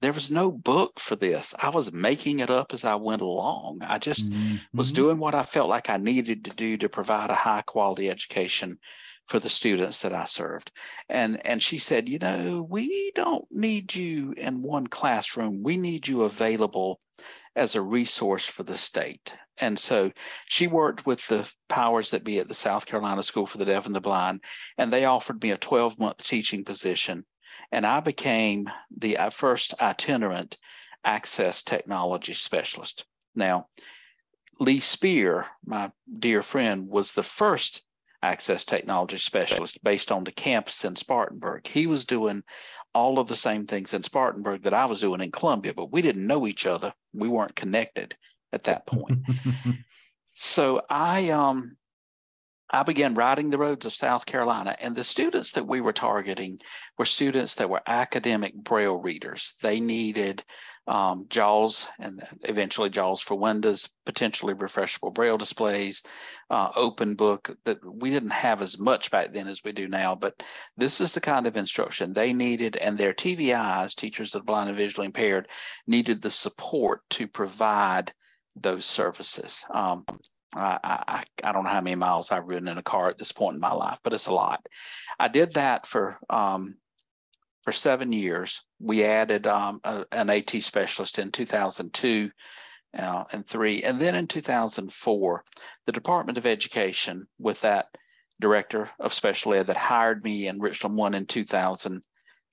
there 0.00 0.12
was 0.12 0.30
no 0.30 0.50
book 0.50 1.00
for 1.00 1.16
this. 1.16 1.54
I 1.60 1.70
was 1.70 1.92
making 1.92 2.38
it 2.38 2.50
up 2.50 2.72
as 2.72 2.84
I 2.84 2.94
went 2.94 3.22
along. 3.22 3.80
I 3.82 3.98
just 3.98 4.30
mm-hmm. 4.30 4.56
was 4.72 4.92
doing 4.92 5.18
what 5.18 5.34
I 5.34 5.42
felt 5.42 5.68
like 5.68 5.90
I 5.90 5.96
needed 5.96 6.44
to 6.44 6.50
do 6.50 6.76
to 6.78 6.88
provide 6.88 7.30
a 7.30 7.34
high 7.34 7.62
quality 7.62 8.08
education 8.08 8.78
for 9.28 9.38
the 9.38 9.48
students 9.48 10.02
that 10.02 10.14
I 10.14 10.24
served. 10.24 10.72
And 11.08 11.44
and 11.46 11.62
she 11.62 11.78
said, 11.78 12.08
you 12.08 12.18
know, 12.18 12.66
we 12.68 13.12
don't 13.14 13.46
need 13.50 13.94
you 13.94 14.32
in 14.32 14.62
one 14.62 14.86
classroom. 14.86 15.62
We 15.62 15.76
need 15.76 16.08
you 16.08 16.24
available 16.24 17.00
as 17.54 17.74
a 17.74 17.82
resource 17.82 18.46
for 18.46 18.62
the 18.62 18.76
state. 18.76 19.36
And 19.58 19.78
so 19.78 20.12
she 20.46 20.66
worked 20.66 21.04
with 21.04 21.26
the 21.26 21.50
powers 21.68 22.10
that 22.12 22.24
be 22.24 22.38
at 22.38 22.48
the 22.48 22.54
South 22.54 22.86
Carolina 22.86 23.22
School 23.22 23.46
for 23.46 23.58
the 23.58 23.64
Deaf 23.64 23.86
and 23.86 23.94
the 23.94 24.00
Blind, 24.00 24.42
and 24.78 24.92
they 24.92 25.04
offered 25.04 25.42
me 25.42 25.50
a 25.50 25.58
12 25.58 25.98
month 25.98 26.24
teaching 26.24 26.64
position. 26.64 27.24
And 27.72 27.84
I 27.84 28.00
became 28.00 28.70
the 28.96 29.18
uh, 29.18 29.30
first 29.30 29.74
itinerant 29.80 30.56
access 31.04 31.62
technology 31.62 32.34
specialist. 32.34 33.04
Now, 33.34 33.68
Lee 34.60 34.80
Spear, 34.80 35.46
my 35.64 35.90
dear 36.18 36.42
friend, 36.42 36.88
was 36.88 37.12
the 37.12 37.22
first 37.22 37.82
access 38.22 38.64
technology 38.64 39.18
specialist 39.18 39.82
based 39.82 40.10
on 40.10 40.24
the 40.24 40.32
campus 40.32 40.84
in 40.84 40.96
Spartanburg. 40.96 41.66
He 41.66 41.86
was 41.86 42.04
doing 42.04 42.42
all 42.94 43.18
of 43.18 43.28
the 43.28 43.36
same 43.36 43.66
things 43.66 43.94
in 43.94 44.02
Spartanburg 44.02 44.62
that 44.62 44.74
I 44.74 44.86
was 44.86 45.00
doing 45.00 45.20
in 45.20 45.30
Columbia, 45.30 45.74
but 45.74 45.92
we 45.92 46.02
didn't 46.02 46.26
know 46.26 46.46
each 46.46 46.66
other. 46.66 46.92
We 47.12 47.28
weren't 47.28 47.54
connected 47.54 48.16
at 48.52 48.64
that 48.64 48.86
point. 48.86 49.20
so 50.32 50.82
I 50.88 51.30
um 51.30 51.76
I 52.70 52.82
began 52.82 53.14
riding 53.14 53.48
the 53.48 53.58
roads 53.58 53.86
of 53.86 53.94
South 53.94 54.26
Carolina, 54.26 54.76
and 54.78 54.94
the 54.94 55.04
students 55.04 55.52
that 55.52 55.66
we 55.66 55.80
were 55.80 55.92
targeting 55.92 56.60
were 56.98 57.06
students 57.06 57.54
that 57.54 57.70
were 57.70 57.82
academic 57.86 58.54
braille 58.54 58.98
readers. 58.98 59.54
They 59.62 59.80
needed 59.80 60.44
um, 60.86 61.26
JAWS 61.30 61.88
and 61.98 62.22
eventually 62.42 62.90
JAWS 62.90 63.20
for 63.20 63.36
Windows, 63.36 63.88
potentially 64.04 64.54
refreshable 64.54 65.12
braille 65.12 65.38
displays, 65.38 66.02
uh, 66.50 66.70
open 66.76 67.14
book 67.14 67.56
that 67.64 67.78
we 67.84 68.10
didn't 68.10 68.30
have 68.30 68.60
as 68.60 68.78
much 68.78 69.10
back 69.10 69.32
then 69.32 69.48
as 69.48 69.62
we 69.64 69.72
do 69.72 69.86
now, 69.86 70.14
but 70.14 70.42
this 70.76 71.00
is 71.00 71.14
the 71.14 71.20
kind 71.20 71.46
of 71.46 71.56
instruction 71.56 72.12
they 72.12 72.32
needed 72.32 72.76
and 72.76 72.96
their 72.96 73.14
TVIs, 73.14 73.94
teachers 73.94 74.34
of 74.34 74.46
blind 74.46 74.68
and 74.68 74.78
visually 74.78 75.06
impaired, 75.06 75.48
needed 75.86 76.22
the 76.22 76.30
support 76.30 77.02
to 77.10 77.26
provide 77.26 78.12
those 78.56 78.86
services. 78.86 79.62
Um, 79.70 80.04
I, 80.56 80.78
I, 80.82 81.24
I 81.44 81.52
don't 81.52 81.64
know 81.64 81.70
how 81.70 81.80
many 81.80 81.96
miles 81.96 82.32
I've 82.32 82.46
ridden 82.46 82.68
in 82.68 82.78
a 82.78 82.82
car 82.82 83.08
at 83.08 83.18
this 83.18 83.32
point 83.32 83.54
in 83.54 83.60
my 83.60 83.72
life, 83.72 83.98
but 84.02 84.14
it's 84.14 84.28
a 84.28 84.32
lot. 84.32 84.66
I 85.18 85.28
did 85.28 85.54
that 85.54 85.86
for 85.86 86.18
um, 86.30 86.76
for 87.64 87.72
seven 87.72 88.12
years. 88.12 88.62
We 88.80 89.04
added 89.04 89.46
um, 89.46 89.80
a, 89.84 90.06
an 90.12 90.30
AT 90.30 90.50
specialist 90.50 91.18
in 91.18 91.30
2002 91.30 92.30
uh, 92.98 93.24
and 93.30 93.46
three, 93.46 93.82
and 93.82 94.00
then 94.00 94.14
in 94.14 94.26
2004, 94.26 95.44
the 95.84 95.92
Department 95.92 96.38
of 96.38 96.46
Education, 96.46 97.26
with 97.38 97.60
that 97.60 97.88
director 98.40 98.88
of 98.98 99.12
special 99.12 99.52
ed 99.52 99.66
that 99.66 99.76
hired 99.76 100.22
me 100.24 100.46
in 100.46 100.60
Richland 100.60 100.96
One 100.96 101.14
in 101.14 101.26
2000 101.26 102.02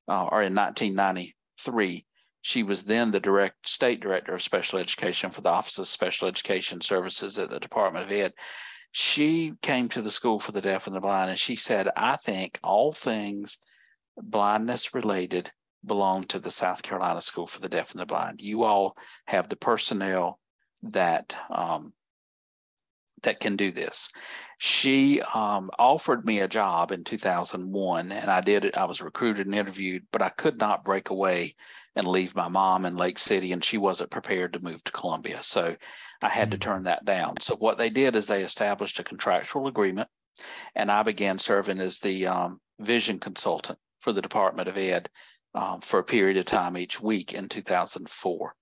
uh, 0.08 0.26
or 0.26 0.44
in 0.44 0.54
1993, 0.54 2.06
she 2.46 2.62
was 2.62 2.84
then 2.84 3.10
the 3.10 3.20
direct 3.20 3.68
state 3.68 4.00
director 4.00 4.36
of 4.36 4.42
special 4.44 4.78
education 4.78 5.32
for 5.32 5.42
the 5.42 5.50
Office 5.50 5.80
of 5.80 5.88
Special 5.88 6.28
Education 6.28 6.80
Services 6.80 7.40
at 7.40 7.50
the 7.50 7.60
Department 7.60 8.06
of 8.06 8.12
Ed. 8.12 8.34
She 8.92 9.54
came 9.64 9.90
to 9.90 10.04
the 10.04 10.12
School 10.12 10.40
for 10.40 10.52
the 10.52 10.62
Deaf 10.62 10.86
and 10.86 10.96
the 10.96 11.02
Blind 11.02 11.32
and 11.32 11.40
she 11.40 11.56
said, 11.56 11.90
I 11.98 12.18
think 12.18 12.60
all 12.64 12.94
things 12.94 13.60
blindness 14.16 14.94
related 14.94 15.52
belong 15.84 16.26
to 16.26 16.38
the 16.38 16.52
South 16.52 16.84
Carolina 16.84 17.20
School 17.24 17.48
for 17.48 17.62
the 17.62 17.68
Deaf 17.68 17.94
and 17.94 18.00
the 18.00 18.06
Blind. 18.06 18.42
You 18.42 18.64
all 18.64 18.96
have 19.26 19.50
the 19.50 19.56
personnel 19.56 20.40
that 20.84 21.36
um, 21.50 21.94
that 23.24 23.40
can 23.40 23.56
do 23.56 23.72
this. 23.72 24.12
She 24.60 25.20
um, 25.34 25.72
offered 25.80 26.24
me 26.28 26.42
a 26.42 26.48
job 26.48 26.92
in 26.92 27.06
2001, 27.06 28.12
and 28.12 28.30
I 28.30 28.42
did 28.42 28.66
it. 28.66 28.78
I 28.78 28.86
was 28.86 29.02
recruited 29.02 29.48
and 29.48 29.56
interviewed, 29.56 30.04
but 30.12 30.22
I 30.22 30.30
could 30.30 30.60
not 30.60 30.86
break 30.86 31.10
away 31.10 31.56
and 31.96 32.08
leave 32.08 32.36
my 32.36 32.48
mom 32.48 32.86
in 32.86 32.98
Lake 32.98 33.20
City, 33.20 33.52
and 33.52 33.64
she 33.64 33.78
wasn't 33.78 34.12
prepared 34.12 34.54
to 34.54 34.64
move 34.64 34.84
to 34.84 34.92
Columbia. 34.92 35.42
So 35.42 35.76
I 36.22 36.30
had 36.30 36.52
to 36.52 36.58
mm. 36.58 36.62
turn 36.62 36.84
that 36.84 37.06
down. 37.06 37.36
So 37.42 37.56
what 37.56 37.78
they 37.78 37.90
did 37.90 38.16
is 38.16 38.28
they 38.28 38.44
established 38.44 39.00
a 39.00 39.04
contractual 39.04 39.68
agreement, 39.68 40.10
and 40.76 40.92
I 40.92 41.04
began 41.04 41.40
serving 41.40 41.80
as 41.80 42.00
the 42.00 42.28
um, 42.28 42.60
vision 42.80 43.20
consultant 43.20 43.80
for 44.02 44.12
the 44.12 44.22
Department 44.22 44.68
of 44.68 44.78
Ed 44.78 45.10
um, 45.54 45.82
for 45.82 46.00
a 46.00 46.04
period 46.04 46.38
of 46.38 46.46
time 46.46 46.78
each 46.78 47.02
week 47.02 47.34
in 47.34 47.48
2004. 47.48 48.54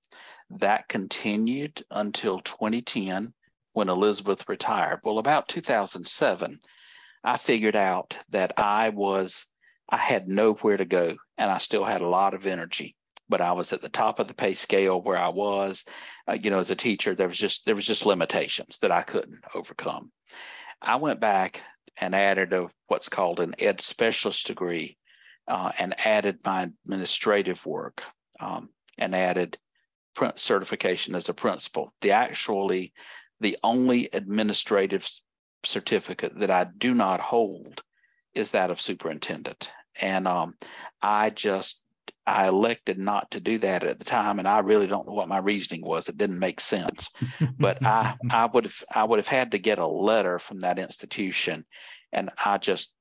That 0.52 0.88
continued 0.88 1.84
until 1.90 2.40
2010 2.40 3.34
when 3.74 3.90
Elizabeth 3.90 4.48
retired. 4.48 5.00
Well, 5.04 5.18
about 5.18 5.48
2007, 5.48 6.60
I 7.24 7.38
figured 7.38 7.76
out 7.76 8.18
that 8.30 8.54
I 8.60 8.90
was, 8.90 9.48
I 9.90 9.98
had 9.98 10.28
nowhere 10.28 10.78
to 10.78 10.86
go 10.86 11.16
and 11.38 11.50
I 11.50 11.58
still 11.58 11.84
had 11.84 12.02
a 12.02 12.08
lot 12.08 12.34
of 12.34 12.46
energy, 12.46 12.96
but 13.30 13.42
I 13.42 13.52
was 13.54 13.74
at 13.74 13.82
the 13.82 13.90
top 13.90 14.20
of 14.20 14.28
the 14.28 14.34
pay 14.34 14.54
scale 14.54 15.02
where 15.02 15.18
I 15.18 15.30
was. 15.30 15.86
Uh, 16.28 16.34
you 16.34 16.50
know, 16.50 16.60
as 16.60 16.70
a 16.70 16.76
teacher, 16.76 17.16
there 17.16 17.28
was 17.28 17.38
just, 17.38 17.66
there 17.66 17.76
was 17.76 17.86
just 17.86 18.06
limitations 18.06 18.80
that 18.80 18.92
I 18.92 19.02
couldn't 19.02 19.44
overcome. 19.54 20.12
I 20.82 20.98
went 20.98 21.20
back 21.20 21.62
and 21.98 22.16
added 22.16 22.54
a, 22.54 22.70
what's 22.88 23.10
called 23.10 23.40
an 23.40 23.56
ed 23.60 23.82
specialist 23.82 24.48
degree 24.48 24.98
uh, 25.48 25.72
and 25.78 25.96
added 26.06 26.40
my 26.46 26.70
administrative 26.86 27.66
work 27.66 28.04
um, 28.40 28.70
and 28.98 29.16
added 29.16 29.58
certification 30.36 31.16
as 31.16 31.30
a 31.30 31.34
principal. 31.34 31.92
The 32.02 32.12
actually 32.12 32.94
the 33.40 33.58
only 33.64 34.10
administrative 34.14 35.08
certificate 35.66 36.38
that 36.40 36.52
I 36.52 36.66
do 36.78 36.94
not 36.94 37.20
hold 37.20 37.84
is 38.34 38.52
that 38.52 38.72
of 38.72 38.82
superintendent. 38.82 39.72
And 40.00 40.28
um, 40.28 40.54
I 41.02 41.30
just, 41.30 41.83
I 42.26 42.48
elected 42.48 42.98
not 42.98 43.32
to 43.32 43.40
do 43.40 43.58
that 43.60 43.84
at 43.84 44.00
the 44.00 44.06
time. 44.06 44.40
And 44.40 44.48
I 44.48 44.60
really 44.60 44.88
don't 44.88 45.08
know 45.08 45.14
what 45.14 45.28
my 45.28 45.40
reasoning 45.40 45.86
was. 45.86 46.08
It 46.08 46.18
didn't 46.18 46.40
make 46.40 46.60
sense. 46.60 47.10
but 47.60 47.86
I, 47.86 48.16
I 48.30 48.46
would 48.46 48.64
have, 48.66 48.84
I 48.90 49.04
would 49.04 49.20
have 49.20 49.28
had 49.28 49.52
to 49.52 49.58
get 49.58 49.80
a 49.80 49.88
letter 49.88 50.40
from 50.40 50.62
that 50.62 50.80
institution. 50.80 51.66
And 52.12 52.30
I 52.44 52.58
just, 52.58 52.96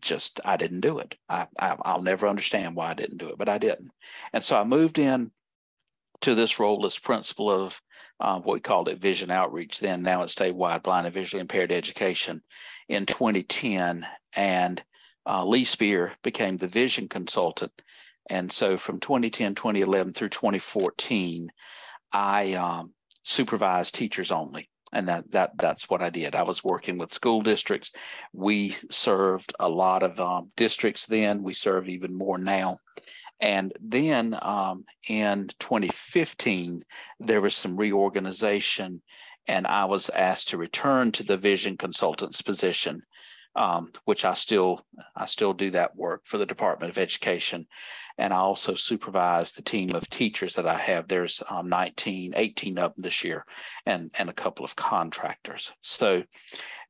just, 0.00 0.40
I 0.44 0.56
didn't 0.56 0.80
do 0.80 0.98
it. 0.98 1.16
I, 1.28 1.46
I 1.58 1.76
I'll 1.82 2.02
never 2.02 2.28
understand 2.28 2.76
why 2.76 2.90
I 2.90 2.94
didn't 2.94 3.18
do 3.18 3.30
it, 3.30 3.38
but 3.38 3.48
I 3.48 3.58
didn't. 3.58 3.90
And 4.32 4.44
so 4.44 4.58
I 4.58 4.64
moved 4.64 4.98
in 4.98 5.30
to 6.22 6.34
this 6.34 6.58
role 6.58 6.84
as 6.86 6.98
principal 6.98 7.50
of 7.50 7.80
um, 8.20 8.42
what 8.42 8.54
we 8.54 8.60
called 8.60 8.88
it 8.88 8.98
Vision 8.98 9.30
Outreach 9.30 9.80
then. 9.80 10.02
Now 10.02 10.22
it's 10.22 10.34
statewide 10.34 10.82
blind 10.82 11.06
and 11.06 11.14
visually 11.14 11.40
impaired 11.40 11.72
education 11.72 12.42
in 12.88 13.06
2010. 13.06 14.06
And 14.34 14.82
uh, 15.26 15.44
Lee 15.44 15.64
Spear 15.64 16.12
became 16.22 16.56
the 16.56 16.68
vision 16.68 17.08
consultant. 17.08 17.72
And 18.30 18.50
so 18.50 18.76
from 18.76 19.00
2010, 19.00 19.54
2011 19.54 20.12
through 20.12 20.30
2014, 20.30 21.48
I 22.12 22.54
um, 22.54 22.94
supervised 23.22 23.94
teachers 23.94 24.30
only. 24.30 24.68
And 24.92 25.08
that, 25.08 25.30
that 25.32 25.58
that's 25.58 25.90
what 25.90 26.02
I 26.02 26.10
did. 26.10 26.36
I 26.36 26.44
was 26.44 26.62
working 26.62 26.98
with 26.98 27.12
school 27.12 27.42
districts. 27.42 27.92
We 28.32 28.76
served 28.90 29.52
a 29.58 29.68
lot 29.68 30.04
of 30.04 30.20
um, 30.20 30.52
districts 30.56 31.06
then. 31.06 31.42
We 31.42 31.54
serve 31.54 31.88
even 31.88 32.16
more 32.16 32.38
now. 32.38 32.78
And 33.40 33.72
then 33.80 34.38
um, 34.40 34.84
in 35.08 35.48
2015, 35.58 36.84
there 37.20 37.40
was 37.40 37.56
some 37.56 37.76
reorganization, 37.76 39.02
and 39.48 39.66
I 39.66 39.86
was 39.86 40.08
asked 40.10 40.50
to 40.50 40.58
return 40.58 41.12
to 41.12 41.24
the 41.24 41.36
vision 41.36 41.76
consultant's 41.76 42.42
position, 42.42 43.02
um, 43.56 43.90
which 44.04 44.24
I 44.24 44.34
still 44.34 44.80
I 45.14 45.26
still 45.26 45.52
do 45.52 45.70
that 45.70 45.96
work 45.96 46.22
for 46.24 46.38
the 46.38 46.46
Department 46.46 46.90
of 46.90 46.98
Education, 46.98 47.66
and 48.18 48.32
I 48.32 48.38
also 48.38 48.74
supervise 48.74 49.52
the 49.52 49.62
team 49.62 49.94
of 49.94 50.08
teachers 50.08 50.54
that 50.56 50.66
I 50.66 50.76
have. 50.76 51.08
There's 51.08 51.42
um, 51.48 51.68
19, 51.68 52.34
18 52.36 52.78
of 52.78 52.94
them 52.94 53.02
this 53.02 53.24
year, 53.24 53.44
and 53.86 54.10
and 54.18 54.28
a 54.28 54.34
couple 54.34 54.64
of 54.64 54.76
contractors. 54.76 55.72
So, 55.82 56.24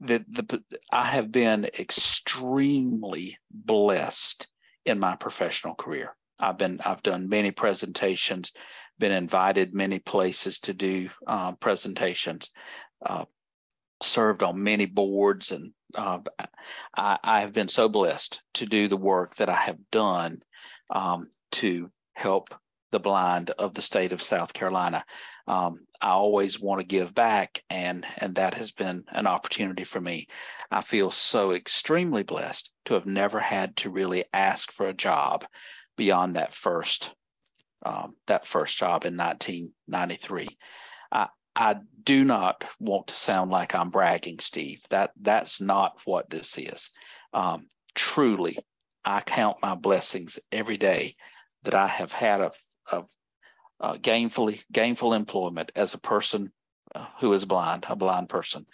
the 0.00 0.24
the 0.29 0.62
I 0.90 1.05
have 1.05 1.31
been 1.31 1.66
extremely 1.79 3.38
blessed 3.50 4.46
in 4.85 4.98
my 4.98 5.16
professional 5.16 5.74
career. 5.74 6.16
I've 6.38 6.59
been 6.59 6.81
I've 6.85 7.03
done 7.03 7.29
many 7.29 7.50
presentations, 7.50 8.53
been 8.98 9.12
invited 9.12 9.74
many 9.74 9.98
places 9.98 10.61
to 10.61 10.74
do 10.74 11.11
um, 11.27 11.57
presentations, 11.57 12.50
uh, 13.05 13.24
served 14.02 14.42
on 14.42 14.62
many 14.62 14.87
boards, 14.87 15.50
and 15.50 15.72
uh, 15.94 16.20
I, 16.96 17.18
I, 17.22 17.40
have 17.40 17.52
been 17.52 17.68
so 17.68 17.88
blessed 17.88 18.42
to 18.54 18.66
do 18.66 18.88
the 18.88 18.96
work 18.96 19.37
that 19.37 19.48
I 19.48 19.54
have 19.54 19.78
done 19.90 20.42
um, 20.90 21.28
to 21.52 21.90
help 22.14 22.54
the 22.90 23.00
blind 23.00 23.50
of 23.50 23.74
the 23.74 23.83
state 23.83 24.12
of 24.12 24.22
South 24.22 24.52
Carolina. 24.52 25.04
Um, 25.46 25.78
I 26.00 26.11
always 26.11 26.61
want 26.61 26.80
to 26.80 26.87
give 26.87 27.14
back, 27.14 27.62
and 27.70 28.07
and 28.18 28.35
that 28.37 28.54
has 28.54 28.72
been 28.72 29.04
an 29.09 29.26
opportunity 29.26 29.85
for 29.85 30.00
me. 30.00 30.28
I 30.70 30.80
feel 30.80 31.11
so 31.11 31.52
extremely 31.52 32.22
blessed 32.22 32.72
to 32.87 32.94
have 32.94 33.07
never 33.07 33.40
had 33.40 33.76
to 33.78 33.90
really 33.90 34.24
ask 34.33 34.72
for 34.72 34.88
a 34.88 34.94
job 34.94 35.44
beyond 35.96 36.37
that 36.37 36.52
first 36.52 37.14
um, 37.85 38.14
that 38.26 38.46
first 38.46 38.76
job 38.76 39.04
in 39.04 39.16
1993. 39.16 40.48
I, 41.12 41.28
I 41.56 41.76
do 42.02 42.24
not 42.24 42.64
want 42.80 43.08
to 43.08 43.14
sound 43.14 43.50
like 43.50 43.74
I'm 43.74 43.90
bragging, 43.90 44.38
Steve. 44.40 44.80
That 44.90 45.12
that's 45.20 45.60
not 45.60 45.98
what 46.04 46.28
this 46.28 46.58
is. 46.58 46.90
Um, 47.32 47.66
truly, 47.94 48.58
I 49.04 49.20
count 49.20 49.58
my 49.62 49.74
blessings 49.74 50.38
every 50.50 50.76
day 50.76 51.16
that 51.62 51.74
I 51.74 51.86
have 51.86 52.12
had 52.12 52.40
a, 52.40 52.52
a, 52.92 53.04
a 53.80 53.98
gainfully 53.98 54.62
gainful 54.72 55.14
employment 55.14 55.72
as 55.76 55.94
a 55.94 56.00
person 56.00 56.50
uh, 56.94 57.06
who 57.20 57.32
is 57.32 57.44
blind, 57.44 57.86
a 57.88 57.96
blind 57.96 58.28
person, 58.28 58.66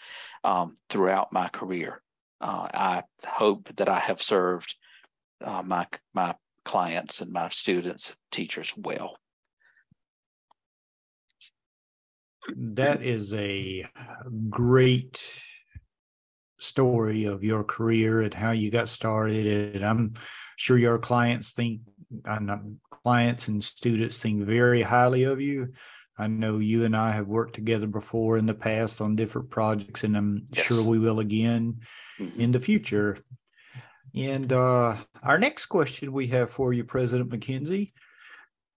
um, 0.45 0.77
throughout 0.89 1.33
my 1.33 1.49
career. 1.49 2.03
Uh, 2.41 2.69
I 2.73 3.03
hope 3.27 3.69
that 3.77 3.89
I 3.89 3.99
have 3.99 4.23
served 4.23 4.75
uh, 5.45 5.63
my 5.63 5.87
my 6.15 6.35
clients 6.65 7.21
and 7.21 7.33
my 7.33 7.49
students, 7.51 8.17
teachers 8.31 8.73
well. 8.77 9.17
That 12.57 13.03
is 13.03 13.35
a 13.35 13.87
great 14.49 15.21
story 16.59 17.25
of 17.25 17.43
your 17.43 17.65
career 17.65 18.23
and 18.23 18.35
how 18.35 18.53
you 18.53 18.71
got 18.71 18.89
started. 18.89 19.77
And 19.77 19.85
I'm 19.85 20.15
sure 20.57 20.79
your 20.79 20.99
clients 20.99 21.53
think, 21.53 21.81
clients 23.03 23.49
and 23.49 23.63
students 23.63 24.19
think 24.19 24.43
very 24.43 24.83
highly 24.83 25.25
of 25.25 25.41
you. 25.41 25.73
I 26.19 26.27
know 26.27 26.59
you 26.59 26.85
and 26.85 26.95
I 26.95 27.13
have 27.13 27.29
worked 27.29 27.55
together 27.55 27.87
before 27.87 28.37
in 28.37 28.45
the 28.45 28.53
past 28.53 29.01
on 29.01 29.17
different 29.17 29.49
projects, 29.49 30.05
and 30.05 30.15
I'm 30.15 30.45
yes. 30.53 30.67
sure 30.67 30.85
we 30.85 30.99
will 30.99 31.21
again 31.21 31.81
mm-hmm. 32.19 32.41
in 32.41 32.53
the 32.53 32.61
future. 32.61 33.17
And 34.15 34.53
uh, 34.53 34.97
our 35.23 35.39
next 35.39 35.67
question 35.67 36.13
we 36.13 36.27
have 36.27 36.51
for 36.51 36.75
you, 36.75 36.85
President 36.85 37.31
McKenzie. 37.31 37.93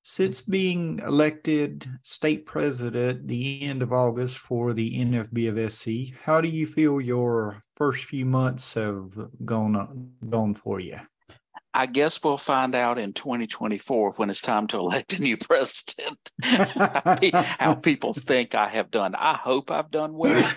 Since 0.05 0.41
being 0.41 0.99
elected 0.99 1.89
state 2.03 2.45
president 2.45 3.25
the 3.25 3.61
end 3.61 3.81
of 3.81 3.93
August 3.93 4.37
for 4.37 4.73
the 4.73 4.99
NFB 4.99 5.47
of 5.47 5.71
SC, 5.71 6.13
how 6.25 6.41
do 6.41 6.49
you 6.49 6.67
feel 6.67 6.99
your 6.99 7.63
first 7.77 8.03
few 8.03 8.25
months 8.25 8.73
have 8.73 9.17
gone 9.45 10.11
gone 10.29 10.55
for 10.55 10.81
you? 10.81 10.99
I 11.73 11.85
guess 11.85 12.21
we'll 12.21 12.37
find 12.37 12.75
out 12.75 12.99
in 12.99 13.13
2024 13.13 14.11
when 14.17 14.29
it's 14.29 14.41
time 14.41 14.67
to 14.67 14.77
elect 14.77 15.13
a 15.13 15.21
new 15.21 15.37
president 15.37 16.19
how 16.43 17.73
people 17.81 18.13
think 18.13 18.55
I 18.55 18.67
have 18.67 18.91
done. 18.91 19.15
I 19.15 19.35
hope 19.35 19.71
I've 19.71 19.89
done 19.89 20.13
well. 20.13 20.51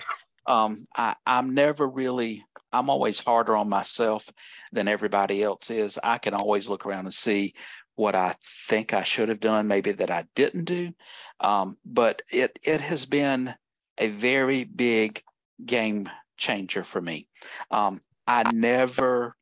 Um, 0.45 0.85
I, 0.95 1.15
I'm 1.25 1.53
never 1.53 1.87
really, 1.87 2.43
I'm 2.71 2.89
always 2.89 3.19
harder 3.19 3.55
on 3.55 3.67
myself 3.67 4.29
than 4.71 4.87
everybody 4.87 5.41
else 5.41 5.71
is. 5.71 5.97
I 6.03 6.19
can 6.19 6.33
always 6.33 6.69
look 6.69 6.85
around 6.85 7.05
and 7.05 7.13
see 7.13 7.53
what 7.97 8.15
I 8.15 8.35
think 8.69 8.93
I 8.93 9.03
should 9.03 9.29
have 9.29 9.39
done, 9.39 9.67
maybe 9.67 9.91
that 9.91 10.11
I 10.11 10.25
didn't 10.35 10.65
do. 10.65 10.93
Um, 11.39 11.77
but 11.83 12.21
it 12.31 12.57
it 12.63 12.79
has 12.79 13.05
been 13.05 13.53
a 13.97 14.07
very 14.07 14.63
big 14.63 15.21
game 15.65 16.09
changer 16.37 16.83
for 16.83 17.01
me. 17.01 17.27
Um, 17.71 17.99
I 18.27 18.49
never 18.53 19.35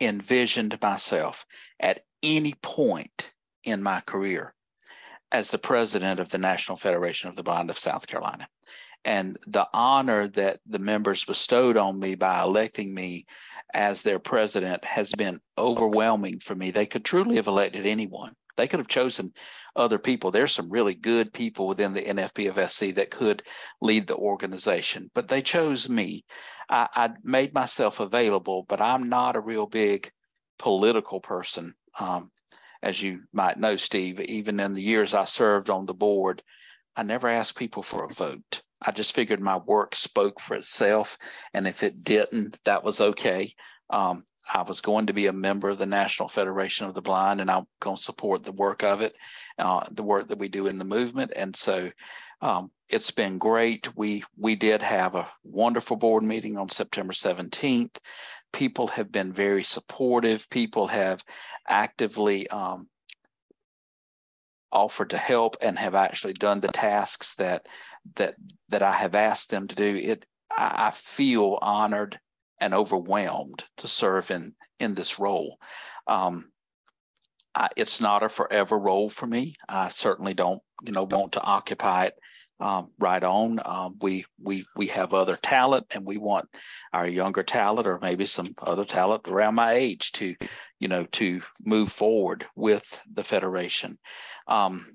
envisioned 0.00 0.78
myself 0.80 1.46
at 1.80 2.04
any 2.22 2.54
point 2.62 3.32
in 3.64 3.82
my 3.82 4.00
career 4.02 4.54
as 5.30 5.50
the 5.50 5.58
president 5.58 6.20
of 6.20 6.28
the 6.28 6.38
National 6.38 6.76
Federation 6.76 7.30
of 7.30 7.36
the 7.36 7.42
Blind 7.42 7.70
of 7.70 7.78
South 7.78 8.06
Carolina. 8.06 8.46
And 9.04 9.36
the 9.46 9.66
honor 9.72 10.28
that 10.28 10.60
the 10.66 10.78
members 10.78 11.24
bestowed 11.24 11.76
on 11.76 11.98
me 11.98 12.14
by 12.14 12.40
electing 12.40 12.94
me 12.94 13.26
as 13.74 14.02
their 14.02 14.18
president 14.18 14.84
has 14.84 15.10
been 15.12 15.40
overwhelming 15.58 16.40
for 16.40 16.54
me. 16.54 16.70
They 16.70 16.86
could 16.86 17.04
truly 17.04 17.36
have 17.36 17.48
elected 17.48 17.86
anyone. 17.86 18.34
They 18.56 18.68
could 18.68 18.80
have 18.80 18.88
chosen 18.88 19.32
other 19.74 19.98
people. 19.98 20.30
There's 20.30 20.54
some 20.54 20.70
really 20.70 20.94
good 20.94 21.32
people 21.32 21.66
within 21.66 21.94
the 21.94 22.02
NFB 22.02 22.50
of 22.50 22.70
SC 22.70 22.94
that 22.96 23.10
could 23.10 23.42
lead 23.80 24.06
the 24.06 24.16
organization, 24.16 25.10
but 25.14 25.28
they 25.28 25.42
chose 25.42 25.88
me. 25.88 26.24
I, 26.68 26.88
I 26.94 27.10
made 27.22 27.54
myself 27.54 28.00
available, 28.00 28.64
but 28.68 28.80
I'm 28.80 29.08
not 29.08 29.36
a 29.36 29.40
real 29.40 29.66
big 29.66 30.10
political 30.58 31.20
person. 31.20 31.74
Um, 31.98 32.30
as 32.82 33.00
you 33.00 33.22
might 33.32 33.56
know, 33.56 33.76
Steve, 33.76 34.20
even 34.20 34.60
in 34.60 34.74
the 34.74 34.82
years 34.82 35.14
I 35.14 35.24
served 35.24 35.70
on 35.70 35.86
the 35.86 35.94
board, 35.94 36.42
I 36.94 37.04
never 37.04 37.28
asked 37.28 37.56
people 37.56 37.82
for 37.82 38.04
a 38.04 38.12
vote. 38.12 38.62
I 38.84 38.90
just 38.90 39.14
figured 39.14 39.40
my 39.40 39.58
work 39.58 39.94
spoke 39.94 40.40
for 40.40 40.54
itself. 40.54 41.16
And 41.54 41.66
if 41.66 41.82
it 41.82 42.04
didn't, 42.04 42.58
that 42.64 42.84
was 42.84 43.00
okay. 43.00 43.54
Um, 43.90 44.24
I 44.52 44.62
was 44.62 44.80
going 44.80 45.06
to 45.06 45.12
be 45.12 45.26
a 45.26 45.32
member 45.32 45.68
of 45.68 45.78
the 45.78 45.86
National 45.86 46.28
Federation 46.28 46.86
of 46.86 46.94
the 46.94 47.02
Blind, 47.02 47.40
and 47.40 47.50
I'm 47.50 47.66
going 47.80 47.96
to 47.96 48.02
support 48.02 48.42
the 48.42 48.52
work 48.52 48.82
of 48.82 49.00
it, 49.00 49.14
uh, 49.58 49.84
the 49.90 50.02
work 50.02 50.28
that 50.28 50.38
we 50.38 50.48
do 50.48 50.66
in 50.66 50.78
the 50.78 50.84
movement. 50.84 51.32
And 51.34 51.54
so 51.54 51.90
um, 52.40 52.70
it's 52.88 53.12
been 53.12 53.38
great. 53.38 53.96
We 53.96 54.24
we 54.36 54.56
did 54.56 54.82
have 54.82 55.14
a 55.14 55.28
wonderful 55.44 55.96
board 55.96 56.24
meeting 56.24 56.58
on 56.58 56.68
September 56.70 57.12
17th. 57.12 57.96
People 58.52 58.88
have 58.88 59.12
been 59.12 59.32
very 59.32 59.62
supportive. 59.62 60.50
People 60.50 60.88
have 60.88 61.24
actively 61.68 62.48
um, 62.48 62.88
offered 64.72 65.10
to 65.10 65.18
help 65.18 65.56
and 65.60 65.78
have 65.78 65.94
actually 65.94 66.32
done 66.32 66.60
the 66.60 66.68
tasks 66.68 67.36
that 67.36 67.68
that 68.16 68.34
that 68.68 68.82
I 68.82 68.92
have 68.92 69.14
asked 69.14 69.50
them 69.50 69.68
to 69.68 69.74
do. 69.74 69.96
It 69.96 70.24
I, 70.56 70.90
feel 70.90 71.58
honored 71.62 72.20
and 72.60 72.74
overwhelmed 72.74 73.64
to 73.78 73.88
serve 73.88 74.30
in 74.30 74.54
in 74.78 74.94
this 74.94 75.18
role. 75.18 75.58
Um, 76.06 76.50
I, 77.54 77.68
it's 77.76 78.00
not 78.00 78.22
a 78.22 78.28
forever 78.28 78.78
role 78.78 79.10
for 79.10 79.26
me. 79.26 79.54
I 79.68 79.88
certainly 79.90 80.34
don't, 80.34 80.62
you 80.84 80.92
know, 80.92 81.04
want 81.04 81.32
to 81.32 81.42
occupy 81.42 82.06
it 82.06 82.14
um, 82.60 82.90
right 82.98 83.22
on. 83.22 83.60
Um, 83.64 83.96
we 84.00 84.24
we 84.40 84.64
we 84.76 84.86
have 84.86 85.12
other 85.12 85.36
talent, 85.36 85.86
and 85.90 86.06
we 86.06 86.16
want 86.16 86.48
our 86.92 87.06
younger 87.06 87.42
talent, 87.42 87.86
or 87.86 87.98
maybe 88.00 88.26
some 88.26 88.54
other 88.62 88.84
talent 88.84 89.28
around 89.28 89.56
my 89.56 89.72
age, 89.72 90.12
to, 90.12 90.34
you 90.78 90.88
know, 90.88 91.04
to 91.12 91.42
move 91.60 91.92
forward 91.92 92.46
with 92.54 93.00
the 93.12 93.24
federation. 93.24 93.98
Um, 94.46 94.86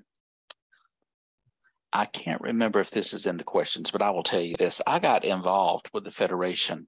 I 1.98 2.04
can't 2.04 2.40
remember 2.40 2.78
if 2.78 2.92
this 2.92 3.12
is 3.12 3.26
in 3.26 3.38
the 3.38 3.42
questions, 3.42 3.90
but 3.90 4.02
I 4.02 4.10
will 4.10 4.22
tell 4.22 4.40
you 4.40 4.54
this: 4.56 4.80
I 4.86 5.00
got 5.00 5.24
involved 5.24 5.90
with 5.92 6.04
the 6.04 6.12
federation 6.12 6.86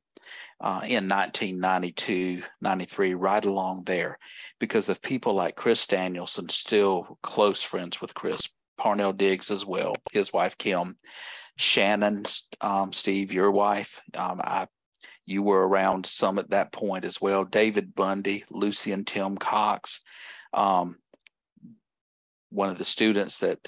uh, 0.60 0.82
in 0.84 1.08
1992, 1.08 2.44
93, 2.60 3.14
right 3.14 3.44
along 3.44 3.82
there, 3.86 4.20
because 4.60 4.88
of 4.88 5.02
people 5.02 5.34
like 5.34 5.56
Chris 5.56 5.84
Danielson, 5.88 6.48
still 6.48 7.18
close 7.24 7.60
friends 7.60 8.00
with 8.00 8.14
Chris, 8.14 8.42
Parnell 8.78 9.12
Diggs 9.12 9.50
as 9.50 9.66
well, 9.66 9.96
his 10.12 10.32
wife 10.32 10.56
Kim, 10.56 10.94
Shannon, 11.56 12.22
um, 12.60 12.92
Steve, 12.92 13.32
your 13.32 13.50
wife. 13.50 14.00
Um, 14.14 14.40
I, 14.44 14.68
you 15.26 15.42
were 15.42 15.66
around 15.66 16.06
some 16.06 16.38
at 16.38 16.50
that 16.50 16.70
point 16.70 17.04
as 17.04 17.20
well. 17.20 17.44
David 17.44 17.96
Bundy, 17.96 18.44
Lucy 18.48 18.92
and 18.92 19.04
Tim 19.04 19.38
Cox, 19.38 20.04
um, 20.54 20.98
one 22.50 22.70
of 22.70 22.78
the 22.78 22.84
students 22.84 23.38
that 23.38 23.58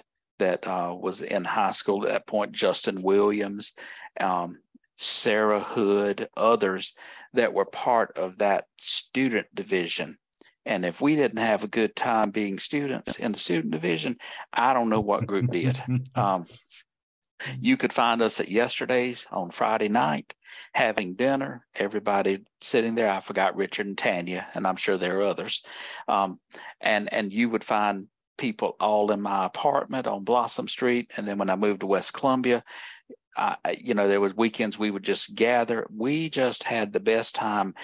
that 0.42 0.66
uh, 0.66 0.96
was 0.98 1.22
in 1.22 1.44
high 1.44 1.70
school 1.70 2.04
at 2.04 2.12
that 2.12 2.26
point, 2.26 2.50
Justin 2.50 3.02
Williams, 3.02 3.72
um, 4.20 4.58
Sarah 4.96 5.60
Hood, 5.60 6.28
others 6.36 6.94
that 7.32 7.54
were 7.54 7.64
part 7.64 8.18
of 8.18 8.38
that 8.38 8.66
student 8.78 9.46
division. 9.54 10.16
And 10.66 10.84
if 10.84 11.00
we 11.00 11.16
didn't 11.16 11.38
have 11.38 11.62
a 11.62 11.68
good 11.68 11.94
time 11.94 12.30
being 12.30 12.58
students 12.58 13.18
in 13.18 13.32
the 13.32 13.38
student 13.38 13.72
division, 13.72 14.16
I 14.52 14.74
don't 14.74 14.90
know 14.90 15.00
what 15.00 15.26
group 15.26 15.50
did. 15.50 15.80
Um, 16.14 16.46
you 17.60 17.76
could 17.76 17.92
find 17.92 18.22
us 18.22 18.38
at 18.38 18.48
yesterday's 18.48 19.26
on 19.32 19.50
Friday 19.50 19.88
night 19.88 20.32
having 20.74 21.14
dinner, 21.14 21.66
everybody 21.74 22.44
sitting 22.60 22.94
there. 22.94 23.08
I 23.08 23.20
forgot 23.20 23.56
Richard 23.56 23.86
and 23.86 23.98
Tanya, 23.98 24.46
and 24.54 24.64
I'm 24.64 24.76
sure 24.76 24.96
there 24.96 25.18
are 25.18 25.22
others. 25.22 25.64
Um, 26.06 26.38
and 26.80 27.12
and 27.12 27.32
you 27.32 27.48
would 27.48 27.64
find 27.64 28.06
people 28.36 28.76
all 28.80 29.12
in 29.12 29.20
my 29.20 29.46
apartment 29.46 30.06
on 30.06 30.24
Blossom 30.24 30.68
Street. 30.68 31.10
And 31.16 31.26
then 31.26 31.38
when 31.38 31.50
I 31.50 31.56
moved 31.56 31.80
to 31.80 31.86
West 31.86 32.12
Columbia, 32.12 32.64
I, 33.36 33.56
you 33.80 33.94
know, 33.94 34.08
there 34.08 34.20
was 34.20 34.34
weekends 34.34 34.78
we 34.78 34.90
would 34.90 35.02
just 35.02 35.34
gather. 35.34 35.86
We 35.90 36.28
just 36.28 36.62
had 36.62 36.92
the 36.92 37.00
best 37.00 37.34
time 37.34 37.74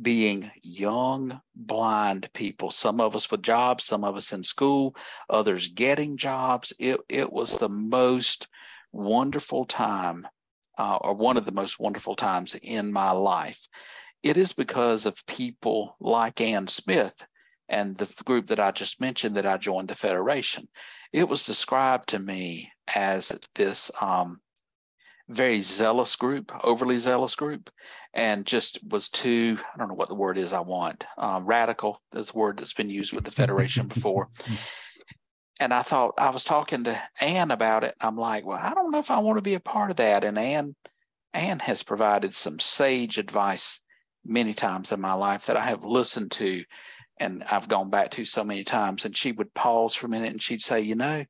being 0.00 0.50
young, 0.62 1.40
blind 1.54 2.28
people. 2.32 2.70
Some 2.70 3.00
of 3.00 3.14
us 3.14 3.30
with 3.30 3.42
jobs, 3.42 3.84
some 3.84 4.04
of 4.04 4.16
us 4.16 4.32
in 4.32 4.42
school, 4.42 4.96
others 5.28 5.68
getting 5.68 6.16
jobs. 6.16 6.72
It 6.78 7.00
it 7.08 7.32
was 7.32 7.56
the 7.56 7.68
most 7.68 8.48
wonderful 8.92 9.66
time, 9.66 10.26
uh, 10.78 10.96
or 11.00 11.14
one 11.14 11.36
of 11.36 11.44
the 11.44 11.52
most 11.52 11.78
wonderful 11.78 12.16
times 12.16 12.54
in 12.54 12.92
my 12.92 13.10
life. 13.10 13.60
It 14.22 14.36
is 14.36 14.52
because 14.52 15.06
of 15.06 15.26
people 15.26 15.96
like 16.00 16.40
Ann 16.40 16.66
Smith 16.66 17.14
and 17.68 17.96
the 17.96 18.12
group 18.24 18.48
that 18.48 18.60
I 18.60 18.70
just 18.70 19.00
mentioned 19.00 19.36
that 19.36 19.46
I 19.46 19.56
joined 19.56 19.88
the 19.88 19.94
Federation. 19.94 20.64
It 21.12 21.28
was 21.28 21.46
described 21.46 22.10
to 22.10 22.18
me 22.18 22.70
as 22.94 23.32
this 23.54 23.90
um, 24.00 24.40
very 25.28 25.62
zealous 25.62 26.16
group, 26.16 26.52
overly 26.64 26.98
zealous 26.98 27.34
group, 27.34 27.70
and 28.12 28.46
just 28.46 28.78
was 28.88 29.08
too, 29.08 29.58
I 29.74 29.78
don't 29.78 29.88
know 29.88 29.94
what 29.94 30.08
the 30.08 30.14
word 30.14 30.38
is 30.38 30.52
I 30.52 30.60
want, 30.60 31.04
um, 31.16 31.46
radical 31.46 32.00
is 32.14 32.28
the 32.30 32.38
word 32.38 32.58
that's 32.58 32.74
been 32.74 32.90
used 32.90 33.12
with 33.12 33.24
the 33.24 33.30
Federation 33.30 33.88
before. 33.88 34.28
and 35.60 35.72
I 35.72 35.82
thought, 35.82 36.14
I 36.18 36.30
was 36.30 36.44
talking 36.44 36.84
to 36.84 37.00
Ann 37.20 37.50
about 37.50 37.84
it. 37.84 37.94
I'm 38.00 38.16
like, 38.16 38.44
well, 38.44 38.58
I 38.60 38.74
don't 38.74 38.90
know 38.90 38.98
if 38.98 39.10
I 39.10 39.20
want 39.20 39.38
to 39.38 39.42
be 39.42 39.54
a 39.54 39.60
part 39.60 39.90
of 39.90 39.96
that. 39.96 40.24
And 40.24 40.38
Ann, 40.38 40.74
Ann 41.32 41.58
has 41.60 41.82
provided 41.82 42.34
some 42.34 42.60
sage 42.60 43.18
advice 43.18 43.82
many 44.24 44.54
times 44.54 44.92
in 44.92 45.00
my 45.00 45.12
life 45.12 45.46
that 45.46 45.56
I 45.56 45.62
have 45.62 45.84
listened 45.84 46.32
to 46.32 46.64
and 47.18 47.44
I've 47.44 47.68
gone 47.68 47.90
back 47.90 48.10
to 48.12 48.24
so 48.24 48.44
many 48.44 48.64
times. 48.64 49.04
And 49.04 49.16
she 49.16 49.32
would 49.32 49.54
pause 49.54 49.94
for 49.94 50.06
a 50.06 50.10
minute 50.10 50.32
and 50.32 50.42
she'd 50.42 50.62
say, 50.62 50.80
you 50.80 50.94
know, 50.94 51.24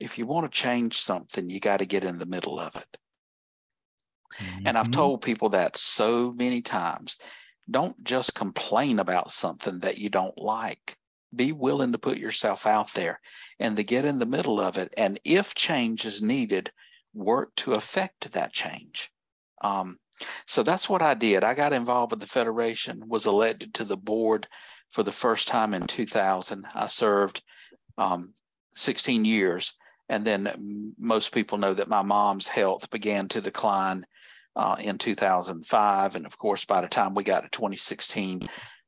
if 0.00 0.18
you 0.18 0.26
want 0.26 0.50
to 0.50 0.58
change 0.58 0.98
something, 0.98 1.48
you 1.48 1.60
got 1.60 1.78
to 1.78 1.86
get 1.86 2.04
in 2.04 2.18
the 2.18 2.26
middle 2.26 2.58
of 2.58 2.74
it. 2.76 2.98
Mm-hmm. 4.36 4.66
And 4.66 4.78
I've 4.78 4.86
mm-hmm. 4.86 4.92
told 4.92 5.22
people 5.22 5.50
that 5.50 5.76
so 5.76 6.32
many 6.32 6.62
times. 6.62 7.16
Don't 7.70 8.02
just 8.04 8.34
complain 8.34 8.98
about 8.98 9.30
something 9.30 9.78
that 9.80 9.96
you 9.96 10.10
don't 10.10 10.36
like. 10.36 10.98
Be 11.34 11.52
willing 11.52 11.92
to 11.92 11.98
put 11.98 12.18
yourself 12.18 12.66
out 12.66 12.92
there 12.92 13.20
and 13.58 13.76
to 13.76 13.82
get 13.82 14.04
in 14.04 14.18
the 14.18 14.26
middle 14.26 14.60
of 14.60 14.76
it. 14.76 14.92
And 14.98 15.18
if 15.24 15.54
change 15.54 16.04
is 16.04 16.20
needed, 16.20 16.70
work 17.14 17.54
to 17.56 17.72
affect 17.72 18.32
that 18.32 18.52
change. 18.52 19.10
Um, 19.62 19.96
so 20.46 20.62
that's 20.62 20.88
what 20.88 21.00
I 21.00 21.14
did. 21.14 21.42
I 21.42 21.54
got 21.54 21.72
involved 21.72 22.12
with 22.12 22.20
the 22.20 22.26
Federation, 22.26 23.02
was 23.08 23.26
elected 23.26 23.72
to 23.74 23.84
the 23.84 23.96
board 23.96 24.46
for 24.94 25.02
the 25.02 25.10
first 25.10 25.48
time 25.48 25.74
in 25.74 25.82
2000. 25.88 26.66
I 26.72 26.86
served 26.86 27.42
um, 27.98 28.32
16 28.76 29.24
years. 29.24 29.76
And 30.08 30.24
then 30.24 30.94
most 30.96 31.32
people 31.32 31.58
know 31.58 31.74
that 31.74 31.88
my 31.88 32.02
mom's 32.02 32.46
health 32.46 32.90
began 32.90 33.26
to 33.28 33.40
decline 33.40 34.06
uh, 34.54 34.76
in 34.78 34.98
2005. 34.98 36.14
And 36.14 36.26
of 36.26 36.38
course, 36.38 36.64
by 36.64 36.80
the 36.80 36.86
time 36.86 37.14
we 37.14 37.24
got 37.24 37.40
to 37.40 37.48
2016, 37.48 38.42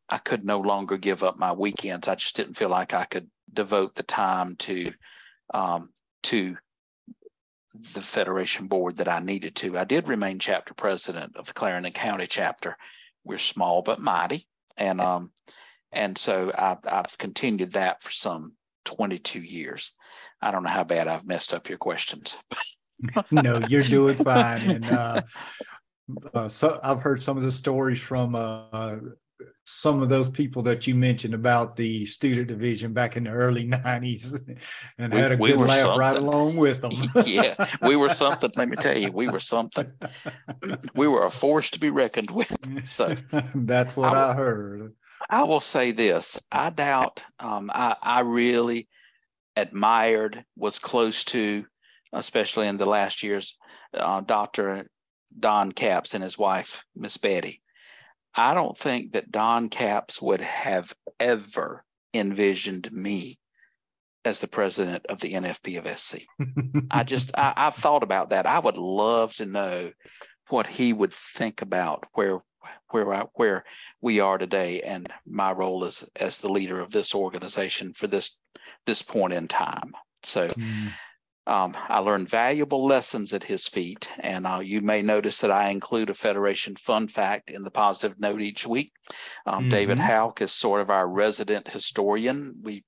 I 0.09 0.19
could 0.19 0.45
no 0.45 0.61
longer 0.61 0.97
give 0.97 1.25
up 1.25 1.39
my 1.39 1.53
weekends. 1.53 2.07
I 2.07 2.15
just 2.15 2.37
didn't 2.37 2.57
feel 2.57 2.69
like 2.69 2.95
I 2.95 3.05
could 3.05 3.29
devote 3.53 3.97
the 3.97 4.05
time 4.05 4.55
to 4.57 4.93
um, 5.53 5.91
to 6.25 6.57
the 7.95 8.03
Federation 8.03 8.69
board 8.69 8.99
that 8.99 9.09
I 9.09 9.19
needed 9.19 9.57
to. 9.57 9.77
I 9.77 9.85
did 9.85 10.07
remain 10.07 10.39
chapter 10.39 10.73
president 10.73 11.37
of 11.37 11.47
the 11.47 11.53
Clarendon 11.53 11.93
County 11.93 12.29
chapter. 12.29 12.77
We're 13.25 13.39
small 13.39 13.83
but 13.83 13.99
mighty, 13.99 14.47
and 14.77 15.01
um, 15.01 15.33
And 15.93 16.17
so 16.17 16.53
I've, 16.57 16.79
I've 16.85 17.19
continued 17.19 17.73
that 17.73 18.03
for 18.03 18.11
some 18.11 18.51
22 18.85 19.41
years. 19.41 19.93
I 20.41 20.51
don't 20.51 20.63
know 20.63 20.71
how 20.71 20.85
bad 20.85 21.09
I've 21.09 21.27
messed 21.27 21.55
up 21.55 21.69
your 21.69 21.79
questions. 21.79 22.37
no, 23.31 23.59
you're 23.69 23.83
doing 23.83 24.17
fine. 24.17 24.61
And 24.71 24.87
uh, 24.87 25.23
uh, 26.35 26.49
so 26.49 26.79
I've 26.83 27.03
heard 27.03 27.21
some 27.21 27.37
of 27.37 27.43
the 27.43 27.51
stories 27.51 28.01
from 28.01 28.35
uh, 28.35 28.97
some 29.65 30.01
of 30.01 30.09
those 30.09 30.29
people 30.29 30.63
that 30.63 30.87
you 30.87 30.95
mentioned 30.95 31.35
about 31.35 31.75
the 31.75 32.05
student 32.05 32.47
division 32.47 32.93
back 32.93 33.17
in 33.17 33.25
the 33.25 33.31
early 33.31 33.69
90s 33.69 34.41
and 34.99 35.13
we, 35.13 35.19
had 35.19 35.33
a 35.33 35.37
good 35.37 35.59
laugh 35.59 35.81
something. 35.81 35.99
right 35.99 36.17
along 36.17 36.57
with 36.57 36.81
them. 36.81 36.93
yeah, 37.27 37.55
we 37.83 37.97
were 37.97 38.09
something. 38.09 38.51
Let 38.55 38.69
me 38.69 38.77
tell 38.77 38.97
you, 38.97 39.11
we 39.11 39.29
were 39.29 39.41
something. 39.41 39.91
We 40.95 41.09
were 41.09 41.25
a 41.27 41.31
force 41.31 41.71
to 41.71 41.81
be 41.81 41.91
reckoned 41.91 42.31
with. 42.31 42.87
So 42.87 43.17
that's 43.55 43.97
what 43.97 44.17
I, 44.17 44.31
I 44.31 44.35
heard. 44.35 44.93
I 45.29 45.43
will 45.45 45.61
say 45.61 45.93
this 45.93 46.41
I 46.51 46.71
doubt, 46.71 47.25
um, 47.39 47.71
I, 47.73 47.97
I 48.01 48.21
really 48.21 48.89
admired, 49.57 50.45
was 50.57 50.79
close 50.79 51.25
to, 51.27 51.67
especially 52.13 52.69
in 52.69 52.77
the 52.77 52.87
last 52.87 53.23
years, 53.23 53.59
uh, 53.95 54.21
Dr. 54.21 54.87
Don 55.39 55.73
Capps 55.73 56.15
and 56.15 56.23
his 56.23 56.39
wife, 56.39 56.85
Miss 56.95 57.17
Betty. 57.17 57.63
I 58.35 58.55
don't 58.55 58.77
think 58.77 59.13
that 59.13 59.31
Don 59.31 59.69
Capps 59.69 60.21
would 60.21 60.43
have 60.43 60.93
ever 61.19 61.85
envisioned 62.13 62.91
me 62.93 63.39
as 64.25 64.41
the 64.41 64.49
president 64.49 65.07
of 65.07 65.21
the 65.21 65.33
NFB 65.35 65.79
of 65.79 65.99
SC. 65.99 66.27
I 66.91 67.03
just, 67.05 67.31
I, 67.37 67.55
I've 67.57 67.77
thought 67.77 68.03
about 68.03 68.31
that. 68.31 68.47
I 68.47 68.59
would 68.59 68.77
love 68.77 69.35
to 69.37 69.47
know 69.47 69.93
what 70.49 70.67
he 70.67 70.93
would 70.93 71.13
think 71.13 71.63
about 71.63 72.05
where 72.13 72.41
where 72.91 73.13
I, 73.13 73.25
where 73.35 73.65
we 74.01 74.21
are 74.21 74.39
today 74.39 74.81
and 74.83 75.13
my 75.27 75.53
role 75.53 75.85
as 75.85 76.09
as 76.17 76.39
the 76.39 76.49
leader 76.49 76.81
of 76.81 76.93
this 76.93 77.15
organization 77.15 77.93
for 77.93 78.07
this 78.07 78.41
this 78.87 79.03
point 79.03 79.33
in 79.33 79.49
time. 79.49 79.93
So 80.23 80.49
mm. 80.49 80.89
um, 81.47 81.77
I 81.89 81.99
learned 81.99 82.29
valuable 82.29 82.87
lessons 82.87 83.33
at 83.33 83.45
his 83.45 83.67
feet, 83.67 84.09
and 84.21 84.47
uh, 84.47 84.61
you 84.63 84.81
may 84.81 85.03
notice 85.03 85.39
that 85.39 85.51
I 85.51 85.71
include 85.71 86.11
a 86.11 86.15
Federation 86.15 86.75
fun 86.77 87.09
fact 87.09 87.51
in 87.51 87.63
the 87.63 87.71
positive 87.71 88.19
note 88.19 88.43
each 88.43 88.67
week. 88.67 88.93
Um, 89.47 89.61
mm-hmm. 89.61 89.71
David 89.71 89.99
Hauk 89.99 90.43
is 90.43 90.53
sort 90.53 90.81
of 90.81 90.91
our 90.91 91.09
resident 91.09 91.69
historian. 91.69 92.55
We 92.63 92.85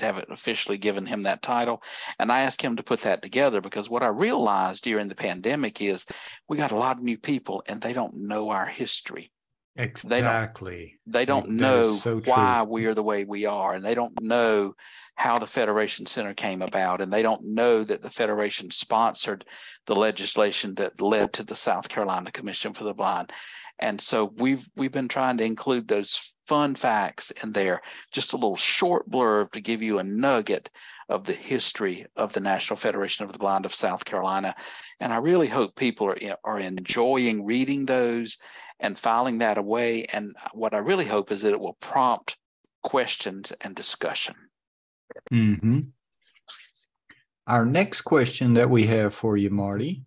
haven't 0.00 0.30
officially 0.30 0.78
given 0.78 1.06
him 1.06 1.22
that 1.22 1.42
title. 1.42 1.82
And 2.18 2.30
I 2.30 2.42
asked 2.42 2.62
him 2.62 2.76
to 2.76 2.82
put 2.82 3.02
that 3.02 3.22
together 3.22 3.60
because 3.60 3.88
what 3.88 4.02
I 4.02 4.08
realized 4.08 4.84
during 4.84 5.08
the 5.08 5.14
pandemic 5.14 5.80
is 5.80 6.06
we 6.48 6.56
got 6.56 6.72
a 6.72 6.76
lot 6.76 6.98
of 6.98 7.02
new 7.02 7.18
people 7.18 7.62
and 7.68 7.80
they 7.80 7.92
don't 7.92 8.16
know 8.16 8.50
our 8.50 8.66
history. 8.66 9.30
Exactly. 9.78 10.98
They 11.06 11.24
don't, 11.26 11.44
they 11.44 11.50
don't 11.50 11.60
know 11.60 11.92
so 11.94 12.20
why 12.20 12.62
we 12.62 12.86
are 12.86 12.94
the 12.94 13.02
way 13.02 13.24
we 13.24 13.44
are, 13.44 13.74
and 13.74 13.84
they 13.84 13.94
don't 13.94 14.22
know 14.22 14.74
how 15.16 15.38
the 15.38 15.46
Federation 15.46 16.06
Center 16.06 16.32
came 16.32 16.62
about, 16.62 17.02
and 17.02 17.12
they 17.12 17.22
don't 17.22 17.44
know 17.44 17.84
that 17.84 18.02
the 18.02 18.10
Federation 18.10 18.70
sponsored 18.70 19.44
the 19.86 19.94
legislation 19.94 20.74
that 20.76 21.00
led 21.00 21.34
to 21.34 21.42
the 21.42 21.54
South 21.54 21.88
Carolina 21.88 22.30
Commission 22.30 22.72
for 22.72 22.84
the 22.84 22.94
Blind. 22.94 23.32
And 23.78 24.00
so 24.00 24.32
we've 24.36 24.68
we've 24.76 24.92
been 24.92 25.08
trying 25.08 25.36
to 25.38 25.44
include 25.44 25.88
those 25.88 26.34
fun 26.46 26.74
facts 26.74 27.30
in 27.42 27.52
there, 27.52 27.82
just 28.12 28.32
a 28.32 28.36
little 28.36 28.56
short 28.56 29.08
blurb 29.10 29.52
to 29.52 29.60
give 29.60 29.82
you 29.82 29.98
a 29.98 30.04
nugget 30.04 30.70
of 31.08 31.24
the 31.24 31.32
history 31.32 32.06
of 32.16 32.32
the 32.32 32.40
National 32.40 32.76
Federation 32.76 33.24
of 33.24 33.32
the 33.32 33.38
Blind 33.38 33.64
of 33.64 33.74
South 33.74 34.04
Carolina. 34.04 34.54
And 35.00 35.12
I 35.12 35.16
really 35.16 35.48
hope 35.48 35.76
people 35.76 36.08
are, 36.08 36.18
are 36.44 36.58
enjoying 36.58 37.44
reading 37.44 37.86
those 37.86 38.38
and 38.80 38.98
filing 38.98 39.38
that 39.38 39.58
away. 39.58 40.04
And 40.04 40.34
what 40.52 40.74
I 40.74 40.78
really 40.78 41.04
hope 41.04 41.30
is 41.30 41.42
that 41.42 41.52
it 41.52 41.60
will 41.60 41.76
prompt 41.80 42.36
questions 42.82 43.52
and 43.60 43.74
discussion. 43.74 44.34
Mm-hmm. 45.32 45.80
Our 47.46 47.64
next 47.64 48.02
question 48.02 48.54
that 48.54 48.70
we 48.70 48.86
have 48.86 49.14
for 49.14 49.36
you, 49.36 49.50
Marty, 49.50 50.02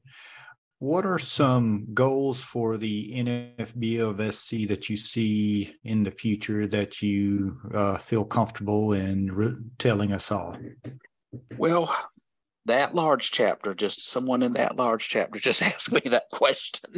what 0.80 1.06
are 1.06 1.20
some 1.20 1.88
goals 1.94 2.42
for 2.42 2.78
the 2.78 3.12
NFB 3.14 4.00
of 4.00 4.34
SC 4.34 4.68
that 4.70 4.90
you 4.90 4.96
see 4.96 5.76
in 5.84 6.04
the 6.04 6.12
future 6.12 6.68
that 6.68 7.02
you 7.02 7.60
uh, 7.74 7.98
feel 7.98 8.24
comfortable 8.24 8.94
in 8.94 9.32
re- 9.32 9.58
telling 9.78 10.14
us 10.14 10.32
all? 10.32 10.58
Well, 11.58 11.94
that 12.66 12.96
large 12.96 13.32
chapter, 13.32 13.74
just 13.74 14.10
someone 14.10 14.42
in 14.42 14.54
that 14.54 14.78
large 14.78 15.10
chapter 15.10 15.38
just 15.42 15.62
asked 15.62 15.92
me 15.92 16.02
that 16.06 16.30
question. 16.32 16.94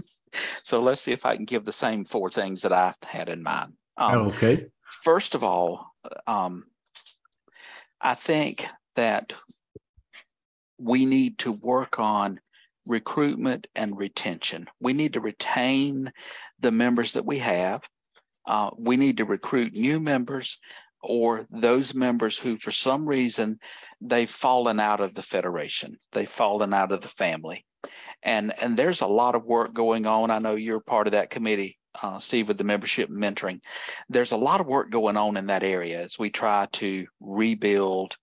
So 0.64 0.80
let's 0.82 1.02
see 1.02 1.12
if 1.12 1.26
I 1.26 1.36
can 1.36 1.46
give 1.46 1.66
the 1.66 1.74
same 1.74 2.06
four 2.06 2.30
things 2.30 2.62
that 2.62 2.72
I 2.72 2.94
had 3.04 3.30
in 3.30 3.42
mind. 3.42 3.74
Um, 3.98 4.28
okay. 4.28 4.68
First 5.04 5.34
of 5.34 5.44
all, 5.44 5.92
um, 6.28 6.66
I 8.00 8.14
think 8.14 8.66
that 8.96 9.34
we 10.78 11.06
need 11.06 11.40
to 11.40 11.52
work 11.52 12.00
on 12.00 12.40
recruitment 12.86 13.68
and 13.76 13.98
retention. 13.98 14.68
We 14.80 14.94
need 14.94 15.14
to 15.14 15.22
retain 15.22 16.12
the 16.60 16.72
members 16.72 17.14
that 17.14 17.26
we 17.26 17.40
have. 17.40 17.88
Uh, 18.46 18.72
we 18.78 18.98
need 18.98 19.18
to 19.18 19.26
recruit 19.26 19.74
new 19.74 20.00
members 20.00 20.60
or 21.04 21.48
those 21.50 21.94
members 21.94 22.38
who, 22.38 22.58
for 22.58 22.72
some 22.72 23.08
reason, 23.08 23.60
they've 24.02 24.30
fallen 24.30 24.80
out 24.80 25.02
of 25.02 25.14
the 25.14 25.22
federation, 25.22 25.98
they've 26.12 26.30
fallen 26.30 26.74
out 26.74 26.92
of 26.92 27.02
the 27.02 27.08
family. 27.08 27.66
And, 28.24 28.54
and 28.60 28.78
there's 28.78 29.02
a 29.02 29.08
lot 29.08 29.34
of 29.34 29.46
work 29.46 29.74
going 29.74 30.06
on. 30.06 30.30
I 30.30 30.38
know 30.38 30.56
you're 30.56 30.80
part 30.80 31.08
of 31.08 31.14
that 31.14 31.32
committee, 31.32 31.80
uh, 32.02 32.20
Steve, 32.20 32.48
with 32.48 32.58
the 32.58 32.64
membership 32.64 33.10
mentoring. 33.10 33.62
There's 34.10 34.32
a 34.32 34.38
lot 34.38 34.62
of 34.62 34.68
work 34.68 34.92
going 34.92 35.18
on 35.18 35.38
in 35.38 35.48
that 35.48 35.64
area 35.64 36.02
as 36.02 36.20
we 36.20 36.30
try 36.30 36.68
to 36.74 37.08
rebuild 37.20 38.16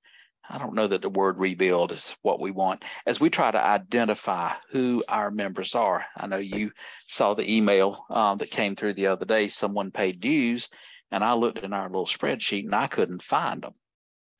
I 0.50 0.58
don't 0.58 0.74
know 0.74 0.87
that 0.87 1.02
the 1.02 1.11
word 1.11 1.38
rebuild 1.38 1.92
is 1.92 2.16
what 2.22 2.40
we 2.40 2.50
want 2.50 2.84
as 3.06 3.20
we 3.20 3.28
try 3.28 3.50
to 3.50 3.62
identify 3.62 4.52
who 4.70 5.04
our 5.08 5.30
members 5.30 5.74
are. 5.74 6.04
I 6.16 6.26
know 6.26 6.38
you 6.38 6.72
saw 7.06 7.34
the 7.34 7.56
email 7.56 8.04
um, 8.11 8.38
that 8.38 8.50
came 8.50 8.74
through 8.74 8.94
the 8.94 9.08
other 9.08 9.26
day. 9.26 9.48
Someone 9.48 9.90
paid 9.90 10.20
dues, 10.20 10.70
and 11.11 11.22
I 11.22 11.34
looked 11.34 11.58
in 11.58 11.72
our 11.72 11.88
little 11.88 12.06
spreadsheet 12.06 12.64
and 12.64 12.74
I 12.74 12.87
couldn't 12.87 13.22
find 13.22 13.62
them. 13.62 13.74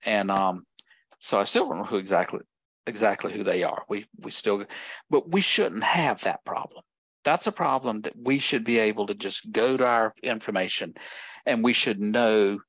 And 0.05 0.31
um, 0.31 0.64
so 1.18 1.38
I 1.38 1.44
still 1.44 1.68
don't 1.68 1.79
know 1.79 1.85
who 1.85 1.97
exactly 1.99 2.40
exactly 2.87 3.33
who 3.33 3.44
they 3.44 3.64
are. 3.64 3.85
We 3.88 4.07
we 4.18 4.31
still, 4.31 4.64
but 5.11 5.31
we 5.31 5.40
shouldn't 5.40 5.85
have 5.85 6.23
that 6.23 6.44
problem. 6.44 6.83
That's 7.25 7.47
a 7.47 7.53
problem 7.53 8.01
that 8.03 8.14
we 8.16 8.38
should 8.38 8.64
be 8.64 8.79
able 8.79 9.07
to 9.07 9.14
just 9.14 9.53
go 9.53 9.77
to 9.77 9.87
our 9.87 10.14
information, 10.23 10.94
and 11.44 11.62
we 11.62 11.75
should 11.75 12.01
know 12.01 12.61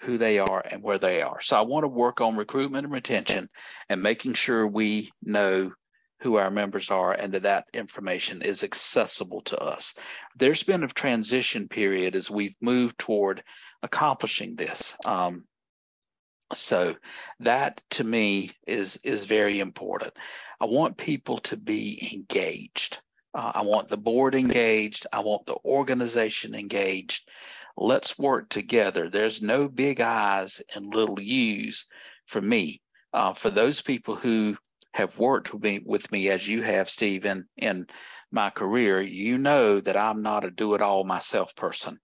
who 0.00 0.18
they 0.18 0.38
are 0.38 0.64
and 0.70 0.82
where 0.82 0.98
they 0.98 1.22
are. 1.22 1.40
So 1.40 1.56
I 1.56 1.62
want 1.62 1.84
to 1.84 1.88
work 1.88 2.20
on 2.20 2.36
recruitment 2.36 2.84
and 2.84 2.92
retention 2.92 3.48
and 3.88 4.02
making 4.02 4.34
sure 4.34 4.66
we 4.66 5.10
know 5.22 5.72
who 6.20 6.36
our 6.36 6.50
members 6.50 6.90
are 6.90 7.12
and 7.12 7.32
that 7.32 7.42
that 7.42 7.66
information 7.72 8.42
is 8.42 8.62
accessible 8.62 9.40
to 9.42 9.58
us. 9.58 9.94
There's 10.36 10.62
been 10.62 10.82
a 10.84 10.88
transition 10.88 11.68
period 11.68 12.14
as 12.14 12.30
we've 12.30 12.56
moved 12.60 12.98
toward 12.98 13.42
accomplishing 13.82 14.56
this. 14.56 14.94
Um, 15.06 15.44
so 16.52 16.96
that 17.40 17.82
to 17.90 18.04
me 18.04 18.50
is 18.66 18.98
is 19.04 19.24
very 19.24 19.60
important. 19.60 20.12
I 20.60 20.66
want 20.66 20.96
people 20.98 21.38
to 21.38 21.56
be 21.56 22.10
engaged. 22.12 22.98
Uh, 23.32 23.52
I 23.54 23.62
want 23.62 23.88
the 23.88 23.96
board 23.96 24.34
engaged. 24.34 25.06
I 25.12 25.20
want 25.20 25.46
the 25.46 25.56
organization 25.64 26.54
engaged. 26.54 27.28
Let's 27.82 28.18
work 28.18 28.50
together. 28.50 29.08
There's 29.08 29.40
no 29.40 29.66
big 29.66 30.02
I's 30.02 30.60
and 30.74 30.94
little 30.94 31.18
U's 31.18 31.86
for 32.26 32.42
me. 32.42 32.82
Uh, 33.14 33.32
for 33.32 33.48
those 33.48 33.80
people 33.80 34.16
who 34.16 34.58
have 34.92 35.18
worked 35.18 35.54
with 35.54 35.62
me, 35.62 35.80
with 35.82 36.12
me 36.12 36.28
as 36.28 36.46
you 36.46 36.60
have, 36.60 36.90
Stephen, 36.90 37.48
in 37.56 37.86
my 38.30 38.50
career, 38.50 39.00
you 39.00 39.38
know 39.38 39.80
that 39.80 39.96
I'm 39.96 40.20
not 40.20 40.44
a 40.44 40.50
do 40.50 40.74
it 40.74 40.82
all 40.82 41.04
myself 41.04 41.56
person. 41.56 41.96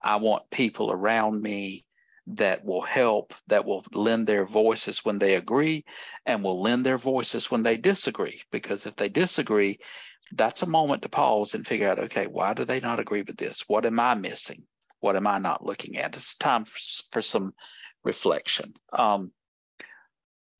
I 0.00 0.16
want 0.16 0.48
people 0.50 0.92
around 0.92 1.42
me 1.42 1.84
that 2.28 2.64
will 2.64 2.82
help, 2.82 3.34
that 3.48 3.64
will 3.64 3.84
lend 3.92 4.28
their 4.28 4.46
voices 4.46 5.04
when 5.04 5.18
they 5.18 5.34
agree, 5.34 5.84
and 6.26 6.44
will 6.44 6.62
lend 6.62 6.86
their 6.86 6.96
voices 6.96 7.50
when 7.50 7.64
they 7.64 7.76
disagree. 7.76 8.40
Because 8.52 8.86
if 8.86 8.94
they 8.94 9.08
disagree, 9.08 9.80
that's 10.30 10.62
a 10.62 10.66
moment 10.66 11.02
to 11.02 11.08
pause 11.08 11.54
and 11.54 11.66
figure 11.66 11.88
out 11.88 11.98
okay, 11.98 12.28
why 12.28 12.54
do 12.54 12.64
they 12.64 12.78
not 12.78 13.00
agree 13.00 13.22
with 13.22 13.36
this? 13.36 13.64
What 13.66 13.84
am 13.84 13.98
I 13.98 14.14
missing? 14.14 14.64
What 15.04 15.16
am 15.16 15.26
I 15.26 15.36
not 15.36 15.62
looking 15.62 15.98
at? 15.98 16.16
It's 16.16 16.34
time 16.34 16.64
for, 16.64 16.78
for 17.12 17.20
some 17.20 17.52
reflection. 18.04 18.72
Um, 18.90 19.32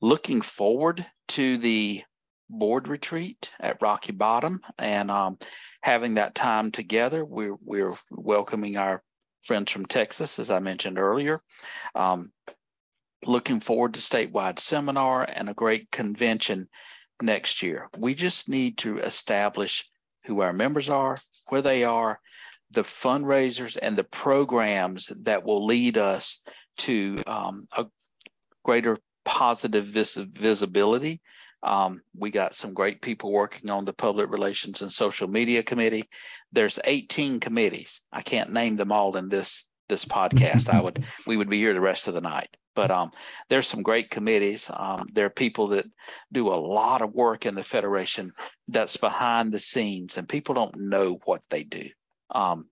looking 0.03 0.42
forward 0.42 1.07
to 1.28 1.57
the 1.57 2.03
board 2.51 2.86
retreat 2.86 3.51
at 3.59 3.80
Rocky 3.80 4.12
Bottom 4.12 4.61
and 4.78 5.11
um, 5.11 5.38
having 5.82 6.16
that 6.16 6.34
time 6.34 6.72
together. 6.72 7.24
We're, 7.24 7.57
we're 7.64 7.95
welcoming 8.11 8.76
our 8.76 9.03
friends 9.45 9.72
from 9.72 9.86
Texas, 9.86 10.38
as 10.38 10.51
I 10.51 10.59
mentioned 10.59 10.99
earlier. 10.99 11.40
Um, 11.95 12.30
looking 13.24 13.61
forward 13.61 13.95
to 13.95 14.01
statewide 14.01 14.59
seminar 14.59 15.22
and 15.22 15.49
a 15.49 15.55
great 15.55 15.90
convention 15.90 16.66
next 17.22 17.62
year. 17.62 17.88
We 17.97 18.14
just 18.14 18.51
need 18.51 18.76
to 18.78 18.99
establish 18.99 19.88
who 20.26 20.42
our 20.42 20.53
members 20.53 20.90
are, 20.90 21.16
where 21.49 21.62
they 21.62 21.84
are, 21.84 22.20
the 22.71 22.83
fundraisers 22.83 23.77
and 23.81 23.97
the 23.97 24.05
programs 24.05 25.12
that 25.23 25.45
will 25.45 25.65
lead 25.65 25.99
us 25.99 26.43
to 26.79 27.23
um, 27.27 27.67
a 27.77 27.87
greater 28.65 28.99
positive 29.25 29.87
vis- 29.87 30.15
visibility. 30.15 31.21
Um, 31.62 32.03
we 32.17 32.31
got 32.31 32.55
some 32.55 32.75
great 32.75 33.01
people 33.01 33.33
working 33.33 33.71
on 33.71 33.85
the 33.85 33.95
public 33.95 34.31
relations 34.31 34.83
and 34.83 34.93
social 34.93 35.29
media 35.29 35.62
committee. 35.62 36.05
There's 36.53 36.79
18 36.85 37.41
committees. 37.41 38.03
I 38.12 38.21
can't 38.23 38.53
name 38.53 38.77
them 38.77 38.93
all 38.93 39.17
in 39.17 39.29
this 39.29 39.67
this 39.89 40.05
podcast. 40.05 40.73
I 40.73 40.81
would 40.81 41.05
we 41.27 41.37
would 41.37 41.49
be 41.49 41.59
here 41.59 41.75
the 41.75 41.81
rest 41.81 42.09
of 42.09 42.15
the 42.15 42.21
night. 42.21 42.57
But 42.75 42.91
um, 42.91 43.12
there's 43.49 43.69
some 43.69 43.83
great 43.83 44.11
committees. 44.11 44.69
Um, 44.73 45.07
there 45.12 45.27
are 45.27 45.31
people 45.31 45.69
that 45.69 45.87
do 46.33 46.49
a 46.49 46.57
lot 46.57 47.03
of 47.03 47.15
work 47.15 47.47
in 47.47 47.55
the 47.55 47.62
federation 47.62 48.33
that's 48.67 48.97
behind 48.97 49.53
the 49.53 49.61
scenes, 49.61 50.19
and 50.19 50.29
people 50.29 50.57
don't 50.57 50.77
know 50.77 51.21
what 51.25 51.43
they 51.51 51.62
do. 51.62 51.89
Um, 52.31 52.64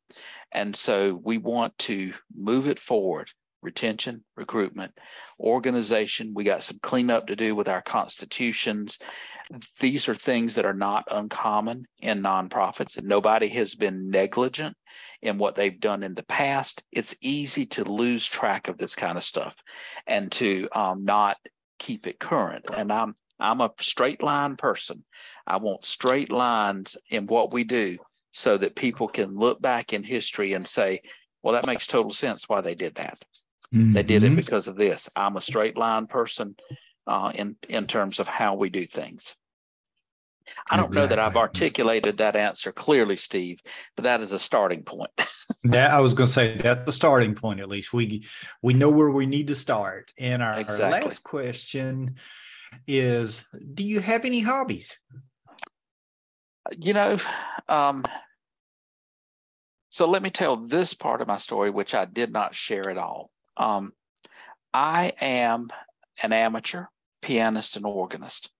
and 0.50 0.74
so 0.74 1.14
we 1.22 1.38
want 1.38 1.76
to 1.78 2.12
move 2.34 2.68
it 2.68 2.78
forward 2.78 3.30
retention, 3.62 4.24
recruitment, 4.36 4.92
organization. 5.38 6.32
We 6.34 6.44
got 6.44 6.64
some 6.64 6.80
cleanup 6.82 7.28
to 7.28 7.36
do 7.36 7.54
with 7.54 7.68
our 7.68 7.80
constitutions. 7.80 8.98
These 9.80 10.08
are 10.08 10.14
things 10.14 10.56
that 10.56 10.64
are 10.64 10.74
not 10.74 11.04
uncommon 11.10 11.86
in 12.00 12.22
nonprofits, 12.22 12.98
and 12.98 13.06
nobody 13.06 13.48
has 13.48 13.74
been 13.74 14.10
negligent 14.10 14.76
in 15.20 15.38
what 15.38 15.54
they've 15.54 15.78
done 15.78 16.02
in 16.02 16.14
the 16.14 16.24
past. 16.24 16.82
It's 16.90 17.14
easy 17.20 17.66
to 17.66 17.84
lose 17.84 18.26
track 18.26 18.68
of 18.68 18.78
this 18.78 18.96
kind 18.96 19.16
of 19.16 19.24
stuff 19.24 19.54
and 20.06 20.30
to 20.32 20.68
um, 20.72 21.04
not 21.04 21.36
keep 21.78 22.06
it 22.06 22.18
current. 22.18 22.64
And 22.74 22.92
I'm 22.92 23.14
I'm 23.38 23.60
a 23.60 23.72
straight 23.80 24.22
line 24.22 24.56
person. 24.56 25.02
I 25.46 25.56
want 25.56 25.84
straight 25.84 26.30
lines 26.30 26.96
in 27.10 27.26
what 27.26 27.52
we 27.52 27.64
do 27.64 27.98
so 28.32 28.56
that 28.56 28.74
people 28.74 29.08
can 29.08 29.34
look 29.34 29.60
back 29.62 29.92
in 29.92 30.02
history 30.02 30.54
and 30.54 30.66
say, 30.66 31.00
well, 31.42 31.54
that 31.54 31.66
makes 31.66 31.86
total 31.86 32.12
sense 32.12 32.48
why 32.48 32.60
they 32.60 32.74
did 32.74 32.94
that. 32.96 33.22
Mm-hmm. 33.74 33.92
They 33.92 34.02
did 34.02 34.22
it 34.22 34.26
mm-hmm. 34.28 34.36
because 34.36 34.68
of 34.68 34.76
this. 34.76 35.08
I'm 35.16 35.36
a 35.36 35.40
straight 35.40 35.76
line 35.76 36.06
person 36.06 36.56
uh, 37.06 37.32
in 37.34 37.56
in 37.68 37.86
terms 37.86 38.20
of 38.20 38.28
how 38.28 38.54
we 38.54 38.70
do 38.70 38.86
things. 38.86 39.34
I 40.70 40.76
don't 40.76 40.88
exactly. 40.88 41.00
know 41.00 41.06
that 41.08 41.18
I've 41.18 41.36
articulated 41.36 42.18
that 42.18 42.36
answer 42.36 42.72
clearly, 42.72 43.16
Steve, 43.16 43.60
but 43.96 44.04
that 44.04 44.22
is 44.22 44.32
a 44.32 44.38
starting 44.38 44.82
point. 44.82 45.10
that 45.64 45.90
I 45.90 46.00
was 46.00 46.14
going 46.14 46.26
to 46.26 46.32
say 46.32 46.56
that's 46.56 46.84
the 46.84 46.92
starting 46.92 47.34
point. 47.34 47.60
At 47.60 47.68
least 47.68 47.92
we 47.92 48.26
we 48.60 48.74
know 48.74 48.90
where 48.90 49.10
we 49.10 49.26
need 49.26 49.48
to 49.48 49.54
start. 49.54 50.12
And 50.18 50.42
our, 50.42 50.58
exactly. 50.58 50.84
our 50.84 51.04
last 51.04 51.22
question 51.22 52.16
is: 52.86 53.44
Do 53.74 53.82
you 53.84 54.00
have 54.00 54.24
any 54.24 54.40
hobbies? 54.40 54.96
You 56.78 56.92
know, 56.92 57.18
um, 57.68 58.04
so 59.90 60.08
let 60.08 60.22
me 60.22 60.30
tell 60.30 60.56
this 60.56 60.94
part 60.94 61.20
of 61.20 61.28
my 61.28 61.38
story, 61.38 61.70
which 61.70 61.94
I 61.94 62.04
did 62.04 62.32
not 62.32 62.54
share 62.54 62.88
at 62.88 62.98
all. 62.98 63.30
Um, 63.56 63.92
I 64.72 65.12
am 65.20 65.68
an 66.22 66.32
amateur 66.32 66.86
pianist 67.20 67.76
and 67.76 67.84
organist, 67.84 68.50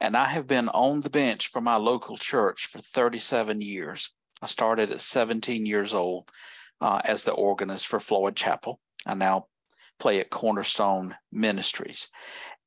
and 0.00 0.16
I 0.16 0.24
have 0.26 0.46
been 0.46 0.68
on 0.68 1.00
the 1.00 1.10
bench 1.10 1.48
for 1.48 1.60
my 1.60 1.76
local 1.76 2.16
church 2.16 2.66
for 2.66 2.78
37 2.78 3.60
years. 3.60 4.14
I 4.40 4.46
started 4.46 4.90
at 4.90 5.00
17 5.00 5.66
years 5.66 5.92
old 5.92 6.30
uh, 6.80 7.00
as 7.04 7.24
the 7.24 7.32
organist 7.32 7.86
for 7.86 8.00
Floyd 8.00 8.36
Chapel. 8.36 8.80
I 9.04 9.14
now 9.14 9.46
play 9.98 10.20
at 10.20 10.30
Cornerstone 10.30 11.14
Ministries. 11.30 12.08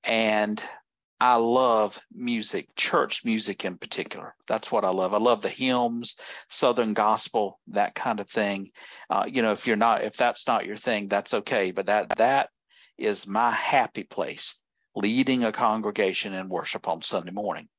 And 0.04 0.62
I 1.24 1.36
love 1.36 1.98
music, 2.12 2.76
church 2.76 3.24
music 3.24 3.64
in 3.64 3.78
particular. 3.78 4.36
That's 4.46 4.74
what 4.74 4.84
I 4.84 4.90
love. 4.90 5.14
I 5.14 5.20
love 5.20 5.42
the 5.42 5.48
hymns, 5.48 6.18
Southern 6.50 6.94
gospel, 6.94 7.62
that 7.68 7.96
kind 7.96 8.20
of 8.20 8.30
thing. 8.30 8.72
Uh, 9.10 9.24
you 9.26 9.42
know, 9.42 9.54
if 9.54 9.66
you're 9.66 9.78
not, 9.78 10.04
if 10.04 10.18
that's 10.18 10.48
not 10.48 10.66
your 10.66 10.76
thing, 10.76 11.08
that's 11.08 11.34
okay. 11.34 11.72
But 11.72 11.86
that 11.86 12.10
that 12.18 12.50
is 12.98 13.26
my 13.26 13.52
happy 13.52 14.04
place, 14.04 14.62
leading 14.98 15.46
a 15.46 15.54
congregation 15.54 16.34
in 16.34 16.50
worship 16.50 16.90
on 16.90 17.02
Sunday 17.02 17.32
morning. 17.32 17.70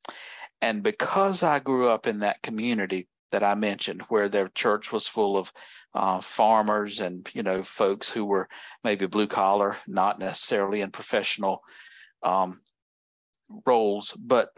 And 0.62 0.82
because 0.82 1.42
I 1.42 1.58
grew 1.58 1.88
up 1.88 2.06
in 2.06 2.20
that 2.20 2.40
community 2.40 3.08
that 3.30 3.44
I 3.44 3.56
mentioned, 3.56 4.00
where 4.08 4.30
their 4.30 4.48
church 4.48 4.90
was 4.90 5.06
full 5.06 5.36
of 5.36 5.52
uh, 5.92 6.22
farmers 6.22 7.00
and 7.00 7.28
you 7.34 7.42
know 7.42 7.62
folks 7.62 8.08
who 8.08 8.24
were 8.24 8.48
maybe 8.82 9.04
blue 9.04 9.26
collar, 9.26 9.76
not 9.86 10.18
necessarily 10.18 10.80
in 10.80 10.90
professional 10.90 11.62
um, 12.22 12.58
roles, 13.66 14.12
but 14.12 14.50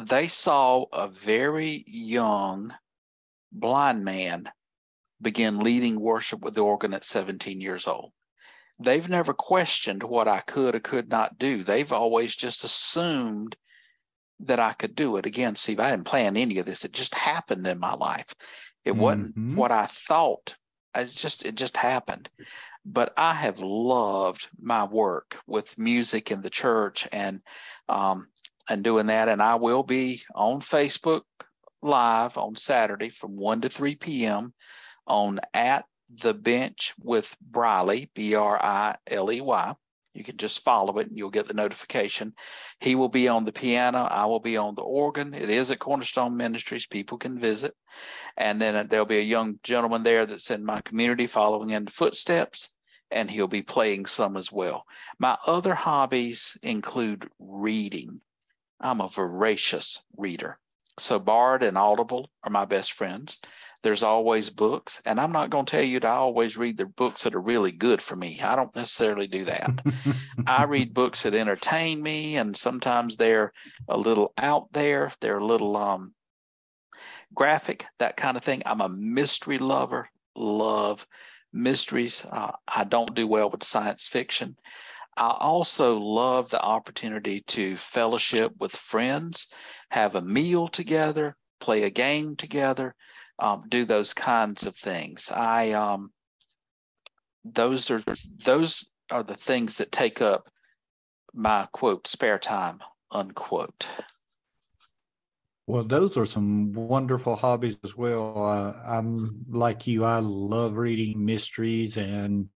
they 0.00 0.28
saw 0.28 0.84
a 0.92 1.08
very 1.08 1.84
young 1.86 2.72
blind 3.50 4.04
man 4.04 4.50
begin 5.20 5.60
leading 5.60 6.00
worship 6.00 6.40
with 6.40 6.54
the 6.54 6.62
organ 6.62 6.94
at 6.94 7.04
17 7.04 7.60
years 7.60 7.86
old. 7.86 8.12
They've 8.80 9.08
never 9.08 9.32
questioned 9.32 10.02
what 10.02 10.26
I 10.26 10.40
could 10.40 10.74
or 10.74 10.80
could 10.80 11.08
not 11.08 11.38
do. 11.38 11.62
They've 11.62 11.92
always 11.92 12.34
just 12.34 12.64
assumed 12.64 13.54
that 14.40 14.58
I 14.58 14.72
could 14.72 14.96
do 14.96 15.16
it. 15.16 15.26
Again, 15.26 15.54
Steve, 15.54 15.78
I 15.78 15.90
didn't 15.90 16.06
plan 16.06 16.36
any 16.36 16.58
of 16.58 16.66
this. 16.66 16.84
It 16.84 16.92
just 16.92 17.14
happened 17.14 17.66
in 17.66 17.78
my 17.78 17.94
life. 17.94 18.34
It 18.84 18.92
mm-hmm. 18.92 19.00
wasn't 19.00 19.56
what 19.56 19.70
I 19.70 19.86
thought. 19.86 20.56
I 20.94 21.04
just 21.04 21.44
it 21.44 21.54
just 21.54 21.76
happened 21.76 22.28
but 22.84 23.12
I 23.16 23.34
have 23.34 23.60
loved 23.60 24.48
my 24.60 24.84
work 24.84 25.38
with 25.46 25.78
music 25.78 26.30
in 26.30 26.42
the 26.42 26.50
church 26.50 27.08
and 27.12 27.40
um, 27.88 28.26
and 28.68 28.82
doing 28.82 29.06
that. 29.06 29.28
And 29.28 29.42
I 29.42 29.56
will 29.56 29.82
be 29.82 30.22
on 30.34 30.60
Facebook 30.60 31.22
Live 31.84 32.38
on 32.38 32.54
Saturday 32.54 33.08
from 33.08 33.36
one 33.36 33.60
to 33.62 33.68
three 33.68 33.96
p.m. 33.96 34.54
on 35.06 35.40
at 35.52 35.84
the 36.22 36.34
bench 36.34 36.92
with 37.00 37.34
Briley 37.40 38.10
B 38.14 38.34
R 38.34 38.56
I 38.62 38.96
L 39.08 39.32
E 39.32 39.40
Y. 39.40 39.74
You 40.14 40.24
can 40.24 40.36
just 40.36 40.62
follow 40.62 40.98
it 40.98 41.08
and 41.08 41.16
you'll 41.16 41.30
get 41.30 41.48
the 41.48 41.54
notification. 41.54 42.34
He 42.80 42.94
will 42.94 43.08
be 43.08 43.28
on 43.28 43.44
the 43.44 43.52
piano. 43.52 43.98
I 43.98 44.26
will 44.26 44.40
be 44.40 44.56
on 44.56 44.74
the 44.74 44.82
organ. 44.82 45.34
It 45.34 45.50
is 45.50 45.70
at 45.70 45.78
Cornerstone 45.78 46.36
Ministries. 46.36 46.86
People 46.86 47.18
can 47.18 47.40
visit. 47.40 47.74
And 48.36 48.60
then 48.60 48.76
uh, 48.76 48.84
there'll 48.84 49.06
be 49.06 49.18
a 49.18 49.22
young 49.22 49.58
gentleman 49.62 50.02
there 50.02 50.26
that's 50.26 50.50
in 50.50 50.64
my 50.64 50.80
community 50.80 51.26
following 51.26 51.70
in 51.70 51.84
the 51.84 51.90
footsteps, 51.90 52.72
and 53.10 53.30
he'll 53.30 53.48
be 53.48 53.62
playing 53.62 54.06
some 54.06 54.36
as 54.36 54.50
well. 54.50 54.84
My 55.18 55.36
other 55.46 55.74
hobbies 55.74 56.58
include 56.62 57.30
reading. 57.38 58.20
I'm 58.80 59.00
a 59.00 59.08
voracious 59.08 60.04
reader. 60.16 60.58
So 60.98 61.18
Bard 61.18 61.62
and 61.62 61.78
Audible 61.78 62.30
are 62.42 62.50
my 62.50 62.64
best 62.64 62.92
friends. 62.92 63.40
There's 63.82 64.02
always 64.02 64.48
books, 64.48 65.02
and 65.04 65.20
I'm 65.20 65.32
not 65.32 65.50
going 65.50 65.66
to 65.66 65.70
tell 65.70 65.82
you 65.82 66.00
to 66.00 66.08
always 66.08 66.56
read 66.56 66.76
the 66.76 66.86
books 66.86 67.24
that 67.24 67.34
are 67.34 67.40
really 67.40 67.72
good 67.72 68.00
for 68.00 68.14
me. 68.14 68.40
I 68.40 68.54
don't 68.54 68.74
necessarily 68.76 69.26
do 69.26 69.44
that. 69.44 69.82
I 70.46 70.64
read 70.68 70.94
books 70.94 71.22
that 71.22 71.34
entertain 71.34 72.02
me, 72.02 72.36
and 72.36 72.56
sometimes 72.56 73.16
they're 73.16 73.52
a 73.88 73.96
little 73.96 74.32
out 74.38 74.72
there. 74.72 75.12
They're 75.20 75.38
a 75.38 75.44
little 75.44 75.76
um, 75.76 76.14
graphic, 77.34 77.86
that 77.98 78.16
kind 78.16 78.36
of 78.36 78.44
thing. 78.44 78.62
I'm 78.66 78.80
a 78.80 78.88
mystery 78.88 79.58
lover. 79.58 80.08
Love 80.36 81.06
mysteries. 81.52 82.24
Uh, 82.30 82.52
I 82.66 82.84
don't 82.84 83.14
do 83.14 83.26
well 83.26 83.50
with 83.50 83.64
science 83.64 84.06
fiction. 84.06 84.56
I 85.16 85.36
also 85.40 85.98
love 85.98 86.48
the 86.48 86.62
opportunity 86.62 87.42
to 87.48 87.76
fellowship 87.76 88.52
with 88.58 88.74
friends, 88.74 89.48
have 89.90 90.14
a 90.14 90.22
meal 90.22 90.68
together, 90.68 91.36
play 91.60 91.82
a 91.82 91.90
game 91.90 92.34
together, 92.34 92.94
um, 93.38 93.64
do 93.68 93.84
those 93.84 94.14
kinds 94.14 94.66
of 94.66 94.76
things. 94.76 95.30
I 95.30 95.72
um, 95.72 96.12
those 97.44 97.90
are 97.90 98.02
those 98.44 98.90
are 99.10 99.22
the 99.22 99.34
things 99.34 99.78
that 99.78 99.92
take 99.92 100.20
up 100.22 100.48
my 101.34 101.66
quote 101.72 102.06
spare 102.06 102.38
time 102.38 102.78
unquote. 103.10 103.86
Well, 105.66 105.84
those 105.84 106.16
are 106.16 106.26
some 106.26 106.72
wonderful 106.72 107.36
hobbies 107.36 107.76
as 107.84 107.96
well. 107.96 108.44
Uh, 108.44 108.74
I'm 108.84 109.44
like 109.48 109.86
you, 109.86 110.04
I 110.04 110.18
love 110.18 110.76
reading 110.76 111.24
mysteries 111.24 111.96
and 111.96 112.48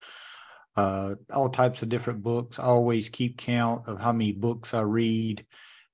uh, 0.77 1.14
all 1.33 1.49
types 1.49 1.83
of 1.83 1.89
different 1.89 2.22
books. 2.22 2.59
I 2.59 2.64
always 2.64 3.09
keep 3.09 3.39
count 3.39 3.87
of 3.87 4.01
how 4.01 4.12
many 4.12 4.33
books 4.33 4.74
I 4.74 4.81
read 4.81 5.47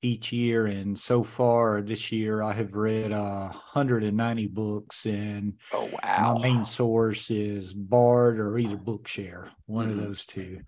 each 0.02 0.32
year. 0.32 0.66
And 0.66 0.98
so 0.98 1.22
far 1.22 1.80
this 1.80 2.12
year, 2.12 2.42
I 2.42 2.52
have 2.52 2.74
read 2.74 3.12
uh, 3.12 3.48
190 3.48 4.48
books. 4.48 5.06
And 5.06 5.54
oh, 5.72 5.88
wow. 6.02 6.34
my 6.34 6.42
main 6.42 6.64
source 6.64 7.30
is 7.30 7.72
Bard 7.72 8.38
or 8.38 8.58
either 8.58 8.76
Bookshare, 8.76 9.48
one 9.66 9.88
mm-hmm. 9.88 9.98
of 9.98 10.04
those 10.04 10.26
two. 10.26 10.60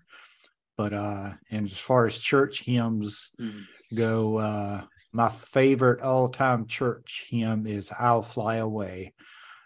But 0.77 0.93
uh, 0.93 1.31
and 1.51 1.65
as 1.65 1.77
far 1.77 2.05
as 2.05 2.17
church 2.17 2.63
hymns 2.63 3.31
mm-hmm. 3.39 3.95
go, 3.95 4.37
uh, 4.37 4.81
my 5.13 5.29
favorite 5.29 6.01
all-time 6.01 6.67
church 6.67 7.27
hymn 7.29 7.65
is 7.65 7.93
"I'll 7.97 8.23
Fly 8.23 8.57
Away." 8.57 9.13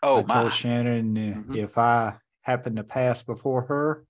Oh, 0.04 0.20
I 0.20 0.22
told 0.22 0.28
my. 0.28 0.50
Shannon 0.50 1.16
mm-hmm. 1.16 1.56
if 1.56 1.80
I 1.80 2.16
happen 2.44 2.76
to 2.76 2.84
pass 2.84 3.24
before 3.24 3.64
her, 3.64 4.06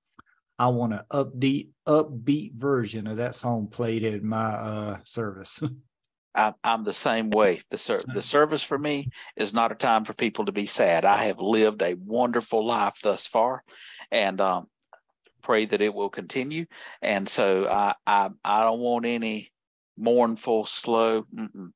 I 0.59 0.67
want 0.67 0.91
an 0.91 1.01
upbeat, 1.09 1.69
upbeat 1.87 2.53
version 2.55 3.07
of 3.07 3.17
that 3.17 3.33
song 3.33 3.67
played 3.67 4.03
at 4.03 4.21
my 4.21 4.37
uh, 4.37 4.97
service. 5.05 5.63
I, 6.35 6.53
I'm 6.63 6.83
the 6.83 6.93
same 6.93 7.29
way. 7.29 7.61
The 7.71 7.77
ser- 7.77 8.01
the 8.13 8.21
service 8.21 8.61
for 8.61 8.77
me 8.77 9.09
is 9.37 9.53
not 9.53 9.71
a 9.71 9.75
time 9.75 10.03
for 10.03 10.13
people 10.13 10.45
to 10.45 10.51
be 10.51 10.65
sad. 10.65 11.05
I 11.05 11.23
have 11.23 11.39
lived 11.39 11.81
a 11.81 11.95
wonderful 11.95 12.65
life 12.65 12.99
thus 13.01 13.25
far, 13.25 13.63
and 14.11 14.39
um, 14.41 14.67
pray 15.41 15.65
that 15.65 15.81
it 15.81 15.93
will 15.93 16.09
continue. 16.09 16.65
And 17.01 17.27
so 17.27 17.67
I 17.67 17.95
I, 18.05 18.29
I 18.43 18.63
don't 18.63 18.79
want 18.81 19.05
any 19.05 19.51
mournful, 19.97 20.65
slow. 20.65 21.23
Mm-mm. 21.23 21.67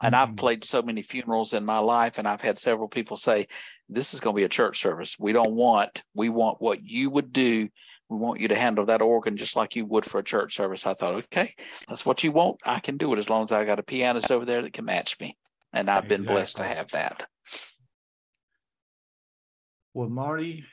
And 0.00 0.14
I've 0.14 0.30
Mhm. 0.30 0.36
played 0.36 0.64
so 0.64 0.80
many 0.80 1.02
funerals 1.02 1.54
in 1.54 1.64
my 1.64 1.78
life, 1.78 2.18
and 2.18 2.28
I've 2.28 2.40
had 2.40 2.58
several 2.58 2.88
people 2.88 3.16
say, 3.16 3.48
"This 3.88 4.14
is 4.14 4.20
going 4.20 4.34
to 4.36 4.40
be 4.40 4.44
a 4.44 4.48
church 4.48 4.80
service. 4.80 5.18
We 5.18 5.32
don't 5.32 5.56
want. 5.56 6.04
We 6.14 6.28
want 6.28 6.60
what 6.60 6.84
you 6.84 7.10
would 7.10 7.32
do. 7.32 7.68
We 8.08 8.16
want 8.16 8.40
you 8.40 8.48
to 8.48 8.54
handle 8.54 8.86
that 8.86 9.02
organ 9.02 9.36
just 9.36 9.56
like 9.56 9.76
you 9.76 9.84
would 9.86 10.04
for 10.04 10.18
a 10.18 10.24
church 10.24 10.56
service." 10.56 10.86
I 10.86 10.94
thought, 10.94 11.14
okay, 11.14 11.54
that's 11.88 12.06
what 12.06 12.24
you 12.24 12.32
want. 12.32 12.60
I 12.64 12.80
can 12.80 12.96
do 12.96 13.12
it 13.12 13.18
as 13.18 13.28
long 13.28 13.44
as 13.44 13.52
I 13.52 13.64
got 13.64 13.78
a 13.78 13.82
pianist 13.82 14.30
over 14.30 14.44
there 14.44 14.62
that 14.62 14.72
can 14.72 14.84
match 14.84 15.18
me, 15.20 15.36
and 15.72 15.90
I've 15.90 16.08
been 16.08 16.24
blessed 16.24 16.56
to 16.58 16.64
have 16.64 16.90
that. 16.92 17.26
Well, 19.94 20.08
Marty, 20.08 20.64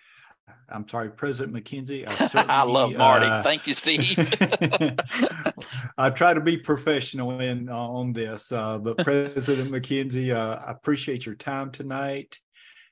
I'm 0.69 0.87
sorry, 0.87 1.09
President 1.09 1.55
McKenzie. 1.55 2.05
I, 2.07 2.45
I 2.61 2.63
love 2.63 2.93
Marty. 2.93 3.25
uh, 3.25 3.43
Thank 3.43 3.67
you, 3.67 3.73
Steve. 3.73 4.17
I 5.97 6.09
try 6.09 6.33
to 6.33 6.41
be 6.41 6.57
professional 6.57 7.39
in 7.39 7.69
uh, 7.69 7.75
on 7.75 8.13
this, 8.13 8.51
uh, 8.51 8.77
but 8.79 8.97
President 8.97 9.71
McKenzie, 9.71 10.33
uh, 10.35 10.63
I 10.65 10.71
appreciate 10.71 11.25
your 11.25 11.35
time 11.35 11.71
tonight. 11.71 12.39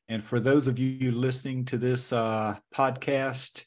And 0.09 0.23
for 0.23 0.39
those 0.39 0.67
of 0.67 0.77
you 0.77 1.11
listening 1.11 1.65
to 1.65 1.77
this 1.77 2.11
uh, 2.11 2.57
podcast, 2.73 3.65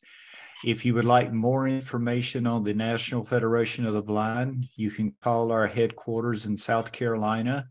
if 0.64 0.84
you 0.84 0.94
would 0.94 1.04
like 1.04 1.32
more 1.32 1.68
information 1.68 2.46
on 2.46 2.64
the 2.64 2.74
National 2.74 3.24
Federation 3.24 3.84
of 3.84 3.94
the 3.94 4.02
Blind, 4.02 4.66
you 4.76 4.90
can 4.90 5.14
call 5.22 5.52
our 5.52 5.66
headquarters 5.66 6.46
in 6.46 6.57
South 6.57 6.92
Carolina 6.92 7.68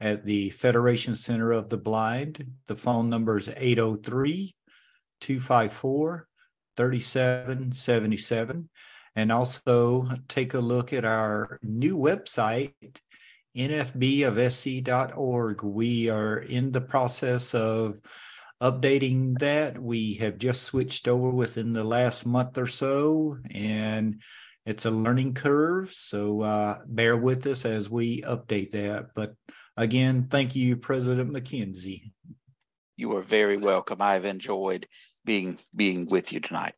at 0.00 0.24
the 0.24 0.50
Federation 0.50 1.16
Center 1.16 1.50
of 1.52 1.68
the 1.68 1.76
Blind. 1.76 2.44
The 2.66 2.76
phone 2.76 3.10
number 3.10 3.38
is 3.38 3.48
803 3.48 4.54
254 5.20 6.28
3777. 6.76 8.68
And 9.16 9.32
also 9.32 10.08
take 10.28 10.54
a 10.54 10.60
look 10.60 10.92
at 10.92 11.04
our 11.04 11.58
new 11.62 11.98
website, 11.98 12.72
nfbofsc.org. 13.56 15.62
We 15.64 16.08
are 16.08 16.38
in 16.38 16.70
the 16.70 16.80
process 16.80 17.52
of 17.52 18.00
updating 18.60 19.38
that. 19.38 19.78
We 19.78 20.14
have 20.14 20.38
just 20.38 20.62
switched 20.62 21.08
over 21.08 21.30
within 21.30 21.72
the 21.72 21.84
last 21.84 22.26
month 22.26 22.58
or 22.58 22.66
so, 22.66 23.38
and 23.50 24.20
it's 24.66 24.84
a 24.84 24.90
learning 24.90 25.34
curve. 25.34 25.92
So 25.92 26.42
uh, 26.42 26.78
bear 26.86 27.16
with 27.16 27.46
us 27.46 27.64
as 27.64 27.88
we 27.88 28.22
update 28.22 28.72
that. 28.72 29.08
But 29.14 29.34
again, 29.76 30.28
thank 30.30 30.56
you, 30.56 30.76
President 30.76 31.30
McKenzie. 31.32 32.10
you 32.96 33.16
are 33.16 33.22
very 33.22 33.56
welcome. 33.56 34.02
I've 34.02 34.24
enjoyed 34.24 34.86
being 35.24 35.58
being 35.74 36.06
with 36.06 36.32
you 36.32 36.40
tonight. 36.40 36.74